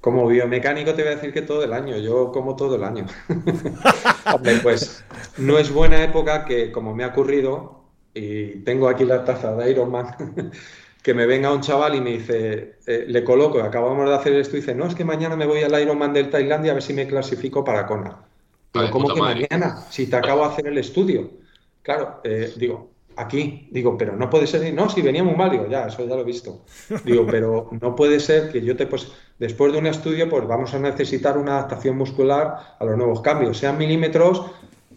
Como 0.00 0.28
biomecánico 0.28 0.94
te 0.94 1.02
voy 1.02 1.12
a 1.12 1.16
decir 1.16 1.32
que 1.32 1.42
todo 1.42 1.64
el 1.64 1.72
año, 1.72 1.96
yo 1.96 2.30
como 2.30 2.54
todo 2.54 2.76
el 2.76 2.84
año. 2.84 3.06
pues 4.62 5.04
no 5.38 5.58
es 5.58 5.72
buena 5.72 6.04
época 6.04 6.44
que, 6.44 6.70
como 6.70 6.94
me 6.94 7.02
ha 7.02 7.08
ocurrido, 7.08 7.84
y 8.14 8.60
tengo 8.60 8.88
aquí 8.88 9.04
la 9.04 9.24
taza 9.24 9.56
de 9.56 9.70
Ironman, 9.70 10.06
que 11.08 11.14
me 11.14 11.24
venga 11.24 11.50
un 11.50 11.62
chaval 11.62 11.94
y 11.94 12.02
me 12.02 12.10
dice, 12.10 12.74
eh, 12.86 13.06
le 13.08 13.24
coloco, 13.24 13.62
acabamos 13.62 14.06
de 14.06 14.14
hacer 14.14 14.34
esto, 14.34 14.58
y 14.58 14.60
dice, 14.60 14.74
no, 14.74 14.84
es 14.84 14.94
que 14.94 15.06
mañana 15.06 15.36
me 15.36 15.46
voy 15.46 15.62
al 15.62 15.80
Ironman 15.80 16.12
del 16.12 16.28
Tailandia 16.28 16.72
a 16.72 16.74
ver 16.74 16.82
si 16.82 16.92
me 16.92 17.06
clasifico 17.06 17.64
para 17.64 17.86
Kona. 17.86 18.18
Digo, 18.74 18.90
¿cómo 18.90 19.14
que 19.14 19.18
mañana? 19.22 19.86
Si 19.88 20.06
te 20.06 20.16
acabo 20.16 20.42
de 20.42 20.48
hacer 20.48 20.66
el 20.66 20.76
estudio. 20.76 21.30
Claro, 21.80 22.20
eh, 22.24 22.52
digo, 22.56 22.90
aquí, 23.16 23.68
digo, 23.70 23.96
pero 23.96 24.16
no 24.16 24.28
puede 24.28 24.46
ser, 24.46 24.70
no, 24.74 24.90
si 24.90 25.00
venía 25.00 25.24
muy 25.24 25.34
mal, 25.34 25.50
digo, 25.50 25.66
ya, 25.66 25.86
eso 25.86 26.06
ya 26.06 26.14
lo 26.14 26.20
he 26.20 26.24
visto. 26.24 26.60
Digo, 27.06 27.26
pero 27.30 27.70
no 27.80 27.96
puede 27.96 28.20
ser 28.20 28.52
que 28.52 28.60
yo 28.60 28.76
te, 28.76 28.86
pues, 28.86 29.10
después 29.38 29.72
de 29.72 29.78
un 29.78 29.86
estudio, 29.86 30.28
pues 30.28 30.46
vamos 30.46 30.74
a 30.74 30.78
necesitar 30.78 31.38
una 31.38 31.52
adaptación 31.52 31.96
muscular 31.96 32.76
a 32.78 32.84
los 32.84 32.98
nuevos 32.98 33.22
cambios, 33.22 33.56
sean 33.56 33.78
milímetros 33.78 34.42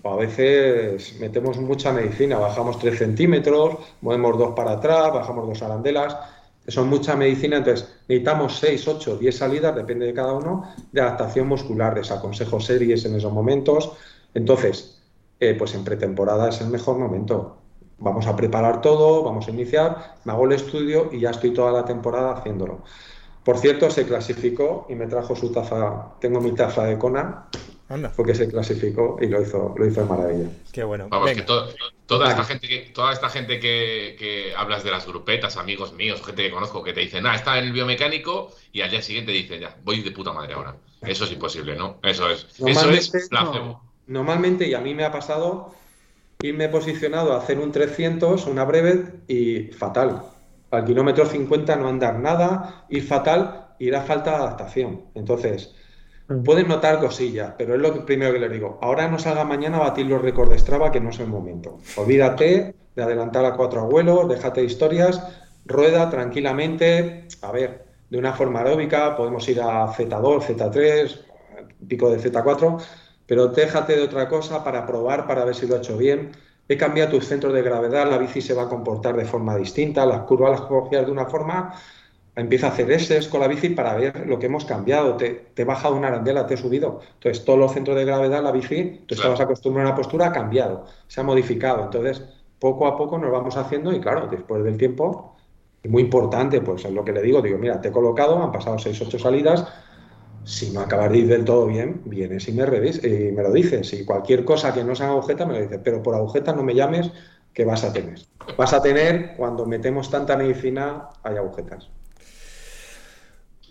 a 0.04 0.16
veces 0.16 1.20
metemos 1.20 1.58
mucha 1.60 1.92
medicina, 1.92 2.40
bajamos 2.40 2.80
3 2.80 2.98
centímetros, 2.98 3.78
movemos 4.02 4.38
dos 4.38 4.54
para 4.56 4.72
atrás, 4.72 5.14
bajamos 5.14 5.48
dos 5.48 5.62
arandelas, 5.62 6.18
son 6.68 6.90
mucha 6.90 7.16
medicina, 7.16 7.58
entonces 7.58 7.88
necesitamos 8.08 8.58
6, 8.60 8.88
8, 8.88 9.18
10 9.18 9.38
salidas, 9.38 9.76
depende 9.76 10.06
de 10.06 10.14
cada 10.14 10.34
uno, 10.34 10.64
de 10.92 11.02
adaptación 11.02 11.48
muscular, 11.48 11.96
desaconsejo 11.96 12.60
series 12.60 13.06
en 13.06 13.16
esos 13.16 13.34
momentos. 13.34 13.92
Entonces, 14.34 15.02
eh, 15.40 15.56
pues 15.58 15.74
en 15.74 15.84
pretemporada 15.84 16.50
es 16.50 16.62
el 16.62 16.68
mejor 16.68 16.98
momento. 16.98 17.58
Vamos 17.98 18.28
a 18.28 18.36
preparar 18.36 18.82
todo, 18.82 19.24
vamos 19.24 19.48
a 19.48 19.52
iniciar, 19.52 20.16
me 20.24 20.32
hago 20.32 20.46
el 20.46 20.54
estudio 20.54 21.10
y 21.12 21.20
ya 21.20 21.32
estoy 21.32 21.54
toda 21.54 21.72
la 21.72 21.86
temporada 21.86 22.34
haciéndolo. 22.34 22.84
Por 23.44 23.58
cierto, 23.58 23.90
se 23.90 24.06
clasificó 24.06 24.86
y 24.88 24.96
me 24.96 25.08
trajo 25.08 25.36
su 25.36 25.52
taza, 25.52 26.14
tengo 26.20 26.42
mi 26.42 26.52
taza 26.52 26.84
de 26.86 26.98
Conan, 26.98 27.46
porque 28.16 28.36
se 28.36 28.48
clasificó 28.48 29.18
y 29.22 29.28
lo 29.28 29.42
hizo, 29.42 29.74
lo 29.78 29.86
hizo 29.86 30.02
de 30.02 30.08
maravilla. 30.08 30.50
Qué 30.72 30.84
bueno. 30.84 31.08
Vamos, 31.10 31.32
que 31.32 31.42
toda, 31.42 32.30
esta 32.30 32.44
gente 32.44 32.68
que, 32.68 32.92
toda 32.94 33.14
esta 33.14 33.30
gente 33.30 33.60
que, 33.60 34.54
hablas 34.56 34.84
de 34.84 34.92
las 34.92 35.06
grupetas, 35.06 35.58
amigos 35.58 35.94
míos, 35.94 36.22
gente 36.26 36.44
que 36.44 36.52
conozco, 36.52 36.84
que 36.84 36.94
te 36.94 37.02
dicen, 37.02 37.26
ah, 37.26 37.36
está 37.36 37.58
en 37.58 37.66
el 37.66 37.72
biomecánico 37.72 38.52
y 38.72 38.82
al 38.82 38.92
día 38.92 39.02
siguiente 39.02 39.32
dicen, 39.32 39.62
ya, 39.62 39.76
voy 39.84 40.02
de 40.02 40.12
puta 40.12 40.32
madre 40.34 40.54
ahora. 40.54 40.76
Eso 41.02 41.26
es 41.26 41.32
imposible, 41.32 41.76
¿no? 41.76 41.98
Eso 42.04 42.30
es. 42.30 42.48
Eso 42.66 42.90
es 42.92 43.30
placebo. 43.30 43.82
Normalmente, 44.08 44.68
y 44.68 44.74
a 44.74 44.80
mí 44.80 44.94
me 44.94 45.04
ha 45.04 45.12
pasado, 45.12 45.74
irme 46.42 46.70
posicionado 46.70 47.34
a 47.34 47.38
hacer 47.38 47.60
un 47.60 47.72
300, 47.72 48.46
una 48.46 48.64
breve 48.66 49.22
y 49.28 49.72
fatal. 49.72 50.24
Al 50.70 50.86
kilómetro 50.86 51.26
50 51.26 51.76
no 51.76 51.88
andar 51.88 52.20
nada, 52.20 52.86
ir 52.90 53.04
fatal, 53.04 53.74
ir 53.80 53.96
a 53.96 54.02
falta 54.02 54.32
de 54.32 54.38
adaptación. 54.38 55.06
Entonces. 55.16 55.76
Pueden 56.46 56.68
notar 56.68 57.00
cosillas, 57.00 57.54
pero 57.58 57.76
es 57.76 57.82
lo 57.82 58.06
primero 58.06 58.32
que 58.32 58.40
les 58.40 58.52
digo. 58.52 58.80
Ahora 58.82 59.08
no 59.08 59.20
salga 59.20 59.44
mañana 59.44 59.78
a 59.78 59.90
batir 59.90 60.06
los 60.06 60.22
récords 60.22 60.52
de 60.52 60.60
Strava, 60.60 60.92
que 60.92 61.02
no 61.02 61.10
es 61.10 61.20
el 61.20 61.28
momento. 61.28 61.80
Olvídate 61.98 62.76
de 62.96 63.04
adelantar 63.04 63.46
a 63.46 63.56
cuatro 63.56 63.82
abuelos, 63.82 64.30
déjate 64.30 64.62
de 64.62 64.68
historias, 64.68 65.22
rueda 65.66 66.10
tranquilamente. 66.10 67.28
A 67.42 67.52
ver, 67.52 67.86
de 68.10 68.18
una 68.18 68.34
forma 68.34 68.60
aeróbica, 68.60 69.16
podemos 69.16 69.48
ir 69.50 69.62
a 69.62 69.88
Z2, 69.88 70.42
Z3, 70.42 71.20
pico 71.88 72.10
de 72.10 72.20
Z4, 72.20 72.82
pero 73.26 73.48
déjate 73.48 73.96
de 73.96 74.04
otra 74.04 74.28
cosa 74.28 74.64
para 74.64 74.86
probar, 74.86 75.28
para 75.28 75.44
ver 75.46 75.56
si 75.56 75.68
lo 75.68 75.76
ha 75.76 75.80
hecho 75.80 75.98
bien. 75.98 76.32
He 76.68 76.78
cambiado 76.78 77.12
tu 77.12 77.22
centro 77.22 77.52
de 77.52 77.62
gravedad, 77.62 78.10
la 78.10 78.18
bici 78.18 78.42
se 78.42 78.54
va 78.54 78.64
a 78.64 78.70
comportar 78.70 79.16
de 79.16 79.26
forma 79.26 79.58
distinta, 79.58 80.06
las 80.06 80.22
curvas 80.22 80.52
las 80.52 80.62
cogías 80.62 81.06
de 81.06 81.12
una 81.12 81.26
forma 81.26 81.74
empieza 82.36 82.68
a 82.68 82.70
hacer 82.72 82.92
S 82.92 83.30
con 83.30 83.42
la 83.42 83.48
bici 83.48 83.70
para 83.70 83.96
ver 83.96 84.28
lo 84.28 84.40
que 84.40 84.46
hemos 84.46 84.66
cambiado. 84.66 85.18
Te, 85.18 85.30
te 85.54 85.64
he 85.64 85.66
bajado 85.66 85.96
una 85.96 86.08
arandela, 86.08 86.48
te 86.48 86.54
he 86.54 86.58
subido. 86.58 87.02
Entonces, 87.16 87.44
todos 87.46 87.60
los 87.60 87.74
centros 87.74 87.98
de 87.98 88.06
gravedad, 88.06 88.44
la 88.44 88.52
bici, 88.52 89.04
tú 89.06 89.16
estabas 89.16 89.40
acostumbrado 89.40 89.90
a 89.90 89.92
una 89.92 89.98
postura, 89.98 90.28
ha 90.28 90.32
cambiado, 90.32 90.86
se 91.08 91.22
ha 91.22 91.24
modificado. 91.24 91.84
Entonces, 91.84 92.24
poco 92.60 92.88
a 92.88 92.96
poco 92.98 93.18
nos 93.18 93.32
vamos 93.32 93.58
haciendo 93.58 93.94
y 93.94 94.00
claro, 94.00 94.28
después 94.28 94.64
del 94.64 94.78
tiempo, 94.78 95.36
y 95.84 95.88
muy 95.90 96.04
importante, 96.04 96.62
pues 96.62 96.86
es 96.86 96.92
lo 96.92 97.04
que 97.04 97.12
le 97.12 97.22
digo, 97.22 97.42
digo, 97.42 97.58
mira, 97.58 97.82
te 97.82 97.90
he 97.90 97.92
colocado, 97.92 98.42
han 98.42 98.52
pasado 98.52 98.78
6, 98.78 99.02
8 99.02 99.18
salidas, 99.20 99.68
si 100.44 100.72
no 100.72 100.82
acabas 100.82 101.12
de 101.12 101.20
ir 101.20 101.28
del 101.28 101.44
todo 101.44 101.66
bien, 101.66 102.02
vienes 102.06 102.48
y 102.48 102.54
me, 102.54 102.64
y 102.64 103.32
me 103.32 103.44
lo 103.44 103.52
dices. 103.52 103.94
Y 103.94 104.06
cualquier 104.06 104.46
cosa 104.46 104.74
que 104.74 104.84
no 104.84 104.96
sea 104.96 105.10
agujeta, 105.10 105.46
me 105.46 105.54
lo 105.54 105.62
dices, 105.62 105.80
pero 105.84 106.02
por 106.02 106.16
agujeta 106.16 106.54
no 106.54 106.64
me 106.64 106.76
llames, 106.76 107.12
que 107.54 107.66
vas 107.66 107.84
a 107.84 107.92
tener. 107.92 108.20
Vas 108.58 108.74
a 108.74 108.82
tener, 108.82 109.36
cuando 109.36 109.66
metemos 109.66 110.10
tanta 110.10 110.38
medicina, 110.38 111.10
hay 111.24 111.38
agujetas. 111.38 111.90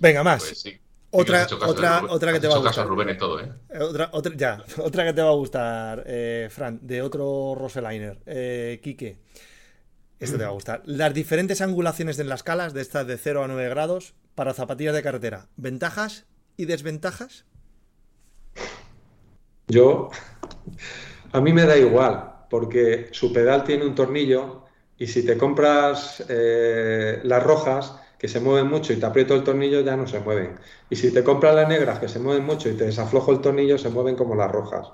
Venga, 0.01 0.25
más. 0.25 0.43
Pues 0.43 0.81
otra, 1.13 1.47
otra, 1.67 2.05
otra 2.09 2.33
que 2.33 2.41
te 2.41 2.47
va 2.47 2.55
a 2.55 2.59
gustar. 2.59 2.87
¿eh? 2.87 3.79
Otra, 3.81 4.11
otra, 4.13 4.33
ya, 4.37 4.65
otra 4.79 5.05
que 5.05 5.13
te 5.13 5.23
va 5.23 5.29
a 5.29 5.35
gustar, 5.35 6.05
eh, 6.07 6.49
Fran, 6.51 6.79
de 6.83 7.03
otro 7.03 7.55
Roseliner. 7.57 8.19
Eh, 8.27 8.81
Quique, 8.83 9.19
este 10.19 10.39
te 10.39 10.45
va 10.45 10.51
a 10.51 10.53
gustar. 10.53 10.83
Las 10.85 11.13
diferentes 11.13 11.61
angulaciones 11.61 12.19
en 12.19 12.29
las 12.29 12.43
calas, 12.43 12.75
de 12.75 12.81
estas 12.81 13.07
de 13.07 13.19
0 13.19 13.43
a 13.43 13.49
9 13.49 13.69
grados, 13.69 14.15
para 14.37 14.55
zapatillas 14.55 14.95
de 14.95 15.03
carretera. 15.03 15.49
¿Ventajas 15.57 16.27
y 16.57 16.67
desventajas? 16.67 17.45
Yo, 19.67 20.11
a 21.33 21.41
mí 21.41 21.53
me 21.53 21.67
da 21.67 21.77
igual, 21.77 22.47
porque 22.49 23.09
su 23.11 23.33
pedal 23.33 23.65
tiene 23.65 23.85
un 23.85 23.95
tornillo 23.95 24.65
y 24.97 25.09
si 25.09 25.25
te 25.25 25.37
compras 25.37 26.25
eh, 26.29 27.21
las 27.25 27.43
rojas, 27.43 27.97
que 28.21 28.29
se 28.29 28.39
mueven 28.39 28.69
mucho 28.69 28.93
y 28.93 28.97
te 28.97 29.07
aprieto 29.07 29.35
el 29.35 29.43
tornillo, 29.43 29.81
ya 29.81 29.97
no 29.97 30.07
se 30.07 30.21
mueven. 30.21 30.59
Y 30.91 30.97
si 30.97 31.11
te 31.11 31.25
compras 31.25 31.55
las 31.55 31.67
negras 31.67 32.01
que 32.01 32.07
se 32.07 32.19
mueven 32.19 32.45
mucho 32.45 32.69
y 32.69 32.75
te 32.75 32.85
desaflojo 32.85 33.33
el 33.33 33.41
tornillo, 33.41 33.79
se 33.79 33.89
mueven 33.89 34.15
como 34.15 34.35
las 34.35 34.53
rojas. 34.53 34.89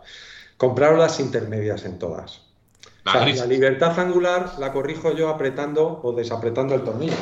Compraros 0.57 1.01
las 1.01 1.19
intermedias 1.19 1.85
en 1.85 1.99
todas. 1.99 2.43
La, 3.05 3.25
libertad 3.47 3.99
angular 3.99 4.53
la 4.61 4.73
corrijo 4.73 5.13
yo 5.13 5.29
apretando 5.29 6.01
o 6.05 6.13
desapretando 6.13 6.77
el 6.77 6.83
tornillo. 6.83 7.17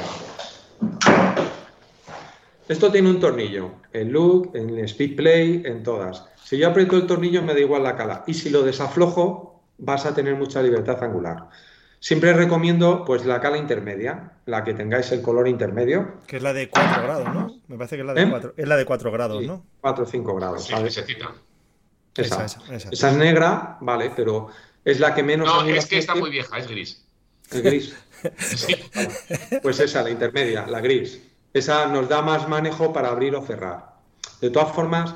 Esto 2.68 2.92
tiene 2.92 3.08
un 3.08 3.20
tornillo, 3.20 3.70
en 3.94 4.12
look, 4.12 4.50
en 4.54 4.78
speed 4.80 5.16
play, 5.16 5.62
en 5.64 5.82
todas. 5.82 6.26
Si 6.42 6.58
yo 6.58 6.68
aprieto 6.68 6.96
el 6.96 7.06
tornillo 7.06 7.42
me 7.42 7.54
da 7.54 7.60
igual 7.60 7.82
la 7.82 7.96
cala. 7.96 8.24
Y 8.26 8.34
si 8.34 8.50
lo 8.50 8.62
desaflojo, 8.62 9.62
vas 9.78 10.04
a 10.04 10.14
tener 10.14 10.36
mucha 10.36 10.60
libertad 10.62 11.02
angular. 11.02 11.48
Siempre 12.04 12.34
recomiendo 12.34 13.02
pues 13.06 13.24
la 13.24 13.40
cala 13.40 13.56
intermedia, 13.56 14.32
la 14.44 14.62
que 14.62 14.74
tengáis 14.74 15.10
el 15.12 15.22
color 15.22 15.48
intermedio. 15.48 16.16
Que 16.26 16.36
es 16.36 16.42
la 16.42 16.52
de 16.52 16.68
4 16.68 17.02
grados, 17.02 17.32
¿no? 17.32 17.60
Me 17.66 17.78
parece 17.78 17.96
que 17.96 18.02
es 18.02 18.06
la 18.06 18.12
de 18.12 18.28
4, 18.28 18.50
¿Eh? 18.50 18.52
es 18.58 18.68
la 18.68 18.76
de 18.76 18.84
4 18.84 19.10
grados, 19.10 19.42
¿no? 19.42 19.64
4 19.80 20.04
o 20.04 20.06
5 20.06 20.34
grados. 20.34 20.64
Sí, 20.64 20.72
¿sabes? 20.72 20.98
Esa, 20.98 22.44
esa, 22.44 22.60
esa, 22.74 22.90
esa, 22.90 23.10
es 23.10 23.16
negra, 23.16 23.78
vale, 23.80 24.12
pero 24.14 24.48
es 24.84 25.00
la 25.00 25.14
que 25.14 25.22
menos... 25.22 25.48
No, 25.48 25.64
es 25.66 25.86
que 25.86 25.96
está 25.96 26.14
muy 26.14 26.28
vieja, 26.28 26.58
es 26.58 26.68
gris. 26.68 27.06
¿Es 27.50 27.62
gris? 27.62 27.96
sí. 28.38 28.76
Pues 29.62 29.80
esa, 29.80 30.02
la 30.02 30.10
intermedia, 30.10 30.66
la 30.66 30.82
gris. 30.82 31.22
Esa 31.54 31.86
nos 31.86 32.06
da 32.10 32.20
más 32.20 32.46
manejo 32.50 32.92
para 32.92 33.08
abrir 33.08 33.34
o 33.34 33.40
cerrar. 33.40 33.94
De 34.42 34.50
todas 34.50 34.74
formas, 34.74 35.14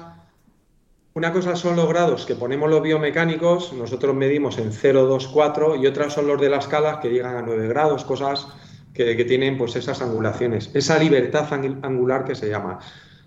una 1.18 1.32
cosa 1.32 1.56
son 1.56 1.74
los 1.74 1.88
grados 1.88 2.26
que 2.26 2.36
ponemos 2.36 2.70
los 2.70 2.80
biomecánicos, 2.80 3.72
nosotros 3.72 4.14
medimos 4.14 4.56
en 4.58 4.72
0, 4.72 5.06
2, 5.06 5.26
4 5.26 5.74
y 5.74 5.88
otras 5.88 6.12
son 6.12 6.28
los 6.28 6.40
de 6.40 6.48
las 6.48 6.66
escalas 6.66 6.98
que 6.98 7.10
llegan 7.10 7.34
a 7.34 7.42
9 7.42 7.66
grados, 7.66 8.04
cosas 8.04 8.46
que, 8.94 9.24
tienen 9.24 9.58
pues 9.58 9.74
esas 9.74 10.00
angulaciones, 10.00 10.70
esa 10.74 10.96
libertad 10.96 11.52
angular 11.82 12.24
que 12.24 12.36
se 12.36 12.48
llama. 12.48 12.78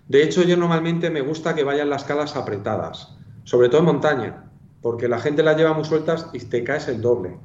De 0.08 0.22
hecho, 0.22 0.42
yo 0.42 0.56
normalmente 0.56 1.10
me 1.10 1.20
gusta 1.20 1.54
que 1.54 1.64
vayan 1.64 1.90
las 1.90 2.04
calas 2.04 2.34
apretadas, 2.34 3.14
sobre 3.44 3.68
todo 3.68 3.80
en 3.80 3.86
montaña, 3.86 4.44
porque 4.80 5.06
la 5.06 5.18
gente 5.18 5.42
las 5.42 5.58
lleva 5.58 5.74
muy 5.74 5.84
sueltas 5.84 6.30
y 6.32 6.38
te 6.38 6.64
caes 6.64 6.88
el 6.88 7.02
doble. 7.02 7.36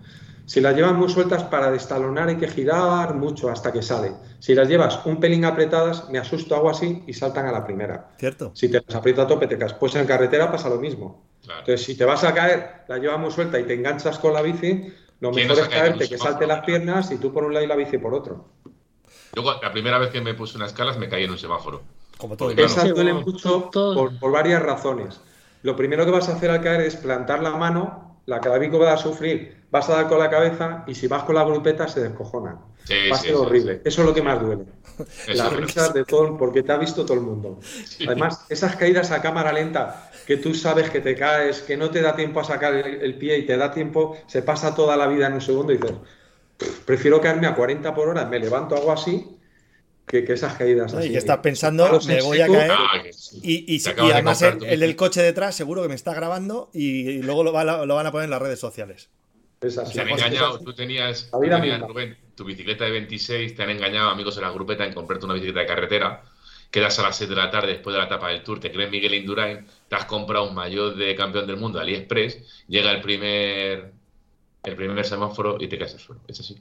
Si 0.48 0.62
las 0.62 0.74
llevas 0.78 0.94
muy 0.94 1.10
sueltas 1.10 1.44
para 1.44 1.70
destalonar 1.70 2.30
hay 2.30 2.38
que 2.38 2.48
girar 2.48 3.14
mucho 3.14 3.50
hasta 3.50 3.74
que 3.74 3.82
sale. 3.82 4.14
Si 4.40 4.56
las 4.56 4.70
llevas 4.70 5.06
un 5.06 5.20
pelín 5.20 5.44
apretadas, 5.44 6.10
me 6.10 6.20
asusto, 6.20 6.56
hago 6.56 6.70
así 6.70 7.04
y 7.06 7.12
saltan 7.12 7.48
a 7.48 7.52
la 7.52 7.66
primera. 7.66 8.12
Cierto. 8.18 8.52
Si 8.56 8.70
te 8.70 8.82
las 8.82 8.96
aprieta 8.96 9.24
a 9.24 9.28
tope, 9.28 9.48
te 9.48 9.58
caes. 9.58 9.74
Pues 9.74 9.94
en 9.96 10.08
carretera 10.08 10.50
pasa 10.50 10.70
lo 10.70 10.78
mismo. 10.78 11.26
Entonces, 11.42 11.84
si 11.84 11.98
te 11.98 12.06
vas 12.06 12.24
a 12.24 12.34
caer, 12.34 12.86
la 12.88 12.98
llevas 12.98 13.20
muy 13.20 13.30
suelta 13.30 13.60
y 13.60 13.66
te 13.66 13.74
enganchas 13.74 14.20
con 14.20 14.34
la 14.34 14.42
bici, 14.42 14.94
lo 15.20 15.34
mejor 15.34 15.60
es 15.60 15.68
caerte, 15.68 16.08
que 16.08 16.18
salte 16.18 16.48
las 16.48 16.64
piernas 16.64 17.12
y 17.12 17.18
tú 17.18 17.34
por 17.34 17.44
un 17.44 17.54
lado 17.54 17.66
y 17.66 17.68
la 17.68 17.76
bici 17.76 17.98
por 17.98 18.14
otro. 18.14 18.46
Yo 19.36 19.44
la 19.62 19.72
primera 19.74 19.98
vez 20.00 20.12
que 20.12 20.22
me 20.22 20.34
puse 20.34 20.56
unas 20.56 20.72
calas 20.72 20.98
me 20.98 21.10
caí 21.10 21.26
en 21.26 21.32
un 21.32 21.38
semáforo. 21.38 21.82
Como 22.18 22.38
todo. 22.38 22.52
Esas 22.52 22.88
duelen 22.96 23.18
mucho 23.18 23.70
por, 23.70 24.18
por 24.18 24.32
varias 24.32 24.64
razones. 24.64 25.20
Lo 25.64 25.76
primero 25.76 26.06
que 26.06 26.12
vas 26.12 26.30
a 26.30 26.38
hacer 26.38 26.52
al 26.52 26.62
caer 26.62 26.82
es 26.82 26.96
plantar 26.96 27.44
la 27.44 27.52
mano 27.52 28.07
la 28.28 28.42
clavícula 28.42 28.86
va 28.86 28.94
a 28.94 28.98
sufrir, 28.98 29.64
vas 29.72 29.90
a 29.90 29.94
dar 29.94 30.08
con 30.10 30.20
la 30.20 30.30
cabeza 30.30 30.84
y 30.86 30.94
si 30.94 31.08
vas 31.08 31.24
con 31.24 31.36
la 31.36 31.46
grupeta 31.46 31.88
se 31.88 32.02
descojona. 32.02 32.60
va 33.12 33.16
a 33.16 33.20
ser 33.20 33.36
horrible. 33.36 33.82
Eso 33.86 34.02
es 34.02 34.08
lo 34.08 34.14
que 34.14 34.22
más 34.22 34.42
duele. 34.42 34.66
Las 35.34 35.54
risas 35.54 35.94
de 35.94 36.04
todo, 36.04 36.38
porque 36.38 36.62
te 36.62 36.74
ha 36.74 36.78
visto 36.78 37.06
todo 37.06 37.14
el 37.14 37.24
mundo. 37.24 37.60
Además, 38.06 38.46
esas 38.50 38.76
caídas 38.76 39.12
a 39.12 39.22
cámara 39.22 39.54
lenta, 39.54 40.12
que 40.26 40.36
tú 40.36 40.54
sabes 40.54 40.90
que 40.90 41.00
te 41.00 41.16
caes, 41.16 41.62
que 41.62 41.78
no 41.78 41.90
te 41.90 42.02
da 42.02 42.16
tiempo 42.18 42.42
a 42.42 42.44
sacar 42.44 42.74
el, 42.74 43.18
pie 43.18 43.38
y 43.38 43.46
te 43.46 43.56
da 43.56 43.72
tiempo, 43.72 44.18
se 44.28 44.42
pasa 44.42 44.76
toda 44.76 44.98
la 44.98 45.08
vida 45.08 45.28
en 45.28 45.34
un 45.34 45.42
segundo 45.42 45.72
y 45.72 45.78
dices, 45.78 45.96
prefiero 46.86 47.22
caerme 47.22 47.48
a 47.48 47.56
40 47.56 47.96
por 47.96 48.10
hora, 48.10 48.26
me 48.26 48.40
levanto, 48.40 48.76
hago 48.76 48.92
así 48.92 49.37
que, 50.08 50.24
esas 50.32 50.54
caídas 50.54 50.94
así. 50.94 51.10
Y 51.10 51.12
que 51.12 51.18
estás 51.18 51.40
pensando, 51.40 52.00
me 52.08 52.22
voy 52.22 52.40
a 52.40 52.48
caer. 52.48 52.72
Ah, 52.72 53.04
y, 53.44 53.82
además 54.12 54.42
el, 54.42 54.80
del 54.80 54.96
coche 54.96 55.22
detrás 55.22 55.54
seguro 55.56 55.84
que 55.84 55.90
me 55.90 55.96
está 55.96 56.14
grabando 56.14 56.70
y, 56.74 57.22
luego 57.22 57.44
lo, 57.44 57.52
van 57.52 57.68
a 57.70 58.12
poner 58.12 58.26
en 58.26 58.32
las 58.32 58.42
redes 58.42 58.60
sociales. 58.60 59.10
Se 59.62 60.02
han 60.02 60.10
engañado, 60.10 60.60
tú 60.60 60.74
tenías, 60.74 61.30
tu 62.36 62.46
bicicleta 62.46 62.86
de 62.86 62.92
26, 62.92 63.56
te 63.56 63.64
han 63.64 63.72
engañado 63.72 64.10
amigos 64.10 64.36
de 64.36 64.44
la 64.44 64.52
grupeta 64.52 64.86
en 64.86 64.94
comprarte 64.94 65.26
una 65.26 65.34
bicicleta 65.34 65.62
de 65.62 65.66
carretera, 65.66 66.24
quedas 66.72 67.00
a 67.00 67.04
las 67.04 67.18
6 67.18 67.30
de 67.30 67.36
la 67.36 67.50
tarde 67.50 67.74
después 67.74 67.94
de 67.94 68.00
la 68.00 68.06
etapa 68.06 68.30
del 68.30 68.44
Tour, 68.44 68.60
te 68.60 68.72
crees 68.72 68.92
Miguel 68.92 69.16
Indurain, 69.16 69.66
te 69.90 69.96
has 69.96 70.06
comprado 70.06 70.48
un 70.48 70.54
maillot 70.54 70.96
de 70.96 71.16
campeón 71.16 71.48
del 71.48 71.58
mundo 71.58 71.80
AliExpress, 71.80 72.66
llega 72.68 72.92
el 72.92 73.02
primer 73.02 73.92
el 74.64 74.76
primer 74.76 75.06
semáforo 75.06 75.58
y 75.60 75.68
te 75.68 75.78
caes 75.78 75.94
al 75.94 76.00
suelo. 76.00 76.22
Es 76.28 76.40
así. 76.40 76.58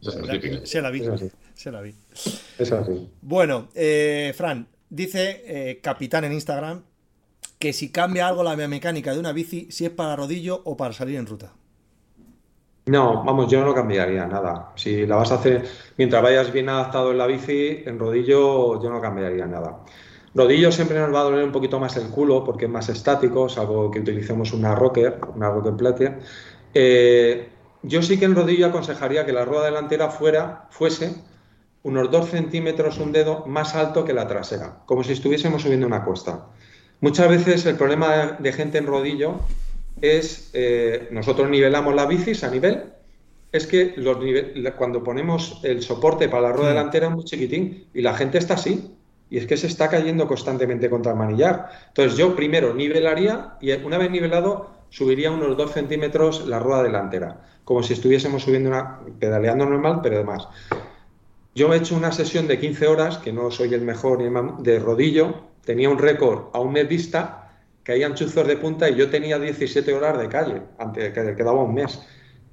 Se 0.00 0.80
la 0.80 0.90
vi. 0.90 1.02
Se 1.54 1.70
la 1.70 1.80
vi. 1.82 1.94
Es 2.58 2.72
así. 2.72 3.10
Bueno, 3.20 3.68
eh, 3.74 4.32
Fran, 4.34 4.66
dice 4.88 5.42
eh, 5.46 5.80
Capitán 5.82 6.24
en 6.24 6.32
Instagram 6.32 6.82
que 7.58 7.72
si 7.72 7.92
cambia 7.92 8.26
algo 8.26 8.42
la 8.42 8.56
mecánica 8.56 9.12
de 9.12 9.20
una 9.20 9.32
bici, 9.32 9.68
si 9.70 9.84
es 9.84 9.90
para 9.90 10.16
rodillo 10.16 10.62
o 10.64 10.76
para 10.76 10.92
salir 10.92 11.16
en 11.16 11.26
ruta. 11.26 11.52
No, 12.86 13.22
vamos, 13.22 13.48
yo 13.48 13.64
no 13.64 13.72
cambiaría 13.72 14.26
nada. 14.26 14.72
Si 14.74 15.06
la 15.06 15.16
vas 15.16 15.30
a 15.30 15.36
hacer 15.36 15.64
mientras 15.96 16.20
vayas 16.22 16.52
bien 16.52 16.68
adaptado 16.68 17.12
en 17.12 17.18
la 17.18 17.26
bici, 17.28 17.82
en 17.86 17.98
rodillo 17.98 18.82
yo 18.82 18.90
no 18.90 19.00
cambiaría 19.00 19.46
nada. 19.46 19.84
Rodillo 20.34 20.72
siempre 20.72 20.98
nos 20.98 21.14
va 21.14 21.20
a 21.20 21.24
doler 21.24 21.44
un 21.44 21.52
poquito 21.52 21.78
más 21.78 21.96
el 21.98 22.08
culo 22.08 22.42
porque 22.42 22.64
es 22.64 22.70
más 22.70 22.88
estático, 22.88 23.48
salvo 23.48 23.90
que 23.90 24.00
utilicemos 24.00 24.52
una 24.52 24.74
rocker, 24.74 25.20
una 25.36 25.50
rocker 25.50 25.74
plate. 25.74 26.18
Eh, 26.74 27.48
yo 27.82 28.02
sí 28.02 28.18
que 28.18 28.24
en 28.24 28.34
rodillo 28.34 28.66
aconsejaría 28.66 29.26
que 29.26 29.32
la 29.32 29.44
rueda 29.44 29.64
delantera 29.64 30.10
fuera, 30.10 30.68
fuese 30.70 31.14
unos 31.82 32.10
2 32.10 32.30
centímetros, 32.30 32.98
un 32.98 33.12
dedo 33.12 33.44
más 33.46 33.74
alto 33.74 34.04
que 34.04 34.12
la 34.12 34.28
trasera, 34.28 34.82
como 34.86 35.02
si 35.02 35.12
estuviésemos 35.12 35.62
subiendo 35.62 35.86
una 35.86 36.04
cuesta. 36.04 36.46
Muchas 37.00 37.28
veces 37.28 37.66
el 37.66 37.76
problema 37.76 38.36
de 38.38 38.52
gente 38.52 38.78
en 38.78 38.86
rodillo 38.86 39.40
es, 40.00 40.50
eh, 40.52 41.08
nosotros 41.10 41.50
nivelamos 41.50 41.94
la 41.94 42.06
bicis 42.06 42.44
a 42.44 42.50
nivel, 42.50 42.84
es 43.52 43.66
que 43.66 43.94
los 43.96 44.16
cuando 44.76 45.04
ponemos 45.04 45.60
el 45.62 45.82
soporte 45.82 46.28
para 46.28 46.48
la 46.48 46.52
rueda 46.52 46.70
delantera 46.70 47.08
es 47.08 47.12
muy 47.12 47.24
chiquitín 47.24 47.86
y 47.92 48.00
la 48.00 48.14
gente 48.14 48.38
está 48.38 48.54
así. 48.54 48.96
Y 49.28 49.38
es 49.38 49.46
que 49.46 49.56
se 49.56 49.66
está 49.66 49.88
cayendo 49.88 50.26
constantemente 50.26 50.90
contra 50.90 51.12
el 51.12 51.18
manillar. 51.18 51.70
Entonces 51.88 52.18
yo 52.18 52.36
primero 52.36 52.74
nivelaría 52.74 53.54
y 53.60 53.72
una 53.72 53.96
vez 53.96 54.10
nivelado 54.10 54.70
subiría 54.92 55.32
unos 55.32 55.56
2 55.56 55.72
centímetros 55.72 56.46
la 56.46 56.60
rueda 56.60 56.84
delantera 56.84 57.40
como 57.64 57.82
si 57.82 57.92
estuviésemos 57.92 58.42
subiendo 58.42 58.70
una, 58.70 59.00
pedaleando 59.18 59.66
normal, 59.66 60.00
pero 60.02 60.16
además. 60.16 60.48
Yo 61.54 61.72
he 61.72 61.76
hecho 61.76 61.96
una 61.96 62.12
sesión 62.12 62.48
de 62.48 62.58
15 62.58 62.86
horas, 62.86 63.18
que 63.18 63.32
no 63.32 63.50
soy 63.50 63.74
el 63.74 63.82
mejor 63.82 64.18
de 64.62 64.78
rodillo, 64.78 65.34
tenía 65.64 65.90
un 65.90 65.98
récord 65.98 66.46
a 66.54 66.60
un 66.60 66.72
mes 66.72 66.88
vista, 66.88 67.50
caían 67.82 68.14
chuzos 68.14 68.46
de 68.46 68.56
punta 68.56 68.88
y 68.88 68.96
yo 68.96 69.10
tenía 69.10 69.38
17 69.38 69.92
horas 69.92 70.18
de 70.18 70.28
calle, 70.28 70.62
antes 70.78 71.12
que 71.12 71.36
quedaba 71.36 71.62
un 71.62 71.74
mes. 71.74 72.00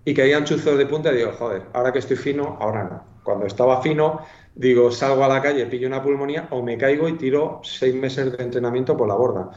Y 0.05 0.13
caían 0.13 0.45
chuzos 0.45 0.77
de 0.77 0.85
punta 0.85 1.11
y 1.11 1.17
digo, 1.17 1.31
joder, 1.37 1.63
ahora 1.73 1.91
que 1.91 1.99
estoy 1.99 2.17
fino, 2.17 2.57
ahora 2.59 2.83
no. 2.83 3.03
Cuando 3.23 3.45
estaba 3.45 3.81
fino, 3.81 4.21
digo, 4.55 4.91
salgo 4.91 5.23
a 5.23 5.27
la 5.27 5.41
calle, 5.41 5.65
pillo 5.65 5.87
una 5.87 6.01
pulmonía 6.01 6.47
o 6.51 6.63
me 6.63 6.77
caigo 6.77 7.07
y 7.07 7.13
tiro 7.13 7.61
seis 7.63 7.93
meses 7.93 8.35
de 8.37 8.43
entrenamiento 8.43 8.97
por 8.97 9.07
la 9.07 9.15
borda. 9.15 9.49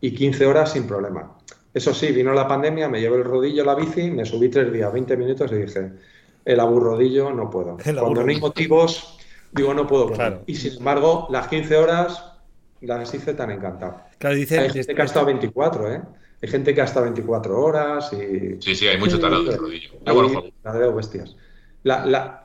Y 0.00 0.14
15 0.14 0.46
horas 0.46 0.72
sin 0.72 0.86
problema. 0.86 1.36
Eso 1.74 1.94
sí, 1.94 2.12
vino 2.12 2.32
la 2.32 2.48
pandemia, 2.48 2.88
me 2.88 3.00
llevé 3.00 3.18
el 3.18 3.24
rodillo 3.24 3.62
a 3.62 3.66
la 3.66 3.74
bici, 3.74 4.10
me 4.10 4.24
subí 4.24 4.48
tres 4.48 4.72
días, 4.72 4.92
20 4.92 5.16
minutos 5.16 5.52
y 5.52 5.56
dije, 5.56 5.92
el 6.44 6.60
aburrodillo 6.60 7.30
no 7.30 7.50
puedo. 7.50 7.76
Cuando 7.76 8.24
no 8.24 8.30
hay 8.30 8.40
motivos, 8.40 9.18
digo, 9.52 9.74
no 9.74 9.86
puedo. 9.86 10.12
Y 10.46 10.54
sin 10.54 10.78
embargo, 10.78 11.28
las 11.30 11.48
15 11.48 11.76
horas 11.76 12.24
las 12.80 13.14
hice 13.14 13.34
tan 13.34 13.50
encantado. 13.50 14.00
hay 14.22 14.46
gente 14.46 14.94
que 14.94 15.02
ha 15.02 15.04
estado 15.04 15.26
24, 15.26 15.92
¿eh? 15.92 16.02
Hay 16.40 16.48
gente 16.48 16.72
que 16.72 16.80
ha 16.80 16.84
estado 16.84 17.06
24 17.06 17.60
horas 17.60 18.12
y... 18.12 18.62
Sí, 18.62 18.74
sí, 18.74 18.86
hay 18.86 18.96
mucho 18.96 19.18
talento 19.18 19.50
del 19.50 19.60
rodillo. 19.60 19.90
Hay, 20.64 20.92
bestias. 20.94 21.36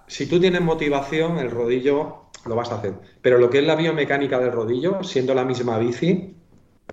si 0.08 0.26
tú 0.26 0.40
tienes 0.40 0.62
motivación, 0.62 1.38
el 1.38 1.52
rodillo 1.52 2.24
lo 2.46 2.56
vas 2.56 2.72
a 2.72 2.76
hacer. 2.76 2.94
Pero 3.22 3.38
lo 3.38 3.50
que 3.50 3.60
es 3.60 3.66
la 3.66 3.76
biomecánica 3.76 4.40
del 4.40 4.52
rodillo, 4.52 5.04
siendo 5.04 5.36
la 5.36 5.46
misma 5.46 5.78
bici, 5.78 6.36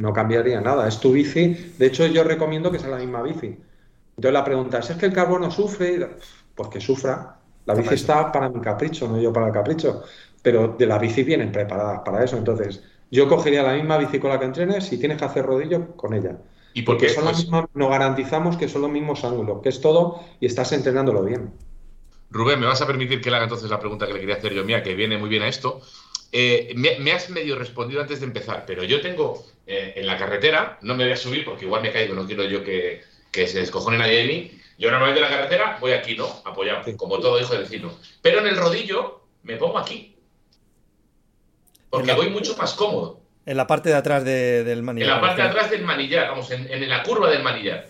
no 0.00 0.12
cambiaría 0.12 0.60
nada. 0.60 0.88
Es 0.88 1.00
tu 1.00 1.12
bici. 1.12 1.74
De 1.78 1.86
hecho, 1.86 2.06
yo 2.06 2.24
recomiendo 2.24 2.70
que 2.70 2.78
sea 2.78 2.90
la 2.90 2.98
misma 2.98 3.22
bici. 3.22 3.46
Entonces 4.16 4.32
la 4.32 4.44
pregunta 4.44 4.78
es, 4.78 4.90
¿es 4.90 4.96
que 4.96 5.06
el 5.06 5.12
carbono 5.12 5.50
sufre? 5.50 6.16
Pues 6.54 6.68
que 6.68 6.80
sufra. 6.80 7.36
La 7.66 7.74
bici 7.74 7.94
está 7.94 8.32
para 8.32 8.48
mi 8.48 8.60
capricho, 8.60 9.08
no 9.08 9.20
yo 9.20 9.32
para 9.32 9.48
el 9.48 9.52
capricho. 9.52 10.02
Pero 10.42 10.74
de 10.78 10.86
la 10.86 10.98
bici 10.98 11.22
vienen 11.22 11.52
preparadas 11.52 12.00
para 12.04 12.24
eso. 12.24 12.36
Entonces, 12.36 12.82
yo 13.10 13.28
cogería 13.28 13.62
la 13.62 13.74
misma 13.74 13.98
bici 13.98 14.18
con 14.18 14.30
la 14.30 14.38
que 14.38 14.46
entrenes. 14.46 14.84
Si 14.84 14.98
tienes 14.98 15.18
que 15.18 15.24
hacer 15.24 15.44
rodillo, 15.44 15.96
con 15.96 16.14
ella. 16.14 16.36
¿Y 16.72 16.82
porque 16.82 17.08
son 17.08 17.24
las 17.24 17.44
pues 17.44 17.44
mismas, 17.44 17.66
garantizamos 17.74 18.56
que 18.56 18.68
son 18.68 18.82
los 18.82 18.90
mismos 18.90 19.24
ángulos, 19.24 19.60
que 19.62 19.70
es 19.70 19.80
todo 19.80 20.20
y 20.38 20.46
estás 20.46 20.72
entrenándolo 20.72 21.24
bien. 21.24 21.52
Rubén, 22.30 22.60
¿me 22.60 22.66
vas 22.66 22.80
a 22.80 22.86
permitir 22.86 23.20
que 23.20 23.28
le 23.28 23.36
haga 23.36 23.44
entonces 23.44 23.68
la 23.68 23.80
pregunta 23.80 24.06
que 24.06 24.12
le 24.12 24.20
quería 24.20 24.36
hacer 24.36 24.52
yo 24.54 24.64
mía, 24.64 24.82
que 24.82 24.94
viene 24.94 25.18
muy 25.18 25.28
bien 25.28 25.42
a 25.42 25.48
esto? 25.48 25.80
Eh, 26.32 26.72
me, 26.76 27.12
has 27.12 27.28
medio 27.30 27.56
respondido 27.56 28.00
antes 28.00 28.20
de 28.20 28.26
empezar, 28.26 28.64
pero 28.66 28.84
yo 28.84 29.00
tengo 29.00 29.44
eh, 29.66 29.94
en 29.96 30.06
la 30.06 30.16
carretera, 30.16 30.78
no 30.82 30.94
me 30.94 31.04
voy 31.04 31.12
a 31.12 31.16
subir 31.16 31.44
porque 31.44 31.64
igual 31.64 31.82
me 31.82 31.92
caigo, 31.92 32.14
no 32.14 32.26
quiero 32.26 32.44
yo 32.44 32.62
que, 32.62 33.02
se 33.32 33.58
descojone 33.58 33.98
nadie 33.98 34.18
de 34.18 34.24
mí. 34.26 34.60
Yo 34.78 34.90
normalmente 34.90 35.24
en 35.24 35.30
la 35.30 35.36
carretera 35.36 35.78
voy 35.80 35.92
aquí, 35.92 36.16
¿no? 36.16 36.26
Apoyado, 36.44 36.96
como 36.96 37.18
todo 37.18 37.38
hijo 37.38 37.52
del 37.52 37.64
vecino. 37.64 37.92
Pero 38.22 38.40
en 38.40 38.46
el 38.46 38.56
rodillo 38.56 39.22
me 39.42 39.56
pongo 39.56 39.78
aquí. 39.78 40.16
Porque 41.90 42.12
voy 42.12 42.30
mucho 42.30 42.56
más 42.56 42.72
cómodo. 42.74 43.20
En 43.44 43.56
la 43.56 43.66
parte 43.66 43.88
de 43.88 43.96
atrás 43.96 44.24
del 44.24 44.82
manillar. 44.82 45.08
En 45.08 45.14
la 45.14 45.20
parte 45.20 45.42
de 45.42 45.48
atrás 45.48 45.70
del 45.70 45.82
manillar, 45.82 46.28
vamos, 46.28 46.50
en, 46.50 46.72
en 46.72 46.88
la 46.88 47.02
curva 47.02 47.28
del 47.28 47.42
manillar. 47.42 47.88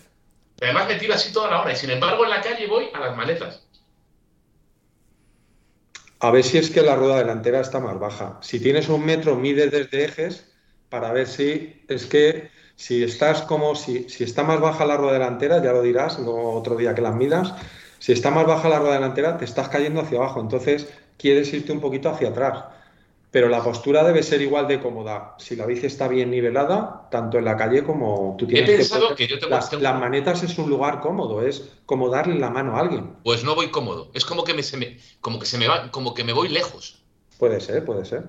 Además 0.61 0.87
me 0.87 0.95
tiro 0.95 1.13
así 1.13 1.31
toda 1.31 1.49
la 1.49 1.61
hora 1.61 1.73
y 1.73 1.75
sin 1.75 1.89
embargo 1.89 2.23
en 2.23 2.29
la 2.29 2.41
calle 2.41 2.67
voy 2.67 2.89
a 2.93 2.99
las 2.99 3.15
maletas. 3.15 3.67
A 6.21 6.29
ver 6.29 6.43
si 6.43 6.57
es 6.59 6.69
que 6.69 6.83
la 6.83 6.95
rueda 6.95 7.17
delantera 7.17 7.61
está 7.61 7.79
más 7.79 7.99
baja. 7.99 8.37
Si 8.41 8.59
tienes 8.59 8.89
un 8.89 9.03
metro, 9.03 9.35
mide 9.35 9.67
desde 9.69 10.05
ejes 10.05 10.53
para 10.89 11.11
ver 11.11 11.27
si 11.27 11.83
es 11.87 12.05
que 12.05 12.49
si 12.75 13.03
estás 13.03 13.41
como 13.41 13.75
si, 13.75 14.07
si 14.07 14.23
está 14.23 14.43
más 14.43 14.59
baja 14.59 14.85
la 14.85 14.97
rueda 14.97 15.13
delantera, 15.13 15.63
ya 15.63 15.71
lo 15.71 15.81
dirás, 15.81 16.19
no 16.19 16.33
otro 16.51 16.75
día 16.75 16.93
que 16.93 17.01
las 17.01 17.15
midas, 17.15 17.53
si 17.99 18.11
está 18.11 18.29
más 18.29 18.45
baja 18.45 18.69
la 18.69 18.79
rueda 18.79 18.93
delantera, 18.95 19.37
te 19.37 19.45
estás 19.45 19.69
cayendo 19.69 20.01
hacia 20.01 20.19
abajo. 20.19 20.39
Entonces 20.39 20.87
quieres 21.17 21.51
irte 21.53 21.71
un 21.71 21.81
poquito 21.81 22.09
hacia 22.09 22.29
atrás 22.29 22.65
pero 23.31 23.47
la 23.47 23.63
postura 23.63 24.03
debe 24.03 24.23
ser 24.23 24.41
igual 24.41 24.67
de 24.67 24.81
cómoda. 24.81 25.35
Si 25.39 25.55
la 25.55 25.65
bici 25.65 25.85
está 25.85 26.09
bien 26.09 26.29
nivelada, 26.29 27.07
tanto 27.09 27.37
en 27.37 27.45
la 27.45 27.55
calle 27.55 27.81
como 27.81 28.35
tú 28.37 28.45
tienes 28.45 28.69
He 28.69 28.75
pensado 28.75 29.15
que, 29.15 29.25
yo 29.25 29.39
te 29.39 29.47
las, 29.47 29.71
las, 29.71 29.99
manetas 29.99 30.43
es 30.43 30.57
un 30.57 30.69
lugar 30.69 30.99
cómodo, 30.99 31.41
es 31.41 31.69
como 31.85 32.09
darle 32.09 32.37
la 32.37 32.49
mano 32.49 32.75
a 32.75 32.81
alguien. 32.81 33.15
Pues 33.23 33.45
no 33.45 33.55
voy 33.55 33.69
cómodo, 33.69 34.11
es 34.13 34.25
como 34.25 34.43
que 34.43 34.53
me, 34.53 34.63
se 34.63 34.75
me, 34.75 34.99
como 35.21 35.39
que 35.39 35.45
se 35.45 35.57
me 35.57 35.69
va, 35.69 35.89
como 35.91 36.13
que 36.13 36.25
me 36.25 36.33
voy 36.33 36.49
lejos. 36.49 37.01
Puede 37.39 37.61
ser, 37.61 37.85
puede 37.85 38.03
ser. 38.03 38.25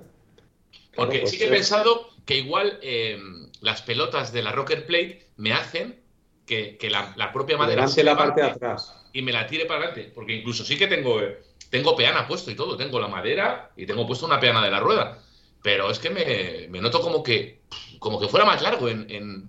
Porque 0.94 1.26
sí 1.26 1.36
que 1.36 1.46
he 1.46 1.50
pensado 1.50 2.08
que 2.24 2.36
igual 2.36 2.78
eh, 2.82 3.18
las 3.60 3.82
pelotas 3.82 4.32
de 4.32 4.42
la 4.42 4.52
Rocker 4.52 4.86
Plate 4.86 5.26
me 5.36 5.52
hacen 5.52 6.00
que, 6.46 6.78
la, 6.90 7.32
propia 7.32 7.56
madera 7.56 7.88
se 7.88 8.04
la 8.04 8.16
parte 8.16 8.42
de 8.42 8.48
atrás 8.48 8.94
y 9.12 9.22
me 9.22 9.32
la 9.32 9.46
tire 9.46 9.64
para 9.64 9.80
adelante, 9.80 10.12
porque 10.14 10.34
incluso 10.34 10.64
sí 10.64 10.76
que 10.76 10.86
tengo 10.86 11.20
eh, 11.20 11.42
tengo 11.72 11.96
peana 11.96 12.28
puesto 12.28 12.50
y 12.50 12.54
todo, 12.54 12.76
tengo 12.76 13.00
la 13.00 13.08
madera 13.08 13.72
y 13.76 13.86
tengo 13.86 14.06
puesto 14.06 14.26
una 14.26 14.38
peana 14.38 14.62
de 14.62 14.70
la 14.70 14.78
rueda. 14.78 15.18
pero 15.62 15.90
es 15.90 15.98
que 15.98 16.10
me, 16.10 16.68
me 16.68 16.80
noto 16.80 17.00
como 17.00 17.22
que, 17.22 17.62
como 17.98 18.20
que 18.20 18.28
fuera 18.28 18.44
más 18.44 18.60
largo 18.62 18.88
en... 18.88 19.06
en... 19.10 19.48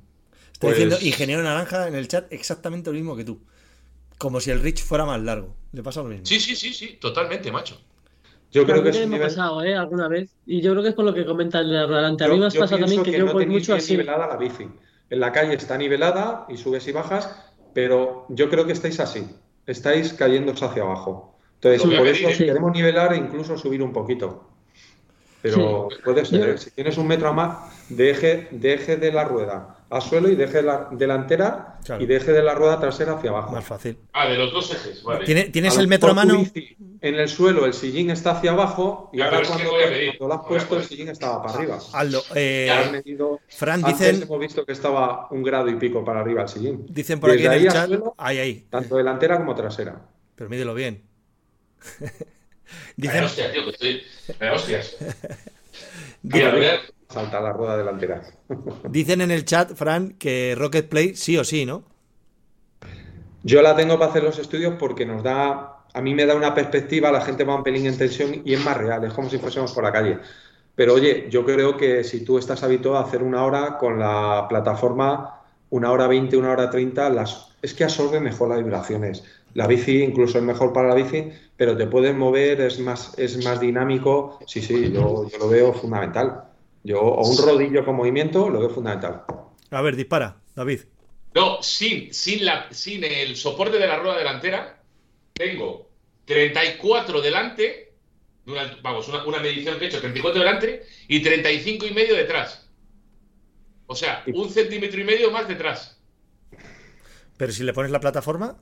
Estoy 0.53 0.59
Pues- 0.59 0.73
diciendo 0.75 0.97
ingeniero 1.01 1.43
naranja 1.43 1.87
en 1.87 1.95
el 1.95 2.07
chat 2.07 2.31
exactamente 2.31 2.89
lo 2.91 2.95
mismo 2.95 3.15
que 3.17 3.25
tú. 3.25 3.41
Como 4.17 4.39
si 4.39 4.51
el 4.51 4.61
Rich 4.61 4.83
fuera 4.83 5.05
más 5.05 5.19
largo. 5.21 5.55
Le 5.73 5.83
pasa 5.83 6.01
lo 6.01 6.09
mismo. 6.09 6.25
Sí, 6.25 6.39
sí, 6.39 6.55
sí, 6.55 6.73
sí, 6.73 6.97
totalmente, 7.01 7.51
macho. 7.51 7.81
Yo 8.51 8.63
creo 8.65 8.83
que 8.83 9.05
me 9.07 9.17
ha 9.17 9.21
pasado, 9.21 9.63
¿eh? 9.63 9.75
Alguna 9.75 10.07
vez. 10.07 10.29
Y 10.45 10.61
yo 10.61 10.71
creo 10.71 10.83
que 10.83 10.89
es 10.89 10.95
por 10.95 11.03
lo 11.05 11.13
que 11.13 11.25
comenta 11.25 11.59
el 11.59 11.69
de 11.71 11.79
adelante. 11.79 12.23
A 12.23 12.27
Yo- 12.27 12.33
mí 12.35 12.39
me 12.39 12.49
yo 12.51 12.59
pasado 12.61 12.79
también 12.79 13.03
que, 13.03 13.11
yo 13.11 13.25
no 13.25 13.33
voy 13.33 13.47
mucho 13.47 13.73
bien 13.73 13.77
así. 13.83 13.91
nivelada 13.97 14.27
la 14.27 14.37
bici. 14.37 14.67
En 15.09 15.19
la 15.19 15.31
calle 15.31 15.55
está 15.55 15.77
nivelada 15.77 16.45
y 16.47 16.55
subes 16.57 16.87
y 16.87 16.91
bajas, 16.91 17.29
pero 17.73 18.27
yo 18.29 18.49
creo 18.49 18.65
que 18.67 18.71
estáis 18.73 18.99
así. 18.99 19.27
Estáis 19.65 20.13
cayéndose 20.13 20.63
hacia 20.63 20.83
abajo. 20.83 21.32
Entonces, 21.63 21.95
a 21.95 21.97
por 21.99 22.07
eso 22.07 22.29
sí. 22.31 22.45
queremos 22.45 22.71
nivelar 22.73 23.13
e 23.13 23.17
incluso 23.17 23.57
subir 23.57 23.81
un 23.81 23.93
poquito. 23.93 24.49
Pero 25.41 25.89
puede 26.05 26.23
ser, 26.25 26.49
¿eh? 26.51 26.57
si 26.57 26.71
tienes 26.71 26.97
un 26.97 27.05
metro 27.05 27.33
más 27.33 27.89
de 27.89 28.11
eje, 28.11 28.47
de 28.51 28.73
eje 28.75 28.95
de 28.95 29.11
la 29.11 29.25
rueda 29.25 29.75
al 29.89 30.01
suelo 30.01 30.27
y 30.29 30.35
de 30.35 30.45
eje 30.45 30.57
de 30.57 30.63
la 30.63 30.87
delantera 30.91 31.77
Claro. 31.83 32.01
y 32.01 32.07
de 32.07 32.15
eje 32.15 32.31
de 32.31 32.41
la 32.41 32.55
rueda 32.55 32.79
trasera 32.79 33.13
hacia 33.13 33.29
abajo. 33.29 33.51
Más 33.51 33.65
fácil. 33.65 33.97
Ah, 34.13 34.27
de 34.27 34.37
los 34.37 34.51
dos 34.53 34.71
ejes, 34.73 35.03
vale. 35.03 35.25
¿Tiene- 35.25 35.49
¿Tienes 35.49 35.77
A 35.77 35.81
el 35.81 35.87
metro 35.89 36.11
a 36.11 36.13
mano? 36.13 36.37
bici 36.39 36.75
En 37.01 37.15
el 37.15 37.27
suelo 37.27 37.65
el 37.65 37.73
sillín 37.73 38.09
está 38.09 38.31
hacia 38.31 38.51
abajo 38.51 39.09
y 39.13 39.19
ahora 39.21 39.41
cuando, 39.45 39.69
a 39.75 40.27
lo 40.27 40.33
has 40.33 40.39
a 40.39 40.47
puesto 40.47 40.77
el 40.77 40.83
sillín 40.85 41.09
estaba 41.09 41.43
para 41.43 41.55
arriba. 41.59 41.77
Aldo, 41.91 42.23
eh, 42.33 42.71
medido- 42.93 43.41
Fran, 43.49 43.83
Antes 43.85 43.99
dicen, 43.99 44.23
hemos 44.23 44.39
visto 44.39 44.65
que 44.65 44.71
estaba 44.71 45.27
un 45.29 45.43
grado 45.43 45.69
y 45.69 45.75
pico 45.75 46.03
para 46.05 46.21
arriba 46.21 46.43
el 46.43 46.47
sillín. 46.47 46.85
dicen 46.89 47.19
por 47.19 47.29
aquí 47.31 47.43
Desde 47.43 47.53
en 47.53 47.59
ahí 47.59 47.61
el 47.63 47.67
al 47.67 47.73
chat. 47.73 47.87
suelo, 47.89 48.15
Ahí, 48.17 48.37
ahí. 48.39 48.65
tanto 48.69 48.95
delantera 48.95 49.37
como 49.37 49.53
trasera. 49.53 50.01
Pero 50.35 50.49
mídelo 50.49 50.73
bien. 50.73 51.03
Dicen, 52.97 53.23
hostia, 53.23 53.51
tío, 53.51 53.63
que 53.65 53.69
estoy... 53.71 54.03
Vaya 54.39 54.53
hostias. 54.53 54.95
Mira, 56.23 56.51
Mira, 56.51 56.53
mira. 56.53 56.79
Salta 57.09 57.39
la 57.39 57.53
rueda 57.53 57.77
delantera. 57.77 58.21
dicen 58.89 59.21
en 59.21 59.29
el 59.29 59.45
chat, 59.45 59.75
Fran, 59.75 60.13
que 60.17 60.55
Rocket 60.57 60.89
Play 60.89 61.15
sí 61.15 61.37
o 61.37 61.43
sí, 61.43 61.65
¿no? 61.65 61.83
Yo 63.43 63.61
la 63.61 63.75
tengo 63.75 63.99
para 63.99 64.09
hacer 64.09 64.23
los 64.23 64.39
estudios 64.39 64.75
porque 64.79 65.05
nos 65.05 65.21
da, 65.21 65.85
a 65.93 66.01
mí 66.01 66.15
me 66.15 66.25
da 66.25 66.33
una 66.35 66.55
perspectiva, 66.55 67.11
la 67.11 67.21
gente 67.21 67.43
va 67.43 67.55
un 67.55 67.63
pelín 67.63 67.85
en 67.85 67.97
tensión 67.97 68.41
y 68.43 68.53
es 68.53 68.63
más 68.63 68.77
real, 68.77 69.03
es 69.03 69.13
como 69.13 69.29
si 69.29 69.37
fuésemos 69.37 69.73
por 69.73 69.83
la 69.83 69.91
calle. 69.91 70.19
Pero 70.75 70.93
oye, 70.95 71.27
yo 71.29 71.45
creo 71.45 71.77
que 71.77 72.03
si 72.03 72.23
tú 72.23 72.37
estás 72.39 72.63
habituado 72.63 72.97
a 72.97 73.03
hacer 73.03 73.21
una 73.21 73.43
hora 73.43 73.77
con 73.77 73.99
la 73.99 74.47
plataforma, 74.49 75.41
una 75.69 75.91
hora 75.91 76.07
20, 76.07 76.37
una 76.37 76.51
hora 76.51 76.69
30, 76.69 77.09
las, 77.09 77.49
es 77.61 77.73
que 77.73 77.83
absorbe 77.83 78.19
mejor 78.19 78.49
las 78.49 78.59
vibraciones. 78.59 79.23
La 79.53 79.67
bici 79.67 80.01
incluso 80.03 80.37
es 80.39 80.43
mejor 80.43 80.73
para 80.73 80.89
la 80.89 80.95
bici, 80.95 81.29
pero 81.55 81.77
te 81.77 81.85
puedes 81.87 82.15
mover, 82.15 82.61
es 82.61 82.79
más, 82.79 83.17
es 83.19 83.43
más 83.43 83.59
dinámico. 83.59 84.39
Sí, 84.47 84.61
sí, 84.61 84.91
yo, 84.91 85.27
yo 85.29 85.37
lo 85.37 85.47
veo 85.49 85.73
fundamental. 85.73 86.45
Yo, 86.83 86.99
o 87.01 87.27
un 87.29 87.37
rodillo 87.37 87.85
con 87.85 87.95
movimiento, 87.95 88.49
lo 88.49 88.59
veo 88.59 88.69
fundamental. 88.69 89.23
A 89.71 89.81
ver, 89.81 89.95
dispara, 89.95 90.37
David. 90.55 90.81
No, 91.35 91.61
sin, 91.63 92.13
sin, 92.13 92.45
la, 92.45 92.67
sin 92.71 93.03
el 93.03 93.35
soporte 93.35 93.77
de 93.77 93.87
la 93.87 93.97
rueda 93.99 94.17
delantera, 94.17 94.83
tengo 95.33 95.89
34 96.25 97.21
delante, 97.21 97.93
una- 98.45 98.77
vamos, 98.81 99.07
una, 99.07 99.25
una 99.25 99.39
medición 99.39 99.77
que 99.79 99.85
he 99.85 99.87
hecho, 99.87 99.99
34 99.99 100.39
delante 100.39 100.83
y 101.07 101.21
35 101.21 101.85
y 101.85 101.93
medio 101.93 102.15
detrás. 102.15 102.69
O 103.85 103.95
sea, 103.95 104.23
un 104.33 104.49
centímetro 104.49 104.99
y 104.99 105.03
medio 105.03 105.31
más 105.31 105.47
detrás. 105.47 105.99
Pero 107.37 107.51
si 107.51 107.63
le 107.63 107.73
pones 107.73 107.91
la 107.91 107.99
plataforma, 107.99 108.57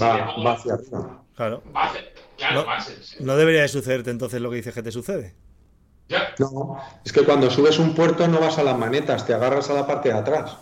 Va, 0.00 0.52
hacia 0.52 0.74
arriba. 0.74 1.22
claro. 1.34 1.62
va 1.74 1.84
a 1.84 1.86
hacer- 1.88 2.12
claro, 2.36 2.60
No. 2.60 2.66
va 2.66 2.76
a 2.76 2.80
ser- 2.80 3.02
sí. 3.02 3.16
No 3.20 3.36
debería 3.36 3.62
de 3.62 3.68
sucederte 3.68 4.10
entonces 4.10 4.40
lo 4.40 4.50
que 4.50 4.56
dices 4.56 4.74
que 4.74 4.82
te 4.82 4.92
sucede. 4.92 5.34
Ya. 6.08 6.34
No, 6.38 6.78
es 7.04 7.12
que 7.12 7.22
cuando 7.24 7.50
subes 7.50 7.78
un 7.78 7.94
puerto 7.94 8.26
no 8.28 8.40
vas 8.40 8.58
a 8.58 8.62
las 8.62 8.78
manetas, 8.78 9.26
te 9.26 9.34
agarras 9.34 9.68
a 9.70 9.74
la 9.74 9.86
parte 9.86 10.08
de 10.10 10.18
atrás. 10.18 10.56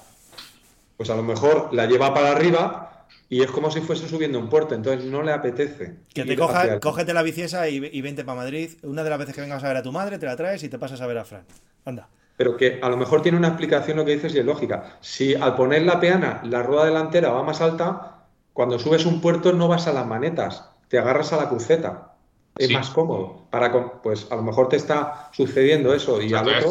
Pues 0.97 1.11
a 1.11 1.15
lo 1.17 1.23
mejor 1.23 1.69
la 1.73 1.87
lleva 1.87 2.13
para 2.15 2.33
arriba 2.33 3.07
y 3.29 3.43
es 3.43 3.51
como 3.51 3.71
si 3.71 3.81
fuese 3.81 4.09
subiendo 4.09 4.39
un 4.39 4.49
puerto, 4.49 4.75
entonces 4.75 5.05
no 5.05 5.23
le 5.23 5.33
apetece. 5.33 5.97
Que 6.15 6.25
te 6.25 6.37
coja, 6.37 6.63
hacia 6.63 6.81
cógete 6.81 7.13
la 7.13 7.23
biciesa 7.23 7.69
y, 7.69 7.77
y 7.93 8.01
vente 8.01 8.25
para 8.25 8.37
Madrid. 8.41 8.71
Una 8.83 9.05
de 9.05 9.11
las 9.11 9.19
veces 9.19 9.35
que 9.35 9.41
vengas 9.41 9.63
a 9.63 9.69
ver 9.69 9.77
a 9.77 9.83
tu 9.83 9.93
madre, 9.93 10.19
te 10.19 10.27
la 10.27 10.37
traes 10.37 10.63
y 10.65 10.69
te 10.69 10.79
pasas 10.79 11.01
a 11.01 11.07
ver 11.07 11.19
a 11.19 11.25
Fran. 11.25 11.45
Anda. 11.85 12.09
Pero 12.37 12.57
que 12.57 12.81
a 12.83 12.89
lo 12.89 12.97
mejor 12.97 13.23
tiene 13.23 13.39
una 13.39 13.49
explicación 13.49 13.97
lo 13.99 14.05
que 14.05 14.13
dices 14.13 14.35
y 14.35 14.39
es 14.39 14.45
lógica. 14.45 14.97
Si 15.01 15.35
al 15.35 15.55
poner 15.55 15.83
la 15.83 16.01
peana 16.01 16.41
la 16.45 16.63
rueda 16.63 16.85
delantera 16.87 17.31
va 17.31 17.43
más 17.43 17.61
alta, 17.61 18.16
cuando 18.57 18.79
subes 18.79 19.05
un 19.05 19.21
puerto 19.21 19.53
no 19.53 19.69
vas 19.69 19.87
a 19.87 19.93
las 19.93 20.07
manetas, 20.07 20.65
te 20.89 20.99
agarras 20.99 21.31
a 21.35 21.37
la 21.37 21.51
cruceta. 21.51 22.15
Es 22.57 22.69
Sí. 22.69 22.73
más 22.73 22.89
cómodo. 22.89 23.43
Para, 23.51 24.01
pues 24.01 24.29
a 24.31 24.37
lo 24.37 24.43
mejor 24.43 24.71
te 24.71 24.77
está 24.77 25.29
sucediendo 25.33 25.93
eso 25.93 26.23
y 26.23 26.29
O 26.29 26.29
sea, 26.31 26.39
al 26.39 26.49
otro... 26.65 26.71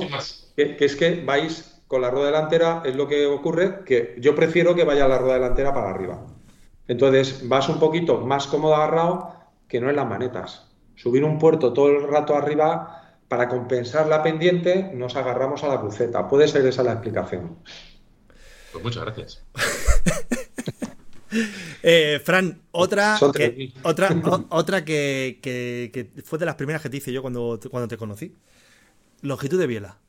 Que, 0.55 0.77
que 0.77 0.85
es 0.85 0.95
que 0.95 1.23
vais 1.23 1.79
con 1.85 2.01
la 2.01 2.09
rueda 2.09 2.25
delantera, 2.31 2.81
es 2.85 2.95
lo 2.95 3.07
que 3.07 3.27
ocurre, 3.27 3.83
que 3.85 4.15
yo 4.19 4.33
prefiero 4.33 4.73
que 4.73 4.83
vaya 4.83 5.07
la 5.07 5.19
rueda 5.19 5.35
delantera 5.35 5.75
para 5.75 5.91
arriba. 5.91 6.25
Entonces 6.87 7.47
vas 7.47 7.69
un 7.69 7.77
poquito 7.77 8.17
más 8.21 8.47
cómodo 8.47 8.75
agarrado 8.75 9.35
que 9.67 9.79
no 9.79 9.87
en 9.91 9.95
las 9.97 10.07
manetas. 10.07 10.65
Subir 10.95 11.23
un 11.23 11.37
puerto 11.37 11.71
todo 11.71 11.89
el 11.89 12.07
rato 12.07 12.35
arriba, 12.35 13.13
para 13.27 13.47
compensar 13.47 14.07
la 14.07 14.23
pendiente, 14.23 14.89
nos 14.91 15.15
agarramos 15.15 15.63
a 15.63 15.67
la 15.67 15.79
cruceta. 15.79 16.27
Puede 16.27 16.47
ser 16.47 16.65
esa 16.65 16.81
la 16.81 16.93
explicación. 16.93 17.59
Pues 18.71 18.83
muchas 18.83 19.03
gracias. 19.03 19.45
Eh, 21.83 22.19
Fran, 22.23 22.61
otra 22.71 23.29
que, 23.33 23.43
3.000. 23.47 23.73
otra, 23.81 24.19
o- 24.23 24.45
otra 24.49 24.83
que, 24.85 25.39
que- 25.41 25.91
que 25.93 26.23
fue 26.23 26.39
de 26.39 26.45
las 26.45 26.55
primeras 26.55 26.81
que 26.81 26.89
te 26.89 26.97
hice 26.97 27.11
yo 27.13 27.21
cuando, 27.21 27.59
cuando 27.71 27.87
te 27.87 27.97
conocí. 27.97 28.35
Longitud 29.21 29.59
de 29.59 29.67
biela. 29.67 29.99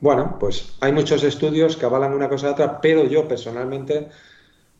Bueno, 0.00 0.36
pues 0.38 0.76
hay 0.80 0.92
muchos 0.92 1.24
estudios 1.24 1.76
que 1.76 1.86
avalan 1.86 2.12
una 2.14 2.28
cosa 2.28 2.48
a 2.48 2.52
otra, 2.52 2.80
pero 2.80 3.04
yo 3.04 3.26
personalmente 3.26 4.08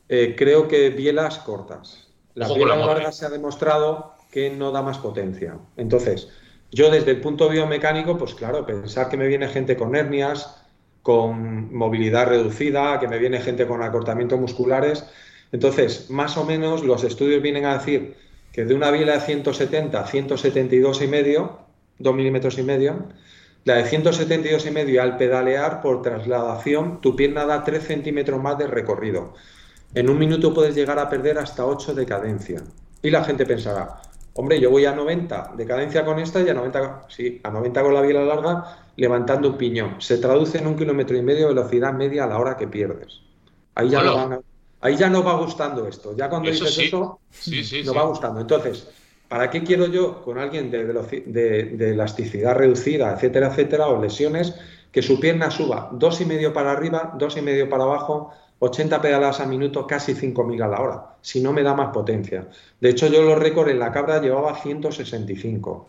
eh, 0.09 0.35
creo 0.39 0.69
que 0.69 0.91
bielas 0.91 1.39
cortas. 1.41 2.09
La 2.35 2.49
la 2.49 2.55
biela 2.55 2.75
moda, 2.75 2.87
larga 2.95 3.11
eh. 3.11 3.13
se 3.13 3.27
ha 3.27 3.31
demostrado 3.31 4.15
que 4.31 4.51
no 4.51 4.73
da 4.73 4.83
más 4.83 4.99
potencia. 4.99 5.59
Entonces, 5.77 6.31
yo 6.73 6.91
desde 6.91 7.13
el 7.13 7.21
punto 7.21 7.49
biomecánico, 7.49 8.19
pues 8.19 8.35
claro, 8.35 8.67
pensar 8.67 9.09
que 9.11 9.17
me 9.19 9.29
viene 9.29 9.49
gente 9.49 9.77
con 9.77 9.97
hernias, 9.97 10.57
con 11.09 11.75
movilidad 11.75 12.27
reducida, 12.27 13.01
que 13.01 13.09
me 13.09 13.17
viene 13.17 13.41
gente 13.41 13.67
con 13.67 13.83
acortamientos 13.83 14.39
musculares. 14.39 15.07
Entonces, 15.53 16.11
más 16.11 16.37
o 16.37 16.45
menos 16.45 16.85
los 16.85 17.03
estudios 17.03 17.41
vienen 17.41 17.65
a 17.65 17.79
decir 17.79 18.15
que 18.53 18.67
de 18.67 18.75
una 18.75 18.91
biela 18.91 19.15
de 19.15 19.21
170 19.23 19.99
a 19.99 20.07
172 20.07 21.01
y 21.01 21.07
medio, 21.07 21.61
2 21.99 22.15
milímetros 22.15 22.59
y 22.59 22.63
medio, 22.63 23.07
la 23.65 23.77
de 23.77 23.85
172 23.85 24.67
y 24.67 24.71
medio 24.71 25.03
al 25.03 25.17
pedalear 25.17 25.81
por 25.81 26.03
trasladación, 26.03 27.01
tu 27.01 27.17
pierna 27.17 27.47
da 27.47 27.65
3 27.65 27.83
centímetros 27.83 28.43
más 28.43 28.59
de 28.59 28.67
recorrido. 28.67 29.33
En 29.95 30.11
un 30.11 30.19
minuto 30.19 30.53
puedes 30.53 30.75
llegar 30.75 30.99
a 30.99 31.09
perder 31.09 31.39
hasta 31.39 31.65
8 31.65 31.95
de 31.95 32.05
cadencia. 32.05 32.63
Y 33.01 33.09
la 33.09 33.25
gente 33.25 33.47
pensará, 33.47 34.03
hombre, 34.41 34.61
yo 34.61 34.71
voy 34.71 34.85
a 34.85 34.93
90 34.95 35.53
de 35.57 35.67
cadencia 35.67 36.05
con 36.05 36.19
esta 36.21 36.41
y 36.41 36.49
a 36.49 36.55
90, 36.55 37.07
sí, 37.09 37.41
a 37.43 37.51
90 37.51 37.83
con 37.83 37.93
la 37.93 38.01
biela 38.03 38.23
larga, 38.23 38.79
levantando 38.97 39.49
un 39.51 39.59
piñón. 39.59 39.97
Se 40.01 40.19
traduce 40.19 40.59
en 40.59 40.69
un 40.69 40.77
kilómetro 40.77 41.17
y 41.17 41.23
medio 41.23 41.49
de 41.49 41.55
velocidad 41.55 41.93
media 41.93 42.23
a 42.25 42.29
la 42.29 42.39
hora 42.39 42.57
que 42.57 42.69
pierdes. 42.69 43.21
Ahí 43.75 43.89
ya, 43.89 43.99
Hola. 44.01 44.11
nos 44.11 44.17
van 44.23 44.33
a- 44.35 44.41
ahí 44.81 44.97
ya 44.97 45.09
nos 45.11 45.27
va 45.27 45.35
gustando 45.35 45.87
esto. 45.89 46.15
Ya 46.17 46.29
cuando 46.29 46.51
Eso 46.51 46.65
dices 46.65 46.77
sí. 46.77 46.85
eso, 46.87 47.19
Sí, 47.31 47.65
sí, 47.65 47.83
sí. 47.83 47.89
va 47.91 48.05
gustando. 48.05 48.41
Entonces, 48.41 48.89
¿para 49.29 49.51
qué 49.51 49.65
quiero 49.65 49.87
yo 49.87 50.23
con 50.23 50.39
alguien 50.39 50.71
de, 50.71 50.85
de 50.85 51.91
elasticidad 51.91 52.55
reducida, 52.55 53.13
etcétera, 53.15 53.49
etcétera, 53.49 53.89
o 53.89 54.01
lesiones, 54.01 54.55
que 54.93 55.03
su 55.03 55.19
pierna 55.21 55.51
suba 55.51 55.91
dos 55.93 56.21
y 56.21 56.25
medio 56.25 56.53
para 56.53 56.71
arriba, 56.73 57.13
dos 57.19 57.37
y 57.37 57.43
medio 57.43 57.69
para 57.69 57.85
abajo, 57.85 58.31
80 58.61 59.01
pedaladas 59.01 59.41
a 59.41 59.47
minuto, 59.47 59.87
casi 59.87 60.15
5.000 60.15 60.63
a 60.63 60.69
la 60.69 60.81
hora? 60.81 61.17
Si 61.21 61.41
no 61.41 61.53
me 61.53 61.63
da 61.63 61.75
más 61.75 61.91
potencia. 61.93 62.49
De 62.81 62.91
hecho, 62.91 63.07
yo 63.07 63.23
los 63.23 63.39
récords 63.39 63.71
en 63.71 63.79
la 63.79 63.93
cabra 63.93 64.21
llevaba 64.21 64.55
165. 64.55 65.89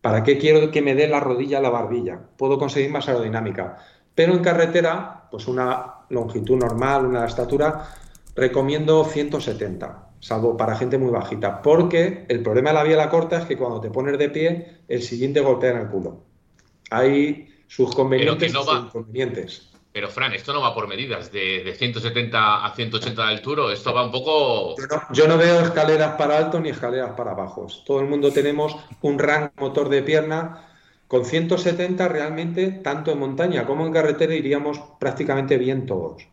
¿Para 0.00 0.22
qué 0.22 0.38
quiero 0.38 0.70
que 0.70 0.82
me 0.82 0.94
dé 0.94 1.08
la 1.08 1.20
rodilla 1.20 1.58
a 1.58 1.62
la 1.62 1.70
barbilla? 1.70 2.18
Puedo 2.36 2.58
conseguir 2.58 2.90
más 2.90 3.08
aerodinámica. 3.08 3.78
Pero 4.14 4.32
en 4.32 4.38
carretera, 4.38 5.28
pues 5.30 5.46
una 5.46 5.96
longitud 6.08 6.56
normal, 6.56 7.06
una 7.06 7.26
estatura, 7.26 7.88
recomiendo 8.34 9.04
170, 9.04 10.10
salvo 10.20 10.56
para 10.56 10.76
gente 10.76 10.98
muy 10.98 11.10
bajita, 11.10 11.60
porque 11.60 12.24
el 12.28 12.42
problema 12.42 12.70
de 12.70 12.74
la 12.74 12.84
biela 12.84 13.10
corta 13.10 13.38
es 13.38 13.44
que 13.46 13.56
cuando 13.56 13.80
te 13.80 13.90
pones 13.90 14.18
de 14.18 14.30
pie, 14.30 14.78
el 14.88 15.02
siguiente 15.02 15.40
golpea 15.40 15.72
en 15.72 15.78
el 15.78 15.88
culo. 15.88 16.22
Hay 16.90 17.48
sus 17.66 17.94
convenientes 17.94 18.52
no 18.52 18.62
sus 18.62 18.84
inconvenientes. 18.84 19.70
Pero, 19.96 20.10
Fran, 20.10 20.34
esto 20.34 20.52
no 20.52 20.60
va 20.60 20.74
por 20.74 20.86
medidas 20.88 21.32
de, 21.32 21.64
de 21.64 21.72
170 21.72 22.66
a 22.66 22.74
180 22.74 23.22
de 23.22 23.28
altura. 23.28 23.72
Esto 23.72 23.94
va 23.94 24.04
un 24.04 24.12
poco. 24.12 24.76
Yo 24.76 24.86
no, 24.86 25.02
yo 25.10 25.26
no 25.26 25.38
veo 25.38 25.60
escaleras 25.60 26.16
para 26.16 26.36
alto 26.36 26.60
ni 26.60 26.68
escaleras 26.68 27.12
para 27.12 27.32
bajos. 27.32 27.82
Todo 27.86 28.00
el 28.00 28.06
mundo 28.06 28.30
tenemos 28.30 28.76
un 29.00 29.18
rango 29.18 29.52
motor 29.56 29.88
de 29.88 30.02
pierna. 30.02 30.68
Con 31.08 31.24
170 31.24 32.08
realmente, 32.08 32.72
tanto 32.72 33.10
en 33.10 33.20
montaña 33.20 33.64
como 33.64 33.86
en 33.86 33.92
carretera, 33.94 34.34
iríamos 34.34 34.78
prácticamente 35.00 35.56
bien 35.56 35.86
todos. 35.86 36.28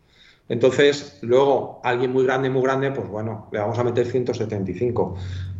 Entonces, 0.50 1.16
luego, 1.22 1.80
alguien 1.84 2.12
muy 2.12 2.24
grande, 2.24 2.50
muy 2.50 2.60
grande, 2.64 2.90
pues 2.90 3.08
bueno, 3.08 3.48
le 3.50 3.60
vamos 3.60 3.78
a 3.78 3.84
meter 3.84 4.04
175. 4.04 5.16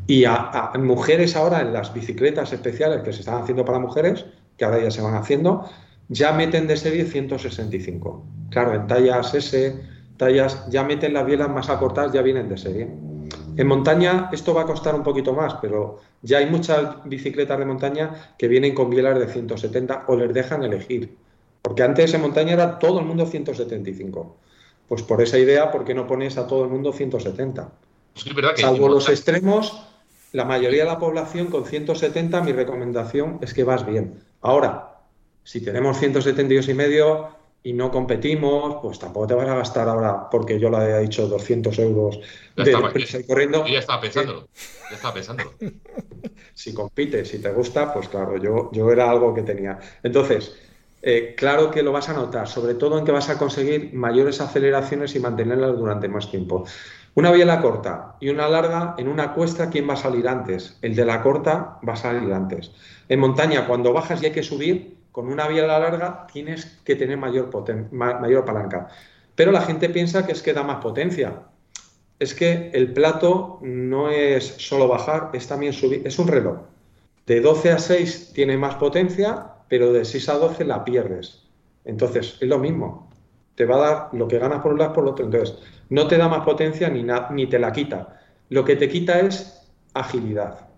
Y 0.06 0.26
a, 0.26 0.72
mujeres 0.78 1.36
ahora 1.36 1.62
en 1.62 1.72
las 1.72 1.94
bicicletas 1.94 2.52
especiales 2.52 3.02
que 3.02 3.14
se 3.14 3.20
están 3.20 3.40
haciendo 3.40 3.64
para 3.64 3.78
mujeres, 3.78 4.26
que 4.58 4.66
ahora 4.66 4.82
ya 4.82 4.90
se 4.90 5.00
van 5.00 5.14
haciendo, 5.14 5.66
ya 6.08 6.32
meten 6.32 6.66
de 6.66 6.76
serie 6.76 7.04
165. 7.04 8.24
Claro, 8.50 8.74
en 8.74 8.86
tallas 8.86 9.34
S, 9.34 9.80
tallas, 10.16 10.68
ya 10.70 10.84
meten 10.84 11.14
las 11.14 11.26
bielas 11.26 11.48
más 11.48 11.68
acortadas, 11.68 12.12
ya 12.12 12.22
vienen 12.22 12.48
de 12.48 12.56
serie. 12.56 12.88
En 13.56 13.66
montaña 13.66 14.30
esto 14.32 14.52
va 14.52 14.62
a 14.62 14.66
costar 14.66 14.94
un 14.94 15.02
poquito 15.02 15.32
más, 15.32 15.54
pero 15.62 16.00
ya 16.22 16.38
hay 16.38 16.46
muchas 16.46 17.04
bicicletas 17.04 17.58
de 17.58 17.64
montaña 17.64 18.34
que 18.36 18.48
vienen 18.48 18.74
con 18.74 18.90
bielas 18.90 19.18
de 19.18 19.28
170 19.28 20.04
o 20.08 20.16
les 20.16 20.34
dejan 20.34 20.62
elegir. 20.62 21.16
Porque 21.62 21.82
antes 21.82 22.12
en 22.14 22.20
montaña 22.20 22.52
era 22.52 22.78
todo 22.78 22.98
el 23.00 23.06
mundo 23.06 23.26
175. 23.26 24.36
Pues 24.88 25.02
por 25.02 25.22
esa 25.22 25.38
idea, 25.38 25.70
¿por 25.70 25.84
qué 25.84 25.94
no 25.94 26.06
pones 26.06 26.36
a 26.36 26.46
todo 26.46 26.64
el 26.64 26.70
mundo 26.70 26.92
170? 26.92 27.72
Salvo 28.56 28.88
los 28.88 29.08
extremos, 29.08 29.86
la 30.32 30.44
mayoría 30.44 30.84
de 30.84 30.90
la 30.90 30.98
población 30.98 31.46
con 31.46 31.64
170, 31.64 32.42
mi 32.42 32.52
recomendación 32.52 33.38
es 33.40 33.54
que 33.54 33.64
vas 33.64 33.86
bien. 33.86 34.20
Ahora, 34.40 34.93
si 35.44 35.60
tenemos 35.60 35.98
172 35.98 36.68
y 36.68 36.74
medio 36.74 37.28
y 37.62 37.72
no 37.72 37.90
competimos, 37.90 38.76
pues 38.82 38.98
tampoco 38.98 39.26
te 39.26 39.34
vas 39.34 39.48
a 39.48 39.56
gastar 39.56 39.88
ahora, 39.88 40.28
porque 40.30 40.58
yo 40.58 40.68
le 40.68 40.76
había 40.76 40.98
dicho 40.98 41.26
200 41.28 41.78
euros 41.78 42.20
de 42.56 42.76
prisa 42.92 43.20
y 43.20 43.24
corriendo. 43.24 43.66
ya 43.66 43.78
estaba 43.78 44.00
pensándolo. 44.00 44.48
Ya 44.90 44.96
estaba 44.96 45.14
pensándolo. 45.14 45.52
si 46.54 46.74
compites, 46.74 47.28
si 47.28 47.38
te 47.38 47.50
gusta, 47.52 47.92
pues 47.92 48.08
claro, 48.08 48.36
yo, 48.36 48.70
yo 48.72 48.90
era 48.90 49.10
algo 49.10 49.32
que 49.32 49.42
tenía. 49.42 49.78
Entonces, 50.02 50.54
eh, 51.00 51.34
claro 51.36 51.70
que 51.70 51.82
lo 51.82 51.92
vas 51.92 52.08
a 52.08 52.14
notar, 52.14 52.48
sobre 52.48 52.74
todo 52.74 52.98
en 52.98 53.04
que 53.04 53.12
vas 53.12 53.28
a 53.30 53.38
conseguir 53.38 53.94
mayores 53.94 54.40
aceleraciones 54.40 55.14
y 55.14 55.20
mantenerlas 55.20 55.76
durante 55.76 56.08
más 56.08 56.30
tiempo. 56.30 56.64
Una 57.14 57.30
biela 57.30 57.60
corta 57.60 58.16
y 58.20 58.28
una 58.28 58.48
larga, 58.48 58.94
en 58.98 59.08
una 59.08 59.32
cuesta, 59.32 59.70
¿quién 59.70 59.88
va 59.88 59.94
a 59.94 59.96
salir 59.96 60.28
antes? 60.28 60.78
El 60.82 60.96
de 60.96 61.04
la 61.04 61.22
corta 61.22 61.78
va 61.86 61.92
a 61.92 61.96
salir 61.96 62.32
antes. 62.32 62.72
En 63.08 63.20
montaña, 63.20 63.66
cuando 63.66 63.92
bajas 63.92 64.22
y 64.22 64.26
hay 64.26 64.32
que 64.32 64.42
subir, 64.42 65.03
con 65.14 65.28
una 65.28 65.46
biela 65.46 65.78
larga 65.78 66.26
tienes 66.26 66.80
que 66.84 66.96
tener 66.96 67.16
mayor, 67.16 67.48
mayor 67.92 68.44
palanca. 68.44 68.88
Pero 69.36 69.52
la 69.52 69.60
gente 69.60 69.88
piensa 69.88 70.26
que 70.26 70.32
es 70.32 70.42
que 70.42 70.52
da 70.52 70.64
más 70.64 70.82
potencia. 70.82 71.44
Es 72.18 72.34
que 72.34 72.72
el 72.74 72.92
plato 72.92 73.60
no 73.62 74.10
es 74.10 74.44
solo 74.44 74.88
bajar, 74.88 75.30
es 75.32 75.46
también 75.46 75.72
subir, 75.72 76.02
es 76.04 76.18
un 76.18 76.26
reloj. 76.26 76.62
De 77.26 77.40
12 77.40 77.70
a 77.70 77.78
6 77.78 78.32
tiene 78.34 78.56
más 78.56 78.74
potencia, 78.74 79.52
pero 79.68 79.92
de 79.92 80.04
6 80.04 80.28
a 80.30 80.34
12 80.34 80.64
la 80.64 80.84
pierdes. 80.84 81.44
Entonces, 81.84 82.36
es 82.40 82.48
lo 82.48 82.58
mismo. 82.58 83.08
Te 83.54 83.66
va 83.66 83.76
a 83.76 83.88
dar 83.88 84.08
lo 84.14 84.26
que 84.26 84.40
ganas 84.40 84.62
por 84.62 84.72
un 84.72 84.80
lado 84.80 84.94
por 84.94 85.04
el 85.04 85.10
otro. 85.10 85.26
Entonces, 85.26 85.60
no 85.90 86.08
te 86.08 86.18
da 86.18 86.26
más 86.26 86.44
potencia 86.44 86.88
ni, 86.88 87.06
ni 87.30 87.46
te 87.46 87.60
la 87.60 87.70
quita. 87.70 88.20
Lo 88.48 88.64
que 88.64 88.74
te 88.74 88.88
quita 88.88 89.20
es 89.20 89.64
agilidad. 89.92 90.70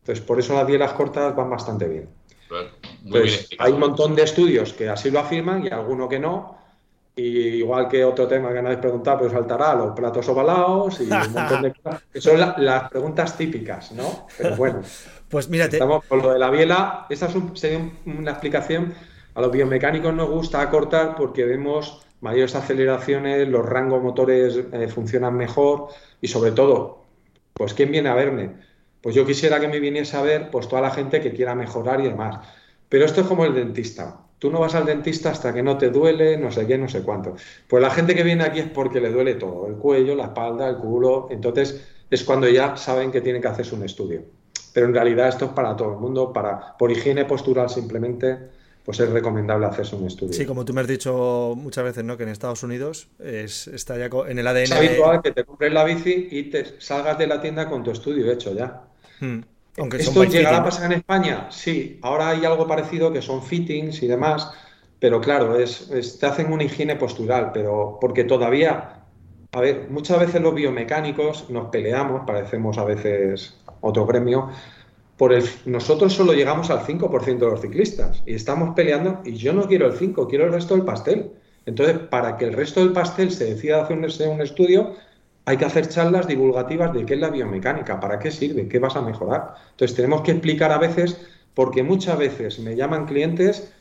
Entonces, 0.00 0.22
por 0.22 0.38
eso 0.38 0.52
las 0.52 0.66
bielas 0.66 0.92
cortas 0.92 1.34
van 1.34 1.48
bastante 1.48 1.88
bien. 1.88 2.17
Hay 3.58 3.72
un 3.72 3.80
montón 3.80 4.14
de 4.14 4.22
estudios 4.22 4.72
que 4.72 4.88
así 4.88 5.10
lo 5.10 5.20
afirman 5.20 5.64
y 5.64 5.68
alguno 5.68 6.08
que 6.08 6.18
no. 6.18 6.56
Y 7.16 7.58
igual 7.58 7.88
que 7.88 8.04
otro 8.04 8.28
tema 8.28 8.52
que 8.52 8.62
no 8.62 8.68
habéis 8.68 8.80
preguntado, 8.80 9.18
pues 9.18 9.32
saltará 9.32 9.74
los 9.74 9.92
platos 9.92 10.28
ovalados 10.28 11.00
y 11.00 11.10
un 11.10 11.32
montón 11.32 11.62
de 11.62 11.72
cosas. 11.82 12.02
Que 12.12 12.20
son 12.20 12.38
las 12.38 12.88
preguntas 12.90 13.36
típicas, 13.36 13.92
¿no? 13.92 14.26
Pero 14.36 14.56
bueno. 14.56 14.82
Pues 15.28 15.46
mírate. 15.50 15.76
Estamos 15.76 16.06
con 16.06 16.22
lo 16.22 16.32
de 16.32 16.38
la 16.38 16.48
biela. 16.48 17.06
Esta 17.10 17.28
sería 17.52 17.90
una 18.06 18.30
explicación. 18.30 18.94
A 19.34 19.42
los 19.42 19.52
biomecánicos 19.52 20.14
nos 20.14 20.30
gusta 20.30 20.62
acortar 20.62 21.16
porque 21.16 21.44
vemos 21.44 22.00
mayores 22.20 22.54
aceleraciones, 22.54 23.48
los 23.48 23.64
rangos 23.64 24.02
motores 24.02 24.58
eh, 24.72 24.88
funcionan 24.88 25.36
mejor 25.36 25.88
y 26.20 26.28
sobre 26.28 26.52
todo, 26.52 27.04
pues 27.52 27.74
¿quién 27.74 27.92
viene 27.92 28.08
a 28.08 28.14
verme? 28.14 28.54
Pues 29.00 29.14
yo 29.14 29.24
quisiera 29.24 29.60
que 29.60 29.68
me 29.68 29.78
viniese 29.78 30.16
a 30.16 30.22
ver 30.22 30.50
pues 30.50 30.68
toda 30.68 30.82
la 30.82 30.90
gente 30.90 31.20
que 31.20 31.32
quiera 31.32 31.54
mejorar 31.54 32.00
y 32.00 32.04
demás. 32.04 32.38
Pero 32.88 33.04
esto 33.04 33.20
es 33.22 33.26
como 33.26 33.44
el 33.44 33.54
dentista. 33.54 34.20
Tú 34.38 34.50
no 34.50 34.60
vas 34.60 34.74
al 34.74 34.86
dentista 34.86 35.30
hasta 35.30 35.52
que 35.52 35.62
no 35.62 35.76
te 35.76 35.90
duele, 35.90 36.36
no 36.36 36.50
sé 36.50 36.66
qué, 36.66 36.78
no 36.78 36.88
sé 36.88 37.02
cuánto. 37.02 37.34
Pues 37.66 37.82
la 37.82 37.90
gente 37.90 38.14
que 38.14 38.22
viene 38.22 38.44
aquí 38.44 38.60
es 38.60 38.70
porque 38.70 39.00
le 39.00 39.10
duele 39.10 39.34
todo, 39.34 39.66
el 39.66 39.74
cuello, 39.74 40.14
la 40.14 40.24
espalda, 40.24 40.68
el 40.68 40.76
culo. 40.76 41.28
Entonces 41.30 41.84
es 42.10 42.22
cuando 42.24 42.48
ya 42.48 42.76
saben 42.76 43.10
que 43.10 43.20
tienen 43.20 43.42
que 43.42 43.48
hacerse 43.48 43.74
un 43.74 43.84
estudio 43.84 44.22
pero 44.78 44.86
en 44.86 44.94
realidad 44.94 45.28
esto 45.28 45.46
es 45.46 45.50
para 45.50 45.76
todo 45.76 45.94
el 45.94 45.98
mundo, 45.98 46.32
para 46.32 46.76
por 46.76 46.92
higiene 46.92 47.24
postural 47.24 47.68
simplemente, 47.68 48.38
pues 48.84 49.00
es 49.00 49.08
recomendable 49.10 49.66
hacerse 49.66 49.96
un 49.96 50.06
estudio. 50.06 50.32
Sí, 50.32 50.46
como 50.46 50.64
tú 50.64 50.72
me 50.72 50.80
has 50.80 50.86
dicho 50.86 51.54
muchas 51.56 51.82
veces, 51.82 52.04
¿no? 52.04 52.16
Que 52.16 52.22
en 52.22 52.28
Estados 52.28 52.62
Unidos 52.62 53.08
es, 53.18 53.66
está 53.66 53.98
ya 53.98 54.08
en 54.28 54.38
el 54.38 54.46
ADN. 54.46 54.62
Es 54.62 54.72
habitual 54.72 55.20
que 55.20 55.32
te 55.32 55.44
compres 55.44 55.72
la 55.72 55.82
bici 55.82 56.28
y 56.30 56.44
te 56.44 56.80
salgas 56.80 57.18
de 57.18 57.26
la 57.26 57.40
tienda 57.40 57.68
con 57.68 57.82
tu 57.82 57.90
estudio 57.90 58.30
hecho 58.30 58.54
ya. 58.54 58.84
Hmm. 59.18 59.40
Aunque 59.78 59.98
¿Esto 59.98 60.24
llegará 60.24 60.58
a 60.58 60.64
pasar 60.64 60.92
en 60.92 60.98
España? 60.98 61.46
Sí, 61.50 61.98
ahora 62.02 62.30
hay 62.30 62.44
algo 62.44 62.66
parecido 62.66 63.12
que 63.12 63.22
son 63.22 63.42
fittings 63.42 64.02
y 64.02 64.06
demás, 64.06 64.50
pero 64.98 65.20
claro, 65.20 65.58
es, 65.58 66.18
te 66.18 66.26
hacen 66.26 66.52
una 66.52 66.64
higiene 66.64 66.96
postural, 66.96 67.52
pero 67.52 67.98
porque 68.00 68.24
todavía, 68.24 69.04
a 69.52 69.60
ver, 69.60 69.86
muchas 69.90 70.18
veces 70.18 70.40
los 70.40 70.54
biomecánicos 70.54 71.48
nos 71.50 71.68
peleamos, 71.68 72.22
parecemos 72.26 72.78
a 72.78 72.84
veces 72.84 73.56
otro 73.80 74.06
gremio, 74.06 74.50
por 75.16 75.32
el, 75.32 75.44
nosotros 75.66 76.12
solo 76.12 76.32
llegamos 76.32 76.70
al 76.70 76.80
5% 76.80 77.38
de 77.38 77.50
los 77.50 77.60
ciclistas 77.60 78.22
y 78.24 78.34
estamos 78.34 78.74
peleando 78.74 79.20
y 79.24 79.34
yo 79.34 79.52
no 79.52 79.66
quiero 79.66 79.86
el 79.86 79.94
5, 79.94 80.28
quiero 80.28 80.46
el 80.46 80.52
resto 80.52 80.74
del 80.74 80.84
pastel. 80.84 81.32
Entonces, 81.66 81.98
para 81.98 82.36
que 82.38 82.46
el 82.46 82.54
resto 82.54 82.80
del 82.80 82.92
pastel 82.92 83.30
se 83.30 83.44
decida 83.44 83.82
hacer 83.82 83.98
un, 83.98 84.40
estudio, 84.40 84.94
hay 85.48 85.56
que 85.56 85.64
hacer 85.64 85.88
charlas 85.88 86.26
divulgativas 86.26 86.92
de 86.92 87.06
qué 87.06 87.14
es 87.14 87.20
la 87.20 87.30
biomecánica, 87.30 87.98
para 87.98 88.18
qué 88.18 88.30
sirve, 88.30 88.68
qué 88.68 88.78
vas 88.78 88.96
a 88.96 89.00
mejorar. 89.00 89.54
Entonces, 89.70 89.96
tenemos 89.96 90.20
que 90.20 90.32
explicar 90.32 90.70
a 90.72 90.76
veces, 90.76 91.18
porque 91.54 91.82
muchas 91.82 92.18
veces 92.18 92.58
me 92.58 92.76
llaman 92.76 93.06
clientes, 93.06 93.72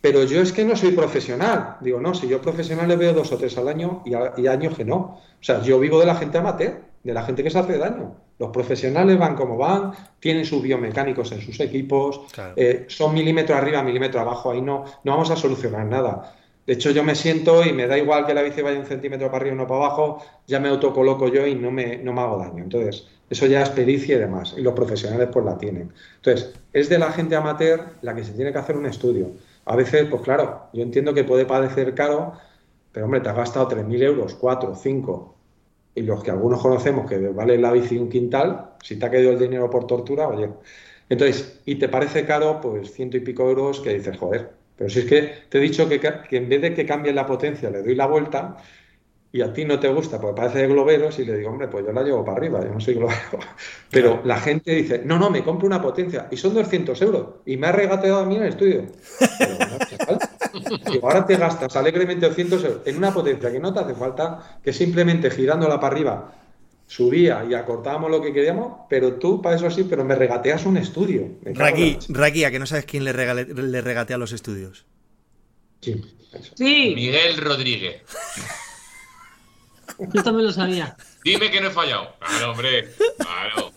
pero 0.00 0.24
yo 0.24 0.40
es 0.40 0.52
que 0.52 0.64
no 0.64 0.74
soy 0.74 0.92
profesional. 0.92 1.76
Digo, 1.82 2.00
no, 2.00 2.14
si 2.14 2.28
yo 2.28 2.40
profesional 2.40 2.88
le 2.88 2.96
veo 2.96 3.12
dos 3.12 3.30
o 3.30 3.36
tres 3.36 3.58
al 3.58 3.68
año 3.68 4.02
y, 4.06 4.12
y 4.40 4.46
años 4.46 4.74
que 4.74 4.86
no. 4.86 4.96
O 4.96 5.42
sea, 5.42 5.60
yo 5.60 5.78
vivo 5.78 6.00
de 6.00 6.06
la 6.06 6.14
gente 6.14 6.38
amateur 6.38 6.80
de 7.02 7.12
la 7.12 7.22
gente 7.24 7.42
que 7.42 7.50
se 7.50 7.58
hace 7.58 7.78
daño. 7.78 8.14
Los 8.38 8.50
profesionales 8.50 9.18
van 9.18 9.34
como 9.34 9.56
van, 9.56 9.92
tienen 10.20 10.44
sus 10.44 10.62
biomecánicos 10.62 11.32
en 11.32 11.40
sus 11.40 11.58
equipos, 11.60 12.20
eh, 12.56 12.86
son 12.88 13.14
milímetro 13.14 13.56
arriba, 13.56 13.82
milímetro 13.82 14.20
abajo, 14.20 14.52
ahí 14.52 14.62
no, 14.62 14.84
no 15.04 15.12
vamos 15.12 15.30
a 15.30 15.36
solucionar 15.36 15.86
nada. 15.86 16.34
De 16.66 16.74
hecho, 16.74 16.90
yo 16.90 17.02
me 17.02 17.14
siento 17.14 17.64
y 17.64 17.72
me 17.72 17.86
da 17.86 17.98
igual 17.98 18.24
que 18.26 18.34
la 18.34 18.42
bici 18.42 18.62
vaya 18.62 18.78
un 18.78 18.86
centímetro 18.86 19.26
para 19.26 19.38
arriba 19.38 19.54
o 19.54 19.58
no 19.58 19.66
para 19.66 19.84
abajo, 19.84 20.24
ya 20.46 20.60
me 20.60 20.68
autocoloco 20.68 21.28
yo 21.28 21.46
y 21.46 21.54
no 21.56 21.70
me, 21.70 21.98
no 21.98 22.12
me 22.12 22.20
hago 22.20 22.38
daño. 22.38 22.62
Entonces, 22.62 23.08
eso 23.28 23.46
ya 23.46 23.62
es 23.62 23.70
pericia 23.70 24.16
y 24.16 24.18
demás, 24.20 24.54
y 24.56 24.62
los 24.62 24.74
profesionales 24.74 25.28
pues 25.32 25.44
la 25.44 25.58
tienen. 25.58 25.92
Entonces, 26.16 26.54
es 26.72 26.88
de 26.88 26.98
la 26.98 27.10
gente 27.12 27.34
amateur 27.34 27.96
la 28.02 28.14
que 28.14 28.24
se 28.24 28.32
tiene 28.32 28.52
que 28.52 28.58
hacer 28.58 28.76
un 28.76 28.86
estudio. 28.86 29.32
A 29.64 29.74
veces, 29.76 30.06
pues 30.10 30.22
claro, 30.22 30.68
yo 30.72 30.82
entiendo 30.82 31.14
que 31.14 31.24
puede 31.24 31.46
parecer 31.46 31.94
caro, 31.94 32.34
pero 32.92 33.06
hombre, 33.06 33.20
te 33.20 33.28
has 33.30 33.36
gastado 33.36 33.68
3.000 33.68 34.02
euros, 34.02 34.34
4, 34.34 34.74
5, 34.74 35.34
y 35.94 36.02
los 36.02 36.22
que 36.22 36.30
algunos 36.30 36.60
conocemos 36.60 37.08
que 37.08 37.18
vale 37.28 37.58
la 37.58 37.72
bici 37.72 37.98
un 37.98 38.08
quintal, 38.08 38.76
si 38.82 38.98
te 38.98 39.06
ha 39.06 39.10
caído 39.10 39.30
el 39.32 39.38
dinero 39.38 39.70
por 39.70 39.86
tortura, 39.86 40.28
oye. 40.28 40.50
Entonces, 41.08 41.60
y 41.66 41.76
te 41.76 41.88
parece 41.88 42.24
caro, 42.26 42.60
pues 42.60 42.92
ciento 42.92 43.16
y 43.16 43.20
pico 43.20 43.48
euros 43.48 43.80
que 43.80 43.94
dices, 43.94 44.16
joder, 44.16 44.61
pero 44.82 44.90
si 44.92 44.98
es 44.98 45.04
que 45.04 45.32
te 45.48 45.58
he 45.58 45.60
dicho 45.60 45.88
que, 45.88 46.00
que 46.00 46.36
en 46.36 46.48
vez 46.48 46.60
de 46.60 46.74
que 46.74 46.84
cambie 46.84 47.12
la 47.12 47.24
potencia, 47.24 47.70
le 47.70 47.84
doy 47.84 47.94
la 47.94 48.06
vuelta 48.06 48.56
y 49.30 49.40
a 49.40 49.52
ti 49.52 49.64
no 49.64 49.78
te 49.78 49.86
gusta 49.86 50.20
porque 50.20 50.40
parece 50.40 50.58
de 50.58 50.66
globeros 50.66 51.20
y 51.20 51.24
le 51.24 51.36
digo, 51.36 51.50
hombre, 51.50 51.68
pues 51.68 51.86
yo 51.86 51.92
la 51.92 52.02
llevo 52.02 52.24
para 52.24 52.38
arriba, 52.38 52.60
yo 52.64 52.72
no 52.72 52.80
soy 52.80 52.94
globero. 52.94 53.38
Pero 53.92 54.22
la 54.24 54.40
gente 54.40 54.74
dice, 54.74 55.02
no, 55.04 55.20
no, 55.20 55.30
me 55.30 55.44
compro 55.44 55.68
una 55.68 55.80
potencia 55.80 56.26
y 56.32 56.36
son 56.36 56.54
200 56.54 57.00
euros 57.00 57.26
y 57.46 57.56
me 57.58 57.68
ha 57.68 57.72
regateado 57.72 58.22
a 58.22 58.24
mí 58.24 58.34
en 58.34 58.42
el 58.42 58.48
estudio. 58.48 58.86
Pero, 59.38 60.98
ahora 61.06 61.26
te 61.26 61.36
gastas 61.36 61.76
alegremente 61.76 62.26
200 62.26 62.64
euros 62.64 62.80
en 62.84 62.96
una 62.96 63.14
potencia 63.14 63.52
que 63.52 63.60
no 63.60 63.72
te 63.72 63.78
hace 63.78 63.94
falta, 63.94 64.58
que 64.64 64.72
simplemente 64.72 65.30
girándola 65.30 65.78
para 65.78 65.94
arriba 65.94 66.41
subía 66.92 67.42
y 67.48 67.54
acortábamos 67.54 68.10
lo 68.10 68.20
que 68.20 68.34
queríamos, 68.34 68.82
pero 68.90 69.14
tú 69.14 69.40
para 69.40 69.56
eso 69.56 69.70
sí, 69.70 69.86
pero 69.88 70.04
me 70.04 70.14
regateas 70.14 70.66
un 70.66 70.76
estudio. 70.76 71.26
Raki, 71.42 72.44
¿a 72.44 72.50
que 72.50 72.58
no 72.58 72.66
sabes 72.66 72.84
quién 72.84 73.04
le, 73.04 73.14
le 73.14 73.80
regatea 73.80 74.18
los 74.18 74.32
estudios? 74.32 74.84
Sí. 75.80 76.02
sí. 76.54 76.92
Miguel 76.94 77.38
Rodríguez. 77.38 78.02
Yo 80.12 80.22
también 80.22 80.46
lo 80.46 80.52
sabía. 80.52 80.94
Dime 81.24 81.50
que 81.50 81.62
no 81.62 81.68
he 81.68 81.70
fallado. 81.70 82.14
Claro, 82.18 82.50
hombre. 82.52 82.90
Claro. 83.16 83.71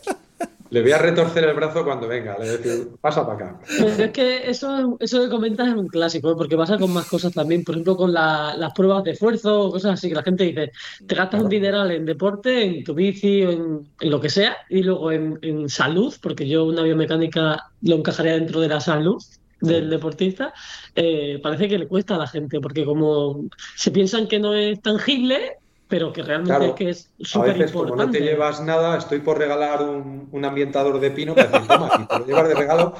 Le 0.71 0.81
voy 0.81 0.91
a 0.91 0.97
retorcer 0.97 1.43
el 1.43 1.55
brazo 1.55 1.83
cuando 1.83 2.07
venga, 2.07 2.33
le 2.33 2.39
voy 2.39 2.47
a 2.47 2.57
decir, 2.57 2.87
pasa 2.99 3.25
para 3.25 3.49
acá. 3.49 3.59
es 3.69 4.11
que 4.11 4.49
eso, 4.49 4.97
eso 4.99 5.21
que 5.21 5.29
comentas 5.29 5.67
es 5.67 5.75
un 5.75 5.87
clásico, 5.87 6.31
¿eh? 6.31 6.35
porque 6.35 6.57
pasa 6.57 6.79
con 6.79 6.91
más 6.91 7.07
cosas 7.07 7.33
también, 7.33 7.63
por 7.63 7.75
ejemplo, 7.75 7.95
con 7.95 8.11
las 8.11 8.73
pruebas 8.73 9.03
de 9.03 9.11
esfuerzo, 9.11 9.69
cosas 9.71 9.93
así, 9.93 10.09
que 10.09 10.15
la 10.15 10.23
gente 10.23 10.43
dice, 10.43 10.71
te 11.05 11.15
gastas 11.15 11.43
un 11.43 11.49
dineral 11.49 11.91
en 11.91 12.05
deporte, 12.05 12.63
en 12.63 12.83
tu 12.83 12.95
bici, 12.95 13.41
en, 13.41 13.87
en 13.99 14.09
lo 14.09 14.19
que 14.19 14.29
sea, 14.29 14.57
y 14.69 14.81
luego 14.81 15.11
en, 15.11 15.37
en, 15.43 15.69
salud, 15.69 16.13
porque 16.21 16.47
yo 16.47 16.65
una 16.65 16.81
biomecánica 16.81 17.69
lo 17.83 17.95
encajaría 17.95 18.33
dentro 18.33 18.59
de 18.59 18.69
la 18.69 18.79
salud 18.79 19.21
del 19.61 19.89
deportista, 19.89 20.53
eh, 20.95 21.39
parece 21.41 21.67
que 21.67 21.77
le 21.77 21.87
cuesta 21.87 22.15
a 22.15 22.19
la 22.19 22.27
gente, 22.27 22.59
porque 22.59 22.85
como 22.85 23.45
se 23.75 23.91
piensan 23.91 24.27
que 24.27 24.39
no 24.39 24.53
es 24.53 24.81
tangible, 24.81 25.57
pero 25.87 26.11
que 26.11 26.23
realmente 26.23 26.65
es 26.65 26.73
que 26.73 26.89
es 26.89 27.11
súper 27.19 27.57
importante. 27.57 27.89
Como 27.89 27.95
no 27.95 28.11
te 28.11 28.19
llevas 28.19 28.61
nada, 28.61 28.97
estoy 28.97 29.19
por 29.19 29.37
regalar 29.37 29.83
un, 29.83 30.29
un 30.31 30.45
ambientador 30.45 30.99
de 30.99 31.11
pino, 31.11 31.35
que 31.35 31.43
toma, 31.43 31.91
si 31.97 32.05
te 32.05 32.19
lo 32.19 32.25
llevas 32.25 32.47
de 32.47 32.55
regalo, 32.55 32.93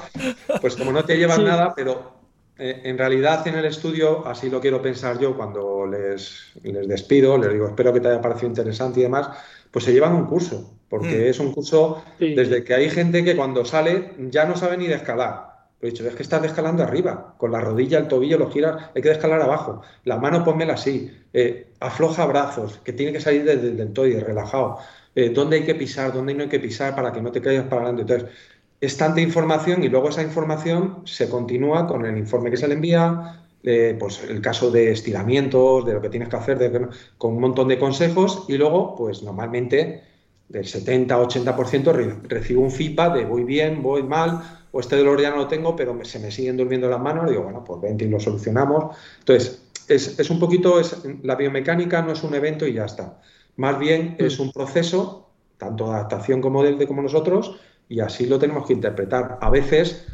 pues 0.60 0.76
como 0.76 0.92
no 0.92 1.04
te 1.04 1.16
llevas 1.18 1.40
nada, 1.40 1.74
pero 1.74 2.16
eh, 2.58 2.82
en 2.84 2.96
realidad 2.96 3.46
en 3.48 3.56
el 3.56 3.64
estudio, 3.64 4.26
así 4.26 4.48
lo 4.48 4.60
quiero 4.60 4.80
pensar 4.80 5.18
yo 5.18 5.36
cuando 5.36 5.86
les, 5.86 6.52
les, 6.62 6.88
despido, 6.88 7.36
les 7.36 7.52
digo, 7.52 7.66
espero 7.66 7.92
que 7.92 8.00
te 8.00 8.08
haya 8.08 8.22
parecido 8.22 8.48
interesante 8.48 9.00
y 9.00 9.02
demás, 9.02 9.28
pues 9.70 9.84
se 9.84 9.92
llevan 9.92 10.14
un 10.14 10.26
curso, 10.26 10.78
porque 10.88 11.18
mm. 11.18 11.30
es 11.30 11.40
un 11.40 11.52
curso 11.52 12.02
desde 12.18 12.64
que 12.64 12.74
hay 12.74 12.88
gente 12.88 13.24
que 13.24 13.36
cuando 13.36 13.64
sale 13.64 14.14
ya 14.30 14.46
no 14.46 14.56
sabe 14.56 14.78
ni 14.78 14.86
de 14.86 14.94
escalar. 14.94 15.55
Pero 15.78 15.88
he 15.88 15.92
dicho, 15.92 16.08
es 16.08 16.14
que 16.14 16.22
estás 16.22 16.42
descalando 16.42 16.82
arriba, 16.82 17.34
con 17.36 17.52
la 17.52 17.60
rodilla, 17.60 17.98
el 17.98 18.08
tobillo, 18.08 18.38
lo 18.38 18.50
giras, 18.50 18.90
hay 18.94 19.02
que 19.02 19.10
descalar 19.10 19.42
abajo. 19.42 19.82
La 20.04 20.16
mano 20.16 20.42
pónmela 20.42 20.74
así, 20.74 21.10
eh, 21.32 21.72
afloja 21.80 22.24
brazos, 22.26 22.78
que 22.82 22.92
tiene 22.92 23.12
que 23.12 23.20
salir 23.20 23.44
desde 23.44 23.68
el 23.68 23.76
deltoide, 23.76 24.20
relajado. 24.20 24.78
Eh, 25.14 25.30
¿Dónde 25.30 25.56
hay 25.56 25.64
que 25.64 25.74
pisar? 25.74 26.12
¿Dónde 26.12 26.34
no 26.34 26.44
hay 26.44 26.48
que 26.48 26.60
pisar 26.60 26.94
para 26.94 27.12
que 27.12 27.20
no 27.20 27.30
te 27.30 27.42
caigas 27.42 27.66
para 27.66 27.82
adelante? 27.82 28.02
Entonces, 28.02 28.36
es 28.80 28.96
tanta 28.96 29.20
información 29.20 29.82
y 29.82 29.88
luego 29.88 30.08
esa 30.08 30.22
información 30.22 31.02
se 31.04 31.28
continúa 31.28 31.86
con 31.86 32.04
el 32.06 32.16
informe 32.16 32.50
que 32.50 32.56
se 32.56 32.68
le 32.68 32.74
envía, 32.74 33.42
eh, 33.62 33.96
pues 33.98 34.22
el 34.22 34.40
caso 34.40 34.70
de 34.70 34.92
estiramientos, 34.92 35.84
de 35.84 35.94
lo 35.94 36.00
que 36.00 36.08
tienes 36.08 36.28
que 36.28 36.36
hacer, 36.36 36.88
con 37.18 37.34
un 37.34 37.40
montón 37.40 37.68
de 37.68 37.78
consejos 37.78 38.44
y 38.48 38.56
luego, 38.56 38.94
pues 38.94 39.22
normalmente 39.22 40.02
del 40.48 40.64
70-80% 40.64 42.22
recibo 42.28 42.62
un 42.62 42.70
feedback 42.70 43.14
de 43.14 43.24
voy 43.24 43.44
bien, 43.44 43.82
voy 43.82 44.02
mal, 44.02 44.65
o 44.76 44.80
este 44.80 44.96
dolor 44.96 45.18
ya 45.22 45.30
no 45.30 45.36
lo 45.36 45.48
tengo, 45.48 45.74
pero 45.74 45.98
se 46.04 46.18
me 46.18 46.30
siguen 46.30 46.58
durmiendo 46.58 46.86
las 46.90 47.00
manos, 47.00 47.30
digo, 47.30 47.44
bueno, 47.44 47.64
pues 47.64 47.80
vente 47.80 48.04
y 48.04 48.08
lo 48.10 48.20
solucionamos. 48.20 48.94
Entonces, 49.20 49.62
es, 49.88 50.28
un 50.28 50.38
poquito, 50.38 50.78
es, 50.78 51.02
la 51.22 51.34
biomecánica 51.34 52.02
no 52.02 52.12
es 52.12 52.22
un 52.22 52.34
evento 52.34 52.66
y 52.66 52.74
ya 52.74 52.84
está. 52.84 53.18
Más 53.56 53.78
bien 53.78 54.16
es 54.18 54.38
mm. 54.38 54.42
un 54.42 54.52
proceso, 54.52 55.30
tanto 55.56 55.86
de 55.86 55.92
adaptación 55.92 56.42
como 56.42 56.62
de 56.62 56.86
como 56.86 57.00
nosotros, 57.00 57.58
y 57.88 58.00
así 58.00 58.26
lo 58.26 58.38
tenemos 58.38 58.66
que 58.66 58.74
interpretar. 58.74 59.38
A 59.40 59.48
veces, 59.48 60.06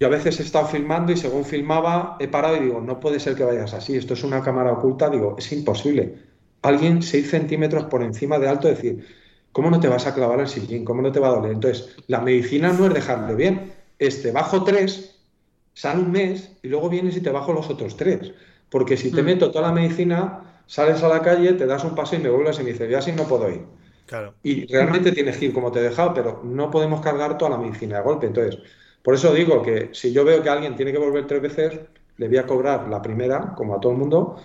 yo 0.00 0.08
a 0.08 0.10
veces 0.10 0.40
he 0.40 0.42
estado 0.42 0.66
filmando 0.66 1.12
y 1.12 1.16
según 1.16 1.44
filmaba 1.44 2.16
he 2.18 2.26
parado 2.26 2.56
y 2.56 2.60
digo, 2.60 2.80
no 2.80 2.98
puede 2.98 3.20
ser 3.20 3.36
que 3.36 3.44
vayas 3.44 3.72
así, 3.72 3.96
esto 3.96 4.14
es 4.14 4.24
una 4.24 4.42
cámara 4.42 4.72
oculta, 4.72 5.08
digo, 5.10 5.36
es 5.38 5.52
imposible. 5.52 6.16
Alguien 6.62 7.04
6 7.04 7.30
centímetros 7.30 7.84
por 7.84 8.02
encima 8.02 8.40
de 8.40 8.48
alto, 8.48 8.66
decir, 8.66 9.06
¿cómo 9.54 9.70
no 9.70 9.78
te 9.80 9.88
vas 9.88 10.06
a 10.06 10.14
clavar 10.14 10.40
el 10.40 10.48
sillín? 10.48 10.84
¿Cómo 10.84 11.00
no 11.00 11.12
te 11.12 11.20
va 11.20 11.28
a 11.28 11.36
doler? 11.36 11.52
Entonces, 11.52 11.96
la 12.08 12.20
medicina 12.20 12.72
no 12.72 12.86
es 12.86 12.92
dejarlo 12.92 13.36
bien, 13.36 13.72
este 14.00 14.32
bajo 14.32 14.64
tres, 14.64 15.20
sale 15.72 16.02
un 16.02 16.10
mes 16.10 16.50
y 16.62 16.68
luego 16.68 16.90
vienes 16.90 17.16
y 17.16 17.20
te 17.20 17.30
bajo 17.30 17.52
los 17.52 17.70
otros 17.70 17.96
tres. 17.96 18.32
Porque 18.68 18.96
si 18.96 19.12
te 19.12 19.22
mm. 19.22 19.26
meto 19.26 19.50
toda 19.52 19.68
la 19.68 19.72
medicina, 19.72 20.62
sales 20.66 21.02
a 21.04 21.08
la 21.08 21.22
calle, 21.22 21.52
te 21.52 21.66
das 21.66 21.84
un 21.84 21.94
paso 21.94 22.16
y 22.16 22.18
me 22.18 22.30
vuelves 22.30 22.58
y 22.58 22.64
me 22.64 22.72
dices, 22.72 22.90
ya 22.90 22.98
así 22.98 23.12
no 23.12 23.28
puedo 23.28 23.48
ir. 23.48 23.62
Y 24.42 24.66
realmente 24.66 25.12
tienes 25.12 25.36
que 25.36 25.46
ir 25.46 25.54
como 25.54 25.70
te 25.70 25.78
he 25.78 25.82
dejado, 25.82 26.12
pero 26.12 26.40
no 26.42 26.70
podemos 26.70 27.00
cargar 27.00 27.38
toda 27.38 27.52
la 27.52 27.58
medicina 27.58 27.98
de 27.98 28.02
golpe. 28.02 28.26
Entonces, 28.26 28.58
por 29.02 29.14
eso 29.14 29.32
digo 29.32 29.62
que 29.62 29.90
si 29.92 30.12
yo 30.12 30.24
veo 30.24 30.42
que 30.42 30.50
alguien 30.50 30.74
tiene 30.74 30.90
que 30.90 30.98
volver 30.98 31.28
tres 31.28 31.40
veces, 31.40 31.80
le 32.16 32.28
voy 32.28 32.38
a 32.38 32.46
cobrar 32.46 32.88
la 32.88 33.00
primera, 33.00 33.54
como 33.56 33.76
a 33.76 33.80
todo 33.80 33.92
el 33.92 33.98
mundo, 33.98 34.36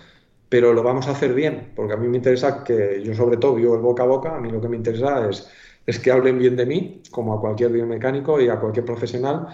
pero 0.50 0.74
lo 0.74 0.82
vamos 0.82 1.08
a 1.08 1.12
hacer 1.12 1.34
bien, 1.34 1.72
porque 1.76 1.94
a 1.94 1.98
mí 1.98 2.08
me 2.08 2.18
interesa 2.18 2.64
que 2.64 3.02
yo 3.04 3.14
sobre 3.14 3.38
todo 3.38 3.56
vivo 3.56 3.76
el 3.76 3.82
boca 3.82 4.04
a 4.04 4.08
boca, 4.08 4.36
a 4.36 4.42
mí 4.42 4.50
lo 4.50 4.60
que 4.60 4.68
me 4.68 4.78
interesa 4.78 5.30
es, 5.30 5.48
es 5.86 6.00
que 6.00 6.12
hablen 6.12 6.40
bien 6.40 6.56
de 6.56 6.66
mí, 6.66 7.04
como 7.12 7.34
a 7.34 7.40
cualquier 7.40 7.72
biomecánico 7.72 8.42
y 8.42 8.50
a 8.50 8.60
cualquier 8.60 8.86
profesional. 8.86 9.48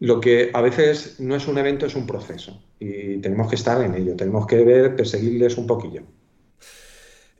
Lo 0.00 0.20
que 0.20 0.50
a 0.54 0.60
veces 0.62 1.20
no 1.20 1.36
es 1.36 1.46
un 1.48 1.58
evento, 1.58 1.84
es 1.86 1.94
un 1.96 2.06
proceso 2.06 2.62
y 2.78 3.18
tenemos 3.18 3.48
que 3.48 3.56
estar 3.56 3.82
en 3.82 3.94
ello, 3.94 4.16
tenemos 4.16 4.46
que 4.46 4.64
ver, 4.64 4.96
perseguirles 4.96 5.58
un 5.58 5.66
poquillo. 5.66 6.02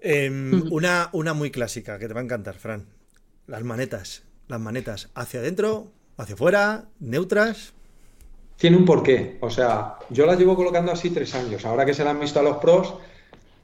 Em, 0.01 0.71
una, 0.71 1.09
una 1.13 1.35
muy 1.35 1.51
clásica 1.51 1.99
que 1.99 2.09
te 2.09 2.15
va 2.15 2.21
a 2.21 2.25
encantar, 2.25 2.57
Fran. 2.57 2.87
Las 3.47 3.63
manetas. 3.65 4.25
Las 4.49 4.61
manetas 4.61 5.11
hacia 5.15 5.41
adentro, 5.41 5.93
hacia 6.17 6.35
afuera, 6.35 6.89
neutras. 7.01 7.75
Tiene 8.59 8.77
un 8.77 8.85
porqué. 8.85 9.39
O 9.41 9.49
sea, 9.49 9.97
yo 10.11 10.27
las 10.27 10.39
llevo 10.39 10.57
colocando 10.57 10.93
así 10.93 11.11
tres 11.11 11.35
años. 11.35 11.65
Ahora 11.65 11.87
que 11.87 11.95
se 11.95 12.05
las 12.05 12.13
han 12.13 12.21
visto 12.21 12.41
a 12.41 12.43
los 12.43 12.59
pros 12.59 12.95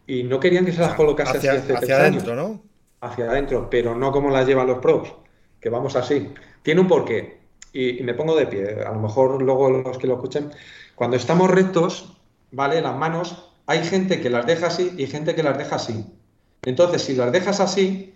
y 0.07 0.22
no 0.22 0.38
querían 0.40 0.64
que 0.64 0.72
se 0.72 0.80
las 0.80 0.95
colocase 0.95 1.38
hacia, 1.38 1.53
así 1.53 1.72
hacia 1.72 1.97
adentro, 1.97 2.34
¿no? 2.34 2.62
Hacia 3.01 3.26
adentro, 3.26 3.68
pero 3.68 3.95
no 3.95 4.12
como 4.12 4.30
las 4.30 4.47
llevan 4.47 4.68
los 4.68 4.78
pros, 4.78 5.12
que 5.61 5.68
vamos 5.68 5.97
así. 5.97 6.32
Tiene 6.62 6.80
un 6.80 6.88
porqué. 6.88 7.40
Y, 7.72 8.01
y 8.01 8.03
me 8.05 8.14
pongo 8.14 8.36
de 8.36 8.47
pie. 8.47 8.84
A 8.86 8.92
lo 8.92 9.01
mejor 9.01 9.42
luego 9.42 9.68
los 9.68 9.99
que 9.99 10.07
lo 10.07 10.14
escuchen. 10.14 10.51
Cuando 10.95 11.16
estamos 11.16 11.51
rectos, 11.51 12.16
¿vale? 12.53 12.80
Las 12.80 12.97
manos, 12.97 13.51
hay 13.66 13.84
gente 13.84 14.20
que 14.20 14.30
las 14.30 14.47
deja 14.47 14.68
así 14.68 14.95
y 14.97 15.07
gente 15.07 15.34
que 15.34 15.42
las 15.42 15.59
deja 15.59 15.76
así. 15.76 16.07
Entonces, 16.62 17.03
si 17.03 17.14
las 17.14 17.32
dejas 17.32 17.59
así, 17.61 18.14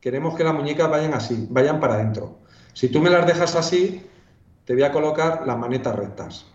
queremos 0.00 0.36
que 0.36 0.44
las 0.44 0.54
muñecas 0.54 0.88
vayan 0.88 1.14
así, 1.14 1.46
vayan 1.50 1.80
para 1.80 1.94
adentro. 1.94 2.38
Si 2.72 2.88
tú 2.88 3.00
me 3.00 3.10
las 3.10 3.26
dejas 3.26 3.56
así, 3.56 4.06
te 4.70 4.74
voy 4.74 4.84
a 4.84 4.92
colocar 4.92 5.42
las 5.48 5.58
manetas 5.58 5.96
rectas. 5.96 6.46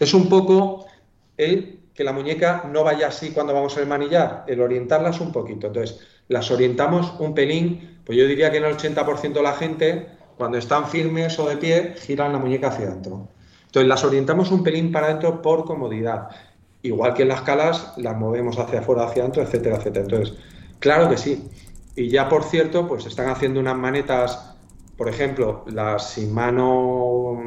Es 0.00 0.14
un 0.14 0.26
poco 0.30 0.86
el 1.36 1.80
que 1.92 2.02
la 2.02 2.14
muñeca 2.14 2.64
no 2.72 2.82
vaya 2.82 3.08
así 3.08 3.32
cuando 3.32 3.52
vamos 3.52 3.76
a 3.76 3.84
manillar, 3.84 4.44
el 4.48 4.62
orientarlas 4.62 5.20
un 5.20 5.30
poquito. 5.30 5.66
Entonces, 5.66 6.00
las 6.28 6.50
orientamos 6.50 7.12
un 7.18 7.34
pelín, 7.34 7.98
pues 8.06 8.16
yo 8.16 8.26
diría 8.26 8.50
que 8.50 8.56
en 8.56 8.64
el 8.64 8.74
80% 8.74 9.34
de 9.34 9.42
la 9.42 9.52
gente, 9.52 10.06
cuando 10.38 10.56
están 10.56 10.88
firmes 10.88 11.38
o 11.38 11.46
de 11.46 11.58
pie, 11.58 11.94
giran 11.98 12.32
la 12.32 12.38
muñeca 12.38 12.68
hacia 12.68 12.86
adentro. 12.86 13.28
Entonces, 13.66 13.86
las 13.86 14.02
orientamos 14.02 14.50
un 14.50 14.62
pelín 14.62 14.90
para 14.90 15.08
adentro 15.08 15.42
por 15.42 15.66
comodidad. 15.66 16.30
Igual 16.80 17.12
que 17.12 17.24
en 17.24 17.28
las 17.28 17.42
calas, 17.42 17.92
las 17.98 18.16
movemos 18.16 18.58
hacia 18.58 18.78
afuera, 18.78 19.04
hacia 19.04 19.24
adentro, 19.24 19.42
etcétera, 19.42 19.76
etcétera. 19.76 20.06
Entonces, 20.06 20.38
claro 20.78 21.10
que 21.10 21.18
sí. 21.18 21.50
Y 21.96 22.08
ya, 22.08 22.30
por 22.30 22.44
cierto, 22.44 22.88
pues 22.88 23.04
están 23.04 23.28
haciendo 23.28 23.60
unas 23.60 23.76
manetas, 23.76 24.54
por 24.98 25.08
ejemplo, 25.08 25.64
las 25.68 26.10
sin 26.10 26.34
mano, 26.34 27.40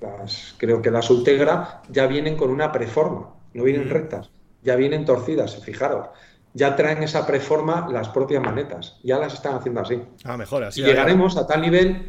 las, 0.00 0.56
creo 0.58 0.82
que 0.82 0.90
las 0.90 1.08
Ultegra, 1.08 1.82
ya 1.88 2.08
vienen 2.08 2.36
con 2.36 2.50
una 2.50 2.72
preforma, 2.72 3.32
no 3.54 3.62
vienen 3.62 3.86
mm. 3.86 3.92
rectas, 3.92 4.30
ya 4.62 4.74
vienen 4.74 5.04
torcidas, 5.04 5.64
fijaros. 5.64 6.08
Ya 6.52 6.76
traen 6.76 7.02
esa 7.02 7.26
preforma 7.26 7.88
las 7.90 8.08
propias 8.08 8.42
manetas, 8.42 8.98
ya 9.04 9.18
las 9.18 9.34
están 9.34 9.54
haciendo 9.54 9.80
así. 9.80 10.02
Ah, 10.24 10.36
mejor 10.36 10.64
así. 10.64 10.80
Y 10.80 10.84
llegaremos 10.84 11.36
a 11.36 11.46
tal 11.46 11.62
nivel 11.62 12.08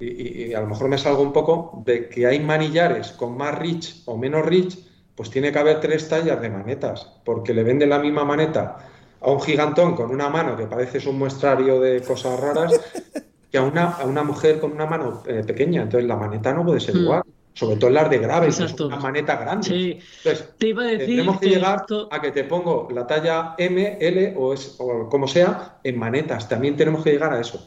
y, 0.00 0.48
y, 0.48 0.54
a 0.54 0.60
lo 0.60 0.68
mejor 0.68 0.88
me 0.88 0.98
salgo 0.98 1.22
un 1.22 1.32
poco, 1.32 1.82
de 1.84 2.08
que 2.08 2.26
hay 2.26 2.40
manillares 2.40 3.12
con 3.12 3.36
más 3.36 3.58
rich 3.58 4.02
o 4.06 4.16
menos 4.16 4.44
rich 4.44 4.78
pues 5.14 5.30
tiene 5.30 5.50
que 5.50 5.58
haber 5.58 5.80
tres 5.80 6.08
tallas 6.08 6.40
de 6.40 6.50
manetas, 6.50 7.10
porque 7.24 7.54
le 7.54 7.62
venden 7.62 7.88
la 7.88 7.98
misma 7.98 8.24
maneta 8.24 8.76
a 9.20 9.30
un 9.30 9.40
gigantón 9.40 9.96
con 9.96 10.10
una 10.10 10.28
mano 10.28 10.56
que 10.56 10.66
parece 10.66 11.06
un 11.08 11.18
muestrario 11.18 11.80
de 11.80 12.02
cosas 12.02 12.38
raras 12.38 12.78
que 13.50 13.58
a 13.58 13.62
una, 13.62 13.90
a 13.90 14.04
una 14.04 14.22
mujer 14.22 14.58
con 14.60 14.72
una 14.72 14.86
mano 14.86 15.22
eh, 15.26 15.42
pequeña. 15.46 15.82
Entonces 15.82 16.08
la 16.08 16.16
maneta 16.16 16.52
no 16.52 16.64
puede 16.64 16.80
ser 16.80 16.96
hmm. 16.96 17.02
igual. 17.02 17.22
Sobre 17.54 17.76
todo 17.76 17.88
en 17.88 17.94
las 17.94 18.10
de 18.10 18.18
graves, 18.18 18.60
es 18.60 18.78
una 18.78 18.96
maneta 18.96 19.36
grande. 19.36 19.66
Sí. 19.66 19.98
Entonces, 20.18 20.52
te 20.58 20.68
iba 20.68 20.82
a 20.82 20.86
decir 20.88 21.06
tenemos 21.06 21.40
que, 21.40 21.48
llegar 21.48 21.86
a 22.10 22.20
que 22.20 22.30
te 22.30 22.44
pongo 22.44 22.86
la 22.92 23.06
talla 23.06 23.54
M, 23.56 23.96
L 23.98 24.34
o, 24.36 24.52
es, 24.52 24.76
o 24.78 25.08
como 25.08 25.26
sea 25.26 25.78
en 25.82 25.98
manetas. 25.98 26.50
También 26.50 26.76
tenemos 26.76 27.02
que 27.02 27.12
llegar 27.12 27.32
a 27.32 27.40
eso. 27.40 27.66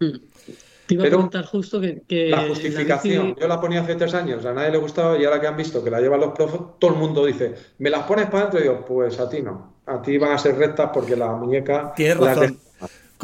Hmm. 0.00 0.16
Te 0.86 0.94
iba 0.94 1.04
a 1.04 1.06
preguntar 1.06 1.44
justo 1.46 1.80
que, 1.80 2.28
La 2.28 2.48
justificación, 2.48 3.36
yo 3.36 3.46
la 3.46 3.60
ponía 3.60 3.82
hace 3.82 3.94
tres 3.94 4.14
años, 4.14 4.44
a 4.44 4.52
nadie 4.52 4.72
le 4.72 4.78
gustaba 4.78 5.16
y 5.16 5.24
ahora 5.24 5.40
que 5.40 5.46
han 5.46 5.56
visto 5.56 5.82
que 5.84 5.90
la 5.90 6.00
llevan 6.00 6.20
los 6.20 6.32
profes, 6.32 6.60
todo 6.80 6.90
el 6.90 6.96
mundo 6.96 7.24
dice, 7.24 7.54
¿me 7.78 7.88
las 7.88 8.02
pones 8.02 8.26
para 8.26 8.48
adentro? 8.48 8.60
Y 8.60 8.64
yo, 8.64 8.84
pues 8.84 9.18
a 9.20 9.28
ti 9.28 9.42
no. 9.42 9.74
A 9.86 10.02
ti 10.02 10.18
van 10.18 10.32
a 10.32 10.38
ser 10.38 10.56
rectas 10.56 10.90
porque 10.92 11.16
la 11.16 11.32
muñeca. 11.32 11.92
Tienes 11.94 12.18
razón. 12.18 12.58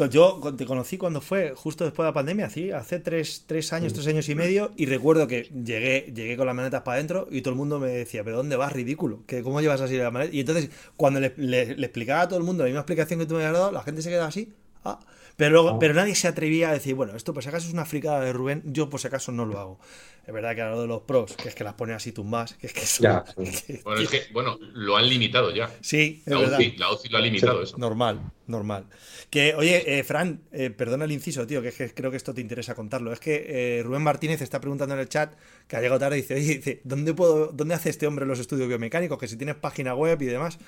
Yo 0.07 0.39
te 0.57 0.65
conocí 0.65 0.97
cuando 0.97 1.21
fue 1.21 1.53
justo 1.55 1.83
después 1.83 2.05
de 2.05 2.09
la 2.09 2.13
pandemia, 2.13 2.49
¿sí? 2.49 2.71
hace 2.71 2.99
tres, 2.99 3.43
tres 3.47 3.73
años, 3.73 3.93
tres 3.93 4.07
años 4.07 4.29
y 4.29 4.35
medio, 4.35 4.71
y 4.77 4.85
recuerdo 4.85 5.27
que 5.27 5.43
llegué, 5.43 6.11
llegué 6.13 6.37
con 6.37 6.47
las 6.47 6.55
manetas 6.55 6.81
para 6.83 6.95
adentro 6.95 7.27
y 7.29 7.41
todo 7.41 7.51
el 7.51 7.57
mundo 7.57 7.79
me 7.79 7.89
decía, 7.89 8.23
¿pero 8.23 8.37
dónde 8.37 8.55
vas? 8.55 8.71
Ridículo. 8.71 9.23
¿Que 9.25 9.43
¿Cómo 9.43 9.61
llevas 9.61 9.81
así 9.81 9.97
la 9.97 10.11
maneta? 10.11 10.33
Y 10.35 10.41
entonces, 10.41 10.69
cuando 10.95 11.19
le, 11.19 11.33
le, 11.37 11.71
explicaba 11.71 12.21
a 12.21 12.27
todo 12.27 12.39
el 12.39 12.45
mundo 12.45 12.63
la 12.63 12.67
misma 12.67 12.81
explicación 12.81 13.19
que 13.19 13.25
tú 13.25 13.35
me 13.35 13.41
habías 13.41 13.53
dado, 13.53 13.71
la 13.71 13.81
gente 13.83 14.01
se 14.01 14.09
quedaba 14.09 14.27
así. 14.27 14.53
Ah, 14.85 14.99
pero, 15.39 15.51
luego, 15.51 15.69
oh. 15.69 15.79
pero 15.79 15.93
nadie 15.93 16.15
se 16.15 16.27
atrevía 16.27 16.69
a 16.69 16.73
decir, 16.73 16.95
bueno, 16.95 17.15
esto 17.15 17.33
por 17.33 17.41
si 17.41 17.47
acaso 17.47 17.65
es 17.65 17.73
una 17.73 17.85
fricada 17.85 18.19
de 18.19 18.33
Rubén, 18.33 18.61
yo 18.65 18.89
por 18.89 18.99
si 18.99 19.07
acaso 19.07 19.31
no 19.31 19.45
lo 19.45 19.57
hago. 19.57 19.79
Es 20.27 20.33
verdad 20.33 20.53
que 20.53 20.61
a 20.61 20.69
lo 20.71 20.81
de 20.81 20.87
los 20.87 21.03
pros, 21.03 21.37
que 21.37 21.47
es 21.47 21.55
que 21.55 21.63
las 21.63 21.75
pone 21.75 21.93
así 21.93 22.11
tumbas, 22.11 22.55
que 22.55 22.67
es 22.67 22.73
que 22.73 22.81
eso, 22.81 23.03
bueno, 23.85 24.01
es 24.01 24.09
que, 24.09 24.23
bueno, 24.33 24.59
lo 24.73 24.97
han 24.97 25.07
limitado 25.07 25.55
ya. 25.55 25.71
Sí, 25.79 26.21
es 26.25 26.33
la, 26.33 26.39
verdad. 26.39 26.59
UCI, 26.59 26.75
la 26.75 26.91
UCI 26.91 27.09
lo 27.09 27.17
ha 27.17 27.21
limitado 27.21 27.63
eso. 27.63 27.77
Normal, 27.77 28.19
normal. 28.47 28.83
Que, 29.29 29.55
oye, 29.55 29.97
eh, 29.97 30.03
Fran, 30.03 30.41
eh, 30.51 30.71
perdona 30.71 31.05
el 31.05 31.13
inciso, 31.13 31.47
tío, 31.47 31.61
que, 31.61 31.69
es 31.69 31.75
que 31.75 31.93
creo 31.93 32.11
que 32.11 32.17
esto 32.17 32.33
te 32.33 32.41
interesa 32.41 32.75
contarlo. 32.75 33.13
Es 33.13 33.21
que 33.21 33.45
eh, 33.79 33.81
Rubén 33.81 34.01
Martínez 34.01 34.41
está 34.41 34.59
preguntando 34.59 34.93
en 34.93 34.99
el 34.99 35.07
chat, 35.07 35.33
que 35.69 35.77
ha 35.77 35.79
llegado 35.79 36.01
tarde, 36.01 36.17
y 36.17 36.21
dice, 36.21 36.33
oye, 36.33 36.55
dice, 36.55 36.81
¿dónde, 36.83 37.13
puedo, 37.13 37.47
¿dónde 37.53 37.75
hace 37.75 37.89
este 37.89 38.05
hombre 38.05 38.25
los 38.25 38.39
estudios 38.39 38.67
biomecánicos? 38.67 39.17
Que 39.17 39.29
si 39.29 39.37
tienes 39.37 39.55
página 39.55 39.95
web 39.95 40.21
y 40.21 40.25
demás. 40.25 40.59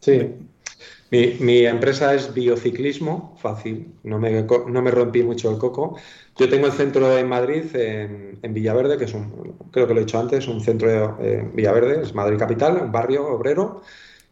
Sí. 0.00 0.30
Mi, 1.10 1.64
empresa 1.64 2.14
es 2.14 2.34
biociclismo, 2.34 3.36
fácil, 3.40 3.94
no 4.02 4.18
me, 4.18 4.42
no 4.42 4.82
me, 4.82 4.90
rompí 4.90 5.22
mucho 5.22 5.50
el 5.50 5.58
coco. 5.58 5.96
Yo 6.36 6.48
tengo 6.48 6.66
el 6.66 6.72
centro 6.72 7.16
en 7.16 7.28
Madrid, 7.28 7.64
en, 7.74 8.54
Villaverde, 8.54 8.98
que 8.98 9.04
es 9.04 9.14
un, 9.14 9.54
creo 9.70 9.86
que 9.86 9.94
lo 9.94 10.00
he 10.00 10.04
dicho 10.04 10.18
antes, 10.18 10.48
un 10.48 10.60
centro 10.60 11.18
en 11.20 11.54
Villaverde, 11.54 12.02
es 12.02 12.14
Madrid 12.14 12.38
Capital, 12.38 12.80
un 12.82 12.92
barrio 12.92 13.26
obrero. 13.26 13.82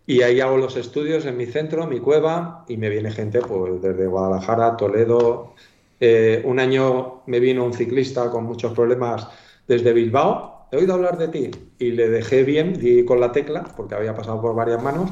Y 0.07 0.23
ahí 0.23 0.41
hago 0.41 0.59
los 0.59 0.77
estudios 0.77 1.25
en 1.27 1.37
mi 1.37 1.47
centro, 1.47 1.85
en 1.85 1.89
mi 1.89 2.01
cueva, 2.01 2.65
y 2.69 2.77
me 2.77 2.91
viene 2.91 3.11
gente 3.11 3.41
pues 3.41 3.81
desde 3.81 4.07
Guadalajara, 4.07 4.77
Toledo. 4.77 5.55
Eh, 6.01 6.43
un 6.45 6.59
año 6.59 7.23
me 7.27 7.41
vino 7.41 7.65
un 7.65 7.73
ciclista 7.73 8.31
con 8.31 8.45
muchos 8.45 8.73
problemas 8.75 9.29
desde 9.67 9.93
Bilbao. 9.93 10.67
He 10.73 10.77
oído 10.77 10.95
hablar 10.95 11.17
de 11.19 11.29
ti 11.29 11.51
y 11.79 11.93
le 11.93 12.11
dejé 12.11 12.43
bien, 12.43 12.75
di 12.75 13.05
con 13.05 13.21
la 13.21 13.33
tecla, 13.33 13.65
porque 13.77 13.95
había 13.95 14.15
pasado 14.15 14.41
por 14.43 14.55
varias 14.55 14.83
manos. 14.83 15.11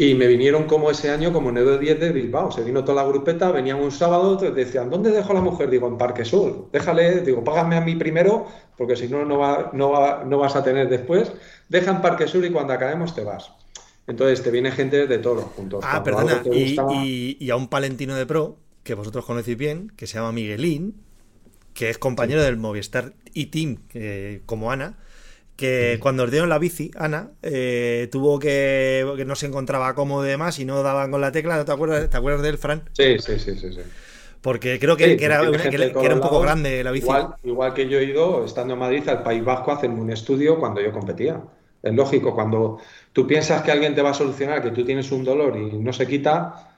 Y 0.00 0.14
me 0.14 0.28
vinieron 0.28 0.68
como 0.68 0.92
ese 0.92 1.10
año, 1.10 1.32
como 1.32 1.50
9 1.50 1.78
10 1.80 1.98
de 1.98 2.12
Bilbao. 2.12 2.52
Se 2.52 2.62
vino 2.62 2.84
toda 2.84 3.02
la 3.02 3.08
grupeta, 3.08 3.50
venían 3.50 3.80
un 3.80 3.90
sábado, 3.90 4.36
decían, 4.36 4.90
¿dónde 4.90 5.10
dejo 5.10 5.32
a 5.32 5.34
la 5.34 5.40
mujer? 5.40 5.68
Digo, 5.70 5.88
en 5.88 5.98
Parque 5.98 6.24
Sur. 6.24 6.68
Déjale, 6.70 7.22
digo, 7.22 7.42
págame 7.42 7.74
a 7.74 7.80
mí 7.80 7.96
primero, 7.96 8.46
porque 8.76 8.94
si 8.94 9.08
no, 9.08 9.24
no, 9.24 9.38
va, 9.38 9.70
no, 9.72 9.90
va, 9.90 10.22
no 10.24 10.38
vas 10.38 10.54
a 10.54 10.62
tener 10.62 10.88
después. 10.88 11.32
Deja 11.68 11.90
en 11.90 12.00
Parque 12.00 12.28
Sur 12.28 12.44
y 12.44 12.50
cuando 12.50 12.74
acabemos 12.74 13.12
te 13.12 13.24
vas. 13.24 13.50
Entonces 14.06 14.40
te 14.40 14.52
viene 14.52 14.70
gente 14.70 15.08
de 15.08 15.18
todos 15.18 15.38
los 15.38 15.46
puntos. 15.46 15.84
Ah, 15.84 16.04
perdona, 16.04 16.44
y, 16.52 17.50
a 17.50 17.56
un 17.56 17.66
palentino 17.66 18.14
de 18.14 18.24
pro, 18.24 18.56
que 18.84 18.94
vosotros 18.94 19.24
conocéis 19.24 19.58
bien, 19.58 19.92
que 19.96 20.06
se 20.06 20.14
llama 20.14 20.30
Miguelín, 20.30 20.94
que 21.74 21.90
es 21.90 21.98
compañero 21.98 22.40
del 22.40 22.56
Movistar 22.56 23.14
y 23.34 23.46
Team, 23.46 23.78
como 24.46 24.70
Ana, 24.70 24.96
que 25.58 25.98
cuando 26.00 26.22
os 26.22 26.30
dieron 26.30 26.48
la 26.48 26.58
bici, 26.58 26.92
Ana, 26.96 27.32
eh, 27.42 28.08
tuvo 28.12 28.38
que, 28.38 29.04
que 29.16 29.24
no 29.24 29.34
se 29.34 29.46
encontraba 29.46 29.92
cómodo 29.96 30.24
y 30.24 30.28
demás 30.28 30.60
y 30.60 30.64
no 30.64 30.84
daban 30.84 31.10
con 31.10 31.20
la 31.20 31.32
tecla, 31.32 31.56
¿no 31.56 31.64
te 31.64 31.72
acuerdas, 31.72 32.08
¿te 32.08 32.16
acuerdas 32.16 32.42
de 32.42 32.48
él, 32.48 32.58
Fran? 32.58 32.88
Sí, 32.92 33.18
sí, 33.18 33.40
sí, 33.40 33.58
sí. 33.58 33.72
sí. 33.72 33.80
Porque 34.40 34.78
creo 34.78 34.96
que, 34.96 35.16
era, 35.20 35.42
un 35.42 36.20
poco 36.20 36.40
grande 36.40 36.84
la 36.84 36.92
bici. 36.92 37.06
Igual, 37.06 37.34
igual, 37.42 37.74
que 37.74 37.88
yo 37.88 37.98
he 37.98 38.04
ido, 38.04 38.44
estando 38.44 38.74
en 38.74 38.78
Madrid, 38.78 39.08
al 39.08 39.24
País 39.24 39.44
Vasco, 39.44 39.72
a 39.72 39.74
hacerme 39.74 40.00
un 40.00 40.12
estudio 40.12 40.60
cuando 40.60 40.80
yo 40.80 40.92
competía. 40.92 41.42
Es 41.82 41.92
lógico, 41.92 42.36
cuando 42.36 42.78
tú 43.12 43.26
piensas 43.26 43.62
que 43.62 43.72
alguien 43.72 43.96
te 43.96 44.02
va 44.02 44.10
a 44.10 44.14
solucionar, 44.14 44.62
que 44.62 44.70
tú 44.70 44.84
tienes 44.84 45.10
un 45.10 45.24
dolor 45.24 45.56
y 45.56 45.76
no 45.78 45.92
se 45.92 46.06
quita, 46.06 46.76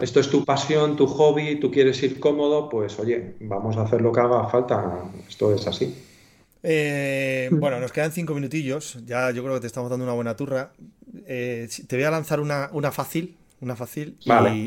esto 0.00 0.18
es 0.18 0.28
tu 0.28 0.44
pasión, 0.44 0.96
tu 0.96 1.06
hobby, 1.06 1.60
tú 1.60 1.70
quieres 1.70 2.02
ir 2.02 2.18
cómodo, 2.18 2.68
pues 2.68 2.98
oye, 2.98 3.36
vamos 3.40 3.76
a 3.76 3.82
hacer 3.82 4.00
lo 4.00 4.10
que 4.10 4.20
haga 4.20 4.48
falta. 4.48 5.04
Esto 5.28 5.54
es 5.54 5.68
así. 5.68 5.94
Eh, 6.70 7.48
bueno, 7.50 7.80
nos 7.80 7.92
quedan 7.92 8.12
cinco 8.12 8.34
minutillos. 8.34 8.98
Ya 9.06 9.30
yo 9.30 9.42
creo 9.42 9.54
que 9.54 9.62
te 9.62 9.66
estamos 9.66 9.88
dando 9.88 10.04
una 10.04 10.12
buena 10.12 10.36
turra. 10.36 10.72
Eh, 11.26 11.66
te 11.86 11.96
voy 11.96 12.04
a 12.04 12.10
lanzar 12.10 12.40
una, 12.40 12.68
fácil, 12.92 13.38
una 13.62 13.74
fácil 13.74 14.18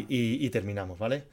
y, 0.10 0.50
terminamos, 0.50 0.98
¿vale? 0.98 1.26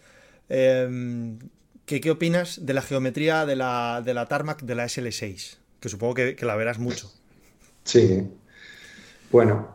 Em, 0.50 1.38
¿qué, 1.86 2.10
opinas 2.10 2.66
de 2.66 2.74
la 2.74 2.82
geometría 2.82 3.46
de 3.46 3.56
la, 3.56 4.02
de 4.04 4.12
la 4.12 4.26
Tarmac 4.26 4.60
de 4.60 4.74
la 4.74 4.84
SL6? 4.84 5.56
Que 5.80 5.88
supongo 5.88 6.12
que 6.12 6.36
la 6.42 6.54
verás 6.54 6.78
mucho. 6.78 7.10
Sí. 7.84 8.28
Bueno. 9.30 9.74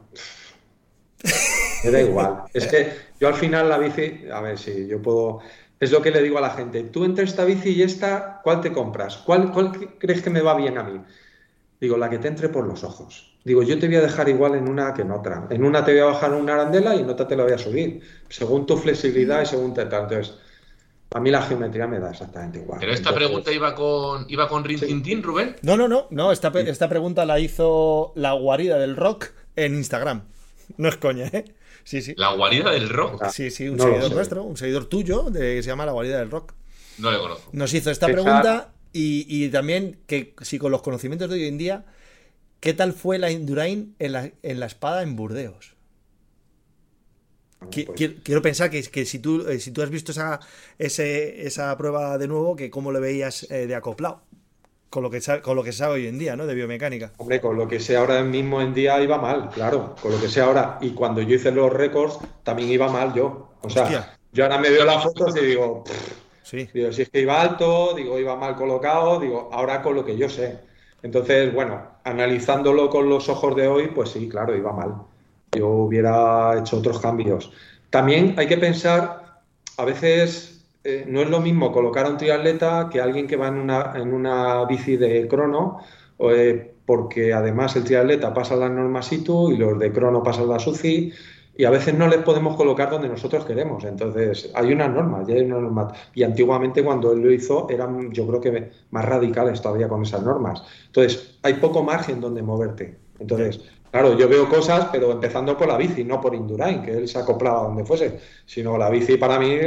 Me 1.83 1.89
da 1.89 2.01
igual. 2.01 2.43
Es 2.53 2.67
que 2.67 2.93
yo 3.19 3.29
al 3.29 3.33
final 3.33 3.67
la 3.67 3.79
bici, 3.79 4.25
a 4.31 4.41
ver 4.41 4.59
si 4.59 4.87
yo 4.87 5.01
puedo. 5.01 5.39
Es 5.79 5.91
lo 5.91 6.01
que 6.01 6.11
le 6.11 6.21
digo 6.21 6.37
a 6.37 6.41
la 6.41 6.51
gente. 6.51 6.83
Tú 6.83 7.03
entre 7.03 7.25
esta 7.25 7.45
bici 7.45 7.71
y 7.71 7.81
esta, 7.81 8.41
¿cuál 8.43 8.61
te 8.61 8.71
compras? 8.71 9.17
¿Cuál, 9.17 9.51
¿Cuál 9.51 9.71
crees 9.99 10.21
que 10.21 10.29
me 10.29 10.41
va 10.41 10.55
bien 10.55 10.77
a 10.77 10.83
mí? 10.83 11.01
Digo, 11.79 11.97
la 11.97 12.09
que 12.09 12.17
te 12.17 12.29
entre 12.29 12.47
por 12.47 12.65
los 12.65 12.83
ojos. 12.83 13.35
Digo, 13.43 13.61
yo 13.61 13.77
te 13.77 13.87
voy 13.87 13.97
a 13.97 14.01
dejar 14.01 14.29
igual 14.29 14.55
en 14.55 14.69
una 14.69 14.93
que 14.93 15.01
en 15.01 15.11
otra. 15.11 15.47
En 15.49 15.65
una 15.65 15.83
te 15.83 15.91
voy 15.91 15.99
a 15.99 16.05
bajar 16.05 16.33
una 16.33 16.53
arandela 16.53 16.95
y 16.95 16.99
en 16.99 17.09
otra 17.09 17.27
te 17.27 17.35
la 17.35 17.43
voy 17.43 17.51
a 17.51 17.57
subir. 17.57 18.01
Según 18.29 18.65
tu 18.65 18.77
flexibilidad 18.77 19.41
y 19.41 19.45
según 19.45 19.73
te. 19.73 19.81
Entonces, 19.81 20.35
a 21.13 21.19
mí 21.19 21.29
la 21.29 21.41
geometría 21.41 21.85
me 21.85 21.99
da 21.99 22.11
exactamente 22.11 22.59
igual. 22.59 22.79
Pero 22.79 22.93
esta 22.93 23.13
pregunta 23.13 23.51
iba 23.51 23.75
con 23.75 24.25
iba 24.29 24.47
con 24.47 24.63
Rin 24.63 25.21
Rubén. 25.21 25.57
No, 25.61 25.75
no, 25.75 25.89
no, 25.89 26.07
no. 26.09 26.31
Esta, 26.31 26.47
esta 26.59 26.87
pregunta 26.87 27.25
la 27.25 27.39
hizo 27.39 28.13
la 28.15 28.31
guarida 28.31 28.77
del 28.79 28.95
rock 28.95 29.31
en 29.57 29.75
Instagram. 29.75 30.23
No 30.77 30.87
es 30.87 30.95
coña, 30.95 31.25
¿eh? 31.25 31.45
Sí, 31.83 32.01
sí. 32.01 32.13
¿La 32.17 32.33
guarida 32.33 32.71
del 32.71 32.89
rock? 32.89 33.27
Sí, 33.29 33.51
sí, 33.51 33.67
un 33.67 33.79
seguidor 33.79 34.11
nuestro, 34.11 34.43
un 34.43 34.57
seguidor 34.57 34.85
tuyo, 34.85 35.29
de, 35.29 35.55
que 35.55 35.63
se 35.63 35.69
llama 35.69 35.85
La 35.85 35.91
guarida 35.91 36.19
del 36.19 36.31
rock. 36.31 36.53
No 36.97 37.11
le 37.11 37.17
conozco. 37.17 37.49
Nos 37.53 37.73
hizo 37.73 37.91
esta 37.91 38.07
pregunta 38.07 38.73
y, 38.91 39.25
y, 39.27 39.49
también 39.49 39.99
que 40.05 40.35
si 40.41 40.59
con 40.59 40.71
los 40.71 40.81
conocimientos 40.81 41.29
de 41.29 41.35
hoy 41.35 41.47
en 41.47 41.57
día, 41.57 41.85
¿qué 42.59 42.73
tal 42.73 42.93
fue 42.93 43.19
la 43.19 43.31
Indurain 43.31 43.95
en 43.99 44.11
la, 44.13 44.31
en 44.41 44.59
la 44.59 44.65
espada 44.67 45.01
en 45.03 45.15
Burdeos? 45.15 45.73
Pues 47.71 47.87
quiero, 48.23 48.41
pensar 48.41 48.69
que, 48.69 49.05
si, 49.05 49.19
tú, 49.19 49.47
eh, 49.47 49.59
si 49.59 49.71
tú 49.71 49.81
has 49.81 49.89
visto 49.89 50.11
esa, 50.11 50.39
esa 50.77 51.77
prueba 51.77 52.17
de 52.17 52.27
nuevo, 52.27 52.55
que 52.55 52.69
cómo 52.69 52.91
lo 52.91 52.99
veías 52.99 53.49
eh, 53.49 53.67
de 53.67 53.75
acoplado. 53.75 54.21
Con 54.93 55.01
lo, 55.01 55.09
que, 55.09 55.19
con 55.41 55.55
lo 55.55 55.63
que 55.63 55.71
se 55.71 55.79
sabe 55.79 55.95
hoy 55.95 56.07
en 56.07 56.19
día, 56.19 56.35
¿no? 56.35 56.45
De 56.45 56.53
biomecánica. 56.53 57.11
Hombre, 57.17 57.41
con 57.41 57.57
lo 57.57 57.67
que 57.67 57.79
sé 57.79 57.97
ahora 57.97 58.21
mismo 58.21 58.61
en 58.61 58.75
día 58.75 59.01
iba 59.01 59.17
mal, 59.17 59.49
claro. 59.49 59.95
Con 59.99 60.11
lo 60.11 60.21
que 60.21 60.27
sé 60.27 60.39
ahora. 60.39 60.77
Y 60.81 60.91
cuando 60.91 61.21
yo 61.21 61.35
hice 61.35 61.51
los 61.51 61.73
récords, 61.73 62.19
también 62.43 62.69
iba 62.69 62.87
mal 62.87 63.11
yo. 63.13 63.53
O 63.61 63.69
sea, 63.69 64.15
yo 64.31 64.43
ahora 64.43 64.59
me 64.59 64.69
veo 64.69 64.85
las 64.85 65.01
fotos 65.01 65.35
y 65.35 65.45
digo, 65.45 65.83
sí. 66.43 66.69
digo, 66.71 66.91
si 66.91 67.01
es 67.01 67.09
que 67.09 67.21
iba 67.21 67.41
alto, 67.41 67.93
digo, 67.95 68.19
iba 68.19 68.35
mal 68.35 68.55
colocado, 68.55 69.19
digo, 69.19 69.49
ahora 69.51 69.81
con 69.81 69.95
lo 69.95 70.05
que 70.05 70.15
yo 70.15 70.29
sé. 70.29 70.59
Entonces, 71.01 71.51
bueno, 71.51 71.81
analizándolo 72.03 72.89
con 72.89 73.09
los 73.09 73.27
ojos 73.29 73.55
de 73.55 73.67
hoy, 73.67 73.87
pues 73.87 74.11
sí, 74.11 74.29
claro, 74.29 74.55
iba 74.55 74.71
mal 74.71 74.93
yo 75.53 75.67
hubiera 75.67 76.57
hecho 76.59 76.77
otros 76.77 76.99
cambios. 76.99 77.51
También 77.89 78.35
hay 78.37 78.47
que 78.47 78.57
pensar, 78.57 79.41
a 79.77 79.85
veces 79.85 80.52
eh, 80.83 81.05
no 81.07 81.21
es 81.21 81.29
lo 81.29 81.39
mismo 81.39 81.71
colocar 81.71 82.05
a 82.05 82.09
un 82.09 82.17
triatleta 82.17 82.89
que 82.91 82.99
alguien 82.99 83.27
que 83.27 83.37
va 83.37 83.47
en 83.47 83.55
una, 83.55 83.93
en 83.95 84.13
una 84.13 84.65
bici 84.65 84.97
de 84.97 85.27
crono, 85.27 85.79
eh, 86.19 86.75
porque 86.85 87.33
además 87.33 87.75
el 87.75 87.83
triatleta 87.83 88.33
pasa 88.33 88.55
la 88.55 88.69
norma 88.69 89.01
situ 89.01 89.51
y 89.51 89.57
los 89.57 89.79
de 89.79 89.91
crono 89.91 90.21
pasan 90.21 90.49
la 90.49 90.59
SUCI 90.59 91.13
y 91.55 91.65
a 91.65 91.69
veces 91.69 91.93
no 91.93 92.07
les 92.07 92.19
podemos 92.19 92.55
colocar 92.55 92.89
donde 92.89 93.07
nosotros 93.07 93.45
queremos. 93.45 93.83
Entonces, 93.83 94.51
hay 94.55 94.73
unas 94.73 94.89
normas, 94.89 95.27
ya 95.27 95.35
hay 95.35 95.43
una 95.43 95.59
norma. 95.59 95.93
Y 96.13 96.23
antiguamente 96.23 96.83
cuando 96.83 97.13
él 97.13 97.21
lo 97.21 97.31
hizo 97.31 97.69
eran, 97.69 98.11
yo 98.11 98.27
creo 98.27 98.41
que 98.41 98.71
más 98.89 99.05
radicales 99.05 99.61
todavía 99.61 99.87
con 99.87 100.01
esas 100.01 100.23
normas. 100.23 100.63
Entonces, 100.87 101.37
hay 101.43 101.55
poco 101.55 101.83
margen 101.83 102.19
donde 102.19 102.41
moverte. 102.41 102.97
Entonces, 103.19 103.61
Claro, 103.93 104.17
yo 104.17 104.27
veo 104.27 104.49
cosas, 104.49 104.87
pero 104.91 105.11
empezando 105.11 105.55
por 105.55 105.67
la 105.67 105.77
bici, 105.77 106.03
no 106.03 106.19
por 106.19 106.33
Indurain, 106.33 106.81
que 106.81 106.97
él 106.97 107.07
se 107.07 107.19
acoplaba 107.19 107.61
donde 107.61 107.85
fuese, 107.85 108.19
sino 108.43 108.75
la 108.75 108.89
bici 108.89 109.17
para 109.17 109.37
mí, 109.37 109.59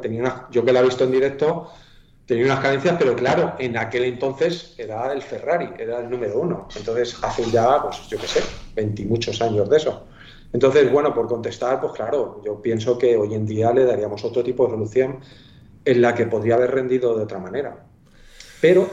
tenía 0.00 0.46
yo 0.50 0.64
que 0.64 0.72
la 0.72 0.80
he 0.80 0.84
visto 0.84 1.04
en 1.04 1.10
directo, 1.10 1.70
tenía 2.24 2.46
unas 2.46 2.60
cadencias, 2.60 2.96
pero 2.98 3.14
claro, 3.14 3.56
en 3.58 3.76
aquel 3.76 4.04
entonces 4.04 4.74
era 4.78 5.12
el 5.12 5.20
Ferrari, 5.20 5.68
era 5.78 5.98
el 5.98 6.08
número 6.08 6.40
uno. 6.40 6.66
Entonces, 6.74 7.14
hace 7.22 7.44
ya, 7.50 7.82
pues 7.82 8.08
yo 8.08 8.18
qué 8.18 8.26
sé, 8.26 8.40
20 8.74 9.04
muchos 9.04 9.42
años 9.42 9.68
de 9.68 9.76
eso. 9.76 10.06
Entonces, 10.50 10.90
bueno, 10.90 11.12
por 11.12 11.28
contestar, 11.28 11.78
pues 11.78 11.92
claro, 11.92 12.40
yo 12.42 12.62
pienso 12.62 12.96
que 12.96 13.18
hoy 13.18 13.34
en 13.34 13.44
día 13.44 13.70
le 13.70 13.84
daríamos 13.84 14.24
otro 14.24 14.42
tipo 14.42 14.64
de 14.64 14.70
solución 14.70 15.20
en 15.84 16.00
la 16.00 16.14
que 16.14 16.24
podría 16.24 16.54
haber 16.54 16.70
rendido 16.70 17.14
de 17.14 17.24
otra 17.24 17.38
manera. 17.38 17.84
Pero 18.62 18.88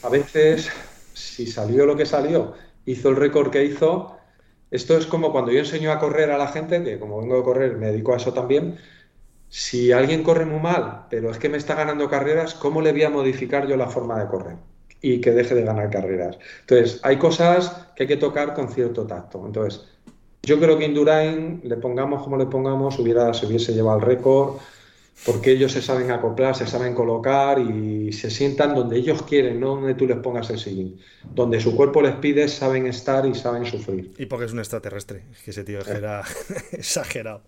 a 0.00 0.08
veces, 0.08 0.70
si 1.12 1.48
salió 1.48 1.84
lo 1.86 1.96
que 1.96 2.06
salió 2.06 2.54
hizo 2.86 3.08
el 3.10 3.16
récord 3.16 3.50
que 3.50 3.64
hizo. 3.64 4.16
Esto 4.70 4.96
es 4.96 5.06
como 5.06 5.32
cuando 5.32 5.52
yo 5.52 5.60
enseño 5.60 5.92
a 5.92 5.98
correr 5.98 6.30
a 6.30 6.38
la 6.38 6.48
gente, 6.48 6.82
que 6.82 6.98
como 6.98 7.20
vengo 7.20 7.38
a 7.38 7.44
correr 7.44 7.76
me 7.76 7.86
dedico 7.86 8.12
a 8.12 8.16
eso 8.16 8.32
también. 8.32 8.76
Si 9.48 9.92
alguien 9.92 10.24
corre 10.24 10.46
muy 10.46 10.60
mal, 10.60 11.06
pero 11.10 11.30
es 11.30 11.38
que 11.38 11.48
me 11.48 11.58
está 11.58 11.74
ganando 11.74 12.08
carreras, 12.08 12.54
¿cómo 12.54 12.80
le 12.80 12.92
voy 12.92 13.04
a 13.04 13.10
modificar 13.10 13.68
yo 13.68 13.76
la 13.76 13.86
forma 13.86 14.18
de 14.18 14.28
correr? 14.28 14.56
Y 15.00 15.20
que 15.20 15.30
deje 15.30 15.54
de 15.54 15.62
ganar 15.62 15.90
carreras. 15.90 16.38
Entonces, 16.62 16.98
hay 17.04 17.18
cosas 17.18 17.88
que 17.94 18.04
hay 18.04 18.08
que 18.08 18.16
tocar 18.16 18.54
con 18.54 18.68
cierto 18.68 19.06
tacto. 19.06 19.44
Entonces, 19.46 19.86
yo 20.42 20.58
creo 20.58 20.76
que 20.76 20.86
Indurain, 20.86 21.60
le 21.62 21.76
pongamos 21.76 22.22
como 22.24 22.36
le 22.36 22.46
pongamos, 22.46 22.98
hubiera, 22.98 23.32
se 23.32 23.46
hubiese 23.46 23.72
llevado 23.72 23.98
el 23.98 24.04
récord 24.04 24.56
porque 25.24 25.52
ellos 25.52 25.72
se 25.72 25.80
saben 25.80 26.10
acoplar, 26.10 26.54
se 26.54 26.66
saben 26.66 26.94
colocar 26.94 27.58
y 27.58 28.12
se 28.12 28.30
sientan 28.30 28.74
donde 28.74 28.98
ellos 28.98 29.22
quieren, 29.22 29.58
no 29.58 29.76
donde 29.76 29.94
tú 29.94 30.06
les 30.06 30.18
pongas 30.18 30.50
el 30.50 30.58
sillín. 30.58 31.00
Donde 31.34 31.60
su 31.60 31.74
cuerpo 31.74 32.02
les 32.02 32.14
pide, 32.16 32.48
saben 32.48 32.86
estar 32.86 33.24
y 33.24 33.34
saben 33.34 33.64
sufrir. 33.64 34.12
Y 34.18 34.26
porque 34.26 34.46
es 34.46 34.52
un 34.52 34.58
extraterrestre, 34.58 35.24
que 35.44 35.52
ese 35.52 35.64
tío 35.64 35.80
era 35.80 36.22
exagerado. 36.72 37.42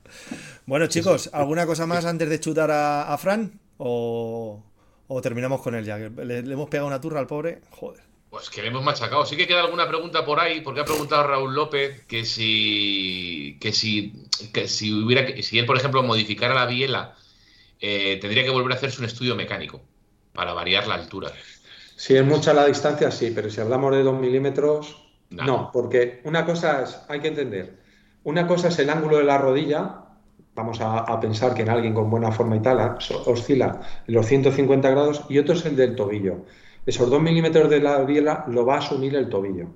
Bueno, 0.64 0.86
chicos, 0.86 1.28
¿alguna 1.32 1.66
cosa 1.66 1.86
más 1.86 2.04
antes 2.06 2.28
de 2.28 2.40
chutar 2.40 2.70
a, 2.70 3.16
Fran? 3.18 3.60
O, 3.76 4.62
terminamos 5.22 5.60
con 5.60 5.74
él 5.74 5.84
ya? 5.84 5.98
Le, 5.98 6.38
hemos 6.38 6.70
pegado 6.70 6.86
una 6.86 7.00
turra 7.00 7.20
al 7.20 7.26
pobre. 7.26 7.60
Joder. 7.70 8.00
Pues 8.30 8.48
que 8.48 8.62
le 8.62 8.68
hemos 8.68 8.84
machacado. 8.84 9.26
Sí 9.26 9.36
que 9.36 9.46
queda 9.46 9.60
alguna 9.60 9.86
pregunta 9.86 10.24
por 10.24 10.40
ahí, 10.40 10.62
porque 10.62 10.80
ha 10.80 10.84
preguntado 10.84 11.26
Raúl 11.26 11.54
López 11.54 12.02
que 12.06 12.24
si, 12.24 13.58
que 13.60 13.72
si, 13.72 14.14
que 14.52 14.66
si 14.66 14.92
hubiera, 14.92 15.42
si 15.42 15.58
él, 15.58 15.66
por 15.66 15.76
ejemplo, 15.76 16.02
modificara 16.02 16.54
la 16.54 16.66
biela 16.66 17.16
eh, 17.80 18.18
tendría 18.20 18.44
que 18.44 18.50
volver 18.50 18.72
a 18.72 18.76
hacerse 18.76 19.00
un 19.00 19.06
estudio 19.06 19.34
mecánico 19.34 19.80
para 20.32 20.52
variar 20.52 20.86
la 20.86 20.94
altura. 20.94 21.30
Si 21.96 22.14
es 22.14 22.24
mucha 22.24 22.52
la 22.52 22.66
distancia, 22.66 23.10
sí, 23.10 23.32
pero 23.34 23.48
si 23.48 23.60
hablamos 23.60 23.94
de 23.94 24.02
2 24.02 24.20
milímetros, 24.20 25.02
no. 25.30 25.70
porque 25.72 26.20
una 26.24 26.44
cosa 26.44 26.82
es, 26.82 27.00
hay 27.08 27.20
que 27.20 27.28
entender, 27.28 27.78
una 28.24 28.46
cosa 28.46 28.68
es 28.68 28.78
el 28.78 28.90
ángulo 28.90 29.18
de 29.18 29.24
la 29.24 29.38
rodilla, 29.38 30.02
vamos 30.54 30.78
a, 30.80 31.20
pensar 31.20 31.54
que 31.54 31.62
en 31.62 31.70
alguien 31.70 31.94
con 31.94 32.10
buena 32.10 32.32
forma 32.32 32.56
y 32.56 32.60
tal 32.60 32.96
oscila 33.26 33.80
en 34.06 34.14
los 34.14 34.26
150 34.26 34.90
grados, 34.90 35.24
y 35.28 35.38
otro 35.38 35.54
es 35.54 35.64
el 35.66 35.76
del 35.76 35.94
tobillo. 35.94 36.44
Esos 36.84 37.10
2 37.10 37.20
milímetros 37.20 37.68
de 37.68 37.80
la 37.80 38.02
biela 38.02 38.44
lo 38.48 38.64
va 38.64 38.76
a 38.76 38.78
asumir 38.78 39.14
el 39.16 39.28
tobillo. 39.28 39.68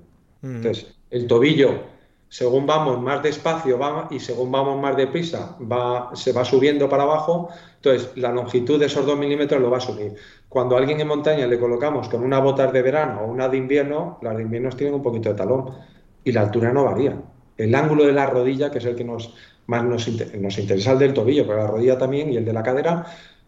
Entonces, 0.43 0.95
el 1.11 1.27
tobillo 1.27 1.83
según 2.31 2.65
vamos 2.65 3.01
más 3.01 3.21
despacio 3.21 3.77
va, 3.77 4.07
y 4.09 4.17
según 4.17 4.53
vamos 4.53 4.81
más 4.81 4.95
deprisa, 4.95 5.57
va, 5.69 6.11
se 6.15 6.31
va 6.31 6.45
subiendo 6.45 6.87
para 6.87 7.03
abajo, 7.03 7.49
entonces 7.75 8.09
la 8.15 8.31
longitud 8.31 8.79
de 8.79 8.85
esos 8.85 9.05
2 9.05 9.19
milímetros 9.19 9.61
lo 9.61 9.69
va 9.69 9.79
a 9.79 9.81
subir. 9.81 10.15
Cuando 10.47 10.77
a 10.77 10.79
alguien 10.79 11.01
en 11.01 11.09
montaña 11.09 11.45
le 11.45 11.59
colocamos 11.59 12.07
con 12.07 12.23
una 12.23 12.39
botas 12.39 12.71
de 12.71 12.81
verano 12.81 13.23
o 13.23 13.25
una 13.25 13.49
de 13.49 13.57
invierno, 13.57 14.17
las 14.21 14.37
de 14.37 14.43
invierno 14.43 14.69
tienen 14.69 14.95
un 14.95 15.03
poquito 15.03 15.27
de 15.27 15.35
talón 15.35 15.75
y 16.23 16.31
la 16.31 16.43
altura 16.43 16.71
no 16.71 16.85
varía. 16.85 17.21
El 17.57 17.75
ángulo 17.75 18.05
de 18.05 18.13
la 18.13 18.27
rodilla, 18.27 18.71
que 18.71 18.77
es 18.77 18.85
el 18.85 18.95
que 18.95 19.03
nos, 19.03 19.35
más 19.67 19.83
nos, 19.83 20.07
nos 20.07 20.57
interesa, 20.57 20.93
el 20.93 20.99
del 20.99 21.13
tobillo, 21.13 21.45
pero 21.45 21.57
la 21.57 21.67
rodilla 21.67 21.97
también 21.97 22.31
y 22.31 22.37
el 22.37 22.45
de 22.45 22.53
la 22.53 22.63
cadera, 22.63 23.07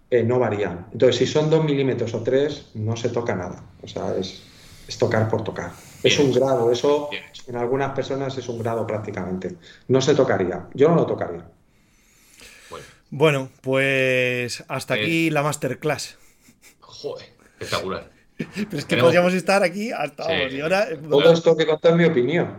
eh, 0.09 0.23
no 0.23 0.39
varían. 0.39 0.87
Entonces, 0.91 1.15
si 1.15 1.25
son 1.25 1.49
2 1.49 1.63
milímetros 1.63 2.13
o 2.15 2.21
3, 2.21 2.71
no 2.73 2.97
se 2.97 3.07
toca 3.07 3.33
nada. 3.33 3.63
O 3.81 3.87
sea, 3.87 4.13
es, 4.17 4.43
es 4.89 4.97
tocar 4.97 5.29
por 5.29 5.41
tocar. 5.41 5.71
Es 6.03 6.19
un 6.19 6.33
grado, 6.33 6.69
eso 6.69 7.09
en 7.47 7.55
algunas 7.55 7.91
personas 7.93 8.37
es 8.37 8.47
un 8.47 8.59
grado 8.59 8.85
prácticamente. 8.87 9.55
No 9.87 10.01
se 10.01 10.15
tocaría, 10.15 10.67
yo 10.73 10.89
no 10.89 10.95
lo 10.95 11.05
tocaría. 11.05 11.45
Bueno, 13.09 13.49
pues 13.61 14.63
hasta 14.67 14.95
aquí 14.95 15.29
la 15.29 15.43
masterclass. 15.43 16.17
Joder, 16.79 17.27
espectacular. 17.59 18.09
Pero 18.55 18.77
es 18.77 18.85
que 18.85 18.97
podríamos 18.97 19.33
estar 19.35 19.61
aquí 19.61 19.91
hasta 19.91 20.23
ahora. 20.23 20.87
Todo 21.09 21.31
esto 21.31 21.55
que 21.55 21.67
contar 21.67 21.95
mi 21.95 22.05
opinión. 22.05 22.57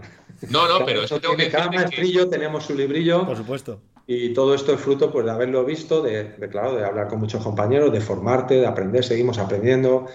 No, 0.51 0.69
no, 0.69 0.85
pero 0.85 1.03
eso 1.03 1.21
tengo 1.21 1.37
que 1.37 1.51
Cada 1.51 1.71
maestrillo 1.71 2.29
tenemos 2.29 2.65
su 2.65 2.75
librillo. 2.75 3.27
Por 3.27 3.37
supuesto. 3.37 3.81
Y 4.07 4.35
todo 4.35 4.55
esto 4.55 4.75
es 4.75 4.81
fruto 4.81 5.11
pues, 5.11 5.25
de 5.25 5.33
haberlo 5.33 5.65
visto, 5.65 6.03
de, 6.03 6.25
de, 6.35 6.49
claro, 6.49 6.77
de 6.77 6.85
hablar 6.85 7.09
con 7.09 7.19
muchos 7.19 7.43
compañeros, 7.43 7.91
de 7.93 8.01
formarte, 8.01 8.55
de 8.55 8.67
aprender, 8.67 9.03
seguimos 9.03 9.39
aprendiendo. 9.39 10.07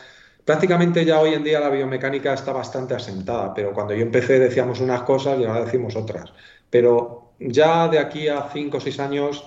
Prácticamente 0.46 1.06
ya 1.06 1.20
hoy 1.20 1.34
en 1.34 1.44
día 1.44 1.60
la 1.60 1.70
biomecánica 1.70 2.34
está 2.34 2.52
bastante 2.52 2.96
asentada, 2.96 3.54
pero 3.54 3.72
cuando 3.74 3.94
yo 3.94 4.02
empecé 4.02 4.40
decíamos 4.40 4.80
unas 4.80 5.04
cosas 5.04 5.40
y 5.40 5.46
ahora 5.46 5.66
decimos 5.66 5.96
otras. 5.96 6.34
Pero 6.70 7.34
ya 7.40 7.88
de 7.88 8.00
aquí 8.00 8.28
a 8.28 8.50
cinco 8.52 8.78
o 8.78 8.82
seis 8.82 9.00
años 9.00 9.46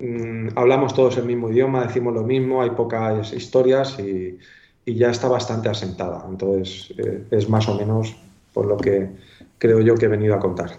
mmm, 0.00 0.48
hablamos 0.56 0.94
todos 0.94 1.16
el 1.18 1.24
mismo 1.24 1.50
idioma, 1.50 1.86
decimos 1.86 2.12
lo 2.14 2.22
mismo, 2.22 2.62
hay 2.62 2.70
pocas 2.70 3.32
historias 3.32 3.98
y, 3.98 4.38
y 4.84 4.94
ya 4.94 5.10
está 5.10 5.28
bastante 5.28 5.68
asentada. 5.68 6.24
Entonces 6.28 6.92
eh, 6.98 7.24
es 7.30 7.48
más 7.48 7.68
o 7.68 7.74
menos 7.76 8.16
por 8.52 8.66
lo 8.66 8.76
que 8.76 9.10
creo 9.58 9.80
yo 9.80 9.94
que 9.94 10.06
he 10.06 10.08
venido 10.08 10.34
a 10.34 10.40
contar. 10.40 10.78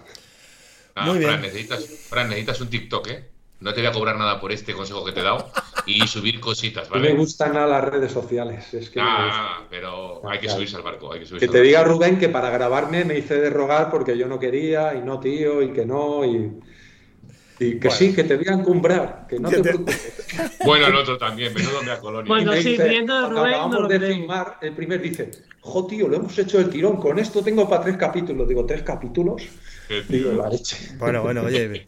Ah, 0.94 1.06
Muy 1.06 1.18
bien. 1.18 1.30
Fran 1.30 1.42
necesitas, 1.42 1.86
Fran, 2.08 2.28
necesitas 2.28 2.60
un 2.60 2.68
TikTok, 2.68 3.06
¿eh? 3.08 3.24
No 3.60 3.72
te 3.72 3.80
voy 3.80 3.90
a 3.90 3.92
cobrar 3.92 4.16
nada 4.16 4.40
por 4.40 4.52
este 4.52 4.72
consejo 4.72 5.04
que 5.04 5.12
te 5.12 5.20
he 5.20 5.24
dado 5.24 5.50
y 5.88 6.06
subir 6.06 6.38
cositas, 6.38 6.88
¿vale? 6.88 7.08
No 7.08 7.14
me 7.14 7.20
gustan 7.20 7.54
nada 7.54 7.66
las 7.66 7.84
redes 7.84 8.12
sociales. 8.12 8.72
Es 8.74 8.90
que 8.90 9.00
ah, 9.02 9.66
pero 9.70 10.20
hay 10.28 10.38
que 10.38 10.48
subirse 10.48 10.76
al 10.76 10.82
barco. 10.82 11.12
Hay 11.12 11.20
que, 11.20 11.26
subirse 11.26 11.46
que 11.46 11.52
te 11.52 11.62
diga 11.62 11.82
Rubén 11.82 12.18
que 12.18 12.28
para 12.28 12.50
grabarme 12.50 13.04
me 13.04 13.18
hice 13.18 13.40
de 13.40 13.50
rogar 13.50 13.90
porque 13.90 14.16
yo 14.16 14.28
no 14.28 14.38
quería 14.38 14.94
y 14.94 15.00
no, 15.00 15.18
tío, 15.18 15.62
y 15.62 15.72
que 15.72 15.86
no, 15.86 16.24
y, 16.24 16.60
y 17.58 17.78
que 17.78 17.88
bueno. 17.88 17.90
sí, 17.90 18.14
que 18.14 18.24
te 18.24 18.36
voy 18.36 18.46
a 18.48 18.52
encumbrar, 18.52 19.26
que 19.28 19.38
no 19.38 19.48
te 19.50 19.62
preocupes. 19.62 20.58
Bueno, 20.64 20.86
el 20.88 20.94
otro 20.94 21.16
también, 21.16 21.54
menudo 21.54 21.82
me 21.82 21.96
colonia. 21.98 22.28
Bueno, 22.28 22.52
sí, 22.54 22.70
dice, 22.70 22.88
viendo 22.88 23.14
de 23.20 23.28
Rubén. 23.28 23.46
Acabamos 23.46 23.80
No 23.80 23.88
de 23.88 24.00
filmar, 24.00 24.58
el 24.60 24.74
primer 24.74 25.00
dice, 25.00 25.30
jo, 25.60 25.86
tío, 25.86 26.06
lo 26.06 26.16
hemos 26.16 26.38
hecho 26.38 26.60
el 26.60 26.68
tirón, 26.68 26.96
con 26.98 27.18
esto 27.18 27.42
tengo 27.42 27.68
para 27.68 27.82
tres 27.82 27.96
capítulos. 27.96 28.46
Digo, 28.46 28.66
¿tres 28.66 28.82
capítulos? 28.82 29.42
Digo, 30.08 30.32
la 30.32 30.50
leche. 30.50 30.96
Bueno, 30.98 31.22
bueno, 31.22 31.42
oye. 31.42 31.86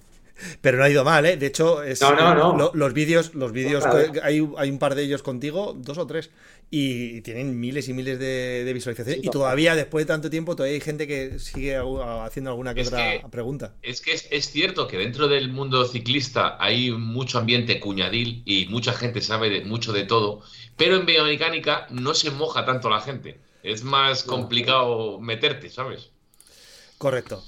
Pero 0.61 0.78
no 0.78 0.84
ha 0.84 0.91
ido 0.91 1.05
mal, 1.05 1.26
¿eh? 1.26 1.36
De 1.36 1.47
hecho, 1.47 1.82
es, 1.82 2.01
No, 2.01 2.14
no, 2.14 2.34
no. 2.34 2.57
lo- 2.57 2.70
los 2.74 2.93
vídeos, 2.93 3.34
los 3.34 3.53
vídeos 3.53 3.84
hay, 4.22 4.47
hay 4.57 4.70
un 4.70 4.78
par 4.78 4.95
de 4.95 5.03
ellos 5.03 5.22
contigo, 5.22 5.74
dos 5.76 5.99
o 5.99 6.07
tres, 6.07 6.30
y 6.70 7.20
tienen 7.22 7.59
miles 7.59 7.88
y 7.88 7.93
miles 7.95 8.18
de, 8.18 8.62
de 8.64 8.72
visualizaciones. 8.72 9.20
Sí, 9.22 9.26
y 9.26 9.30
todavía, 9.30 9.74
después 9.74 10.05
de 10.05 10.07
tanto 10.12 10.30
tiempo, 10.30 10.55
todavía 10.57 10.74
hay 10.76 10.80
gente 10.80 11.07
que 11.07 11.38
sigue 11.38 11.76
haciendo 11.76 12.51
alguna 12.51 12.74
que 12.74 12.82
Es 12.82 12.88
otra 12.88 13.20
que- 13.20 13.28
pregunta. 13.30 13.74
Es 13.82 14.01
que 14.01 14.12
es, 14.12 14.28
es 14.30 14.51
cierto 14.51 14.86
que 14.86 14.97
dentro 14.99 15.26
del 15.28 15.49
mundo 15.51 15.84
ciclista 15.86 16.57
hay 16.61 16.91
mucho 16.93 17.38
ambiente 17.38 17.80
cuñadil 17.80 18.43
y 18.47 18.66
mucha 18.66 18.93
gente 18.93 19.20
sabe 19.20 19.51
de, 19.51 19.64
mucho 19.64 19.93
de 19.93 20.05
todo, 20.05 20.43
pero 20.76 20.97
en 20.97 21.07
biomecánica 21.07 21.86
no 21.91 22.14
se 22.14 22.30
moja 22.30 22.64
tanto 22.64 22.88
la 22.88 23.01
gente. 23.01 23.38
Es 23.62 23.82
más 23.84 24.22
complicado 24.24 25.20
meterte, 25.20 25.68
¿sabes? 25.68 26.09
Correcto. 26.99 27.43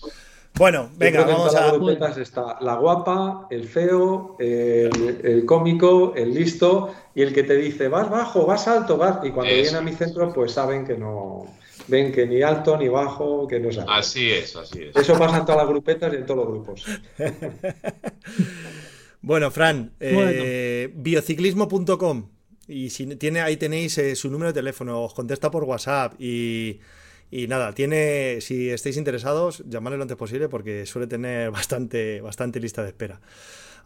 Bueno, 0.54 0.90
Yo 0.92 0.98
venga, 0.98 1.24
creo 1.24 1.24
que 1.26 1.30
en 1.32 1.36
vamos 1.38 1.52
todas 1.52 1.62
a. 1.62 1.66
las 1.68 1.76
grupetas 1.76 2.16
está 2.18 2.58
la 2.60 2.74
guapa, 2.76 3.46
el 3.50 3.66
feo, 3.66 4.36
el, 4.38 5.20
el 5.24 5.44
cómico, 5.46 6.12
el 6.14 6.34
listo 6.34 6.94
y 7.14 7.22
el 7.22 7.32
que 7.32 7.42
te 7.42 7.56
dice 7.56 7.88
vas 7.88 8.10
bajo, 8.10 8.44
vas 8.46 8.68
alto, 8.68 8.96
vas. 8.96 9.18
Y 9.24 9.30
cuando 9.30 9.52
Eso. 9.52 9.62
vienen 9.62 9.76
a 9.76 9.80
mi 9.82 9.92
centro, 9.92 10.32
pues 10.32 10.52
saben 10.52 10.84
que 10.86 10.96
no. 10.96 11.46
Ven 11.88 12.12
que 12.12 12.26
ni 12.26 12.42
alto 12.42 12.76
ni 12.76 12.88
bajo, 12.88 13.48
que 13.48 13.58
no 13.58 13.72
saben. 13.72 13.90
Así 13.90 14.30
es, 14.30 14.54
así 14.54 14.82
es. 14.84 14.94
Eso 14.96 15.18
pasa 15.18 15.38
en 15.38 15.44
todas 15.44 15.62
las 15.62 15.68
grupetas 15.68 16.12
y 16.12 16.16
en 16.16 16.26
todos 16.26 16.44
los 16.44 16.48
grupos. 16.48 16.84
Bueno, 19.24 19.52
Fran, 19.52 19.92
eh, 20.00 20.90
biociclismo.com. 20.94 22.28
Y 22.66 22.90
si 22.90 23.06
tiene, 23.16 23.40
ahí 23.40 23.56
tenéis 23.56 23.96
eh, 23.98 24.16
su 24.16 24.28
número 24.30 24.48
de 24.52 24.54
teléfono, 24.60 25.00
os 25.04 25.14
contesta 25.14 25.48
por 25.48 25.62
WhatsApp 25.62 26.14
y, 26.20 26.80
y 27.32 27.48
nada, 27.48 27.72
tiene, 27.72 28.38
si 28.42 28.70
estáis 28.70 28.96
interesados, 28.96 29.64
llamadle 29.66 29.96
lo 29.96 30.02
antes 30.04 30.16
posible 30.16 30.48
porque 30.48 30.86
suele 30.86 31.08
tener 31.08 31.50
bastante, 31.58 32.20
bastante 32.20 32.60
lista 32.60 32.82
de 32.82 32.88
espera. 32.90 33.20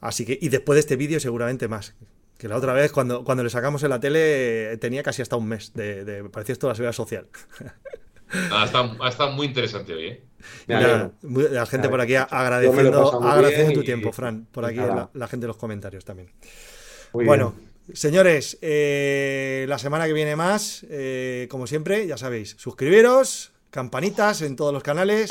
Así 0.01 0.27
que, 0.27 0.39
y 0.39 0.51
después 0.51 0.75
de 0.77 0.81
este 0.81 0.97
vídeo 0.97 1.19
seguramente 1.21 1.69
más. 1.69 1.95
Que 2.37 2.49
la 2.49 2.57
otra 2.57 2.75
vez 2.75 2.93
cuando, 2.93 3.25
cuando 3.25 3.43
le 3.43 3.49
sacamos 3.49 3.83
en 3.83 3.89
la 3.89 3.99
tele 3.99 4.77
tenía 4.77 5.03
casi 5.03 5.23
hasta 5.23 5.37
un 5.37 5.49
mes 5.49 5.73
de, 5.73 6.05
de 6.05 6.25
parecía 6.29 6.53
esto 6.53 6.69
la 6.69 6.75
seguridad 6.75 6.93
social. 6.93 7.29
Ha 8.51 8.65
estado, 8.65 8.97
ha 9.05 9.09
estado 9.09 9.31
muy 9.31 9.47
interesante 9.47 9.95
hoy, 9.95 10.07
¿eh? 10.09 10.23
Nada, 10.67 11.13
la 11.23 11.65
gente 11.65 11.89
por 11.89 12.01
aquí 12.01 12.17
agradeciendo, 12.17 13.23
agradeciendo 13.23 13.73
tu 13.73 13.83
y- 13.83 13.85
tiempo, 13.85 14.11
Fran, 14.13 14.47
por 14.51 14.65
aquí 14.65 14.81
la 15.15 15.29
gente 15.29 15.45
en 15.45 15.49
los 15.49 15.57
comentarios 15.57 16.05
también. 16.05 16.33
Muy 17.13 17.25
Bueno, 17.25 17.55
bien. 17.57 17.71
Señores, 17.93 18.59
eh, 18.63 19.67
la 19.69 19.79
semana 19.79 20.07
que 20.07 20.13
viene 20.13 20.37
más, 20.37 20.85
eh, 20.89 21.47
como 21.51 21.67
siempre, 21.67 22.07
ya 22.07 22.17
sabéis, 22.17 22.57
suscribiros, 22.59 23.53
campanitas 23.71 24.43
en 24.43 24.57
todos 24.57 24.73
los 24.73 24.83
canales 24.83 25.31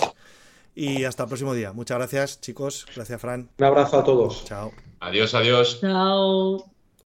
y 0.76 1.04
hasta 1.06 1.24
el 1.24 1.30
próximo 1.30 1.54
día. 1.54 1.74
Muchas 1.74 1.98
gracias, 1.98 2.42
chicos. 2.42 2.86
Gracias, 2.96 3.22
Fran. 3.22 3.50
Un 3.58 3.66
abrazo 3.66 4.00
a 4.00 4.04
todos. 4.04 4.46
Chao. 4.46 4.72
Adiós, 5.00 5.34
adiós. 5.34 5.80
Chao. 5.82 6.75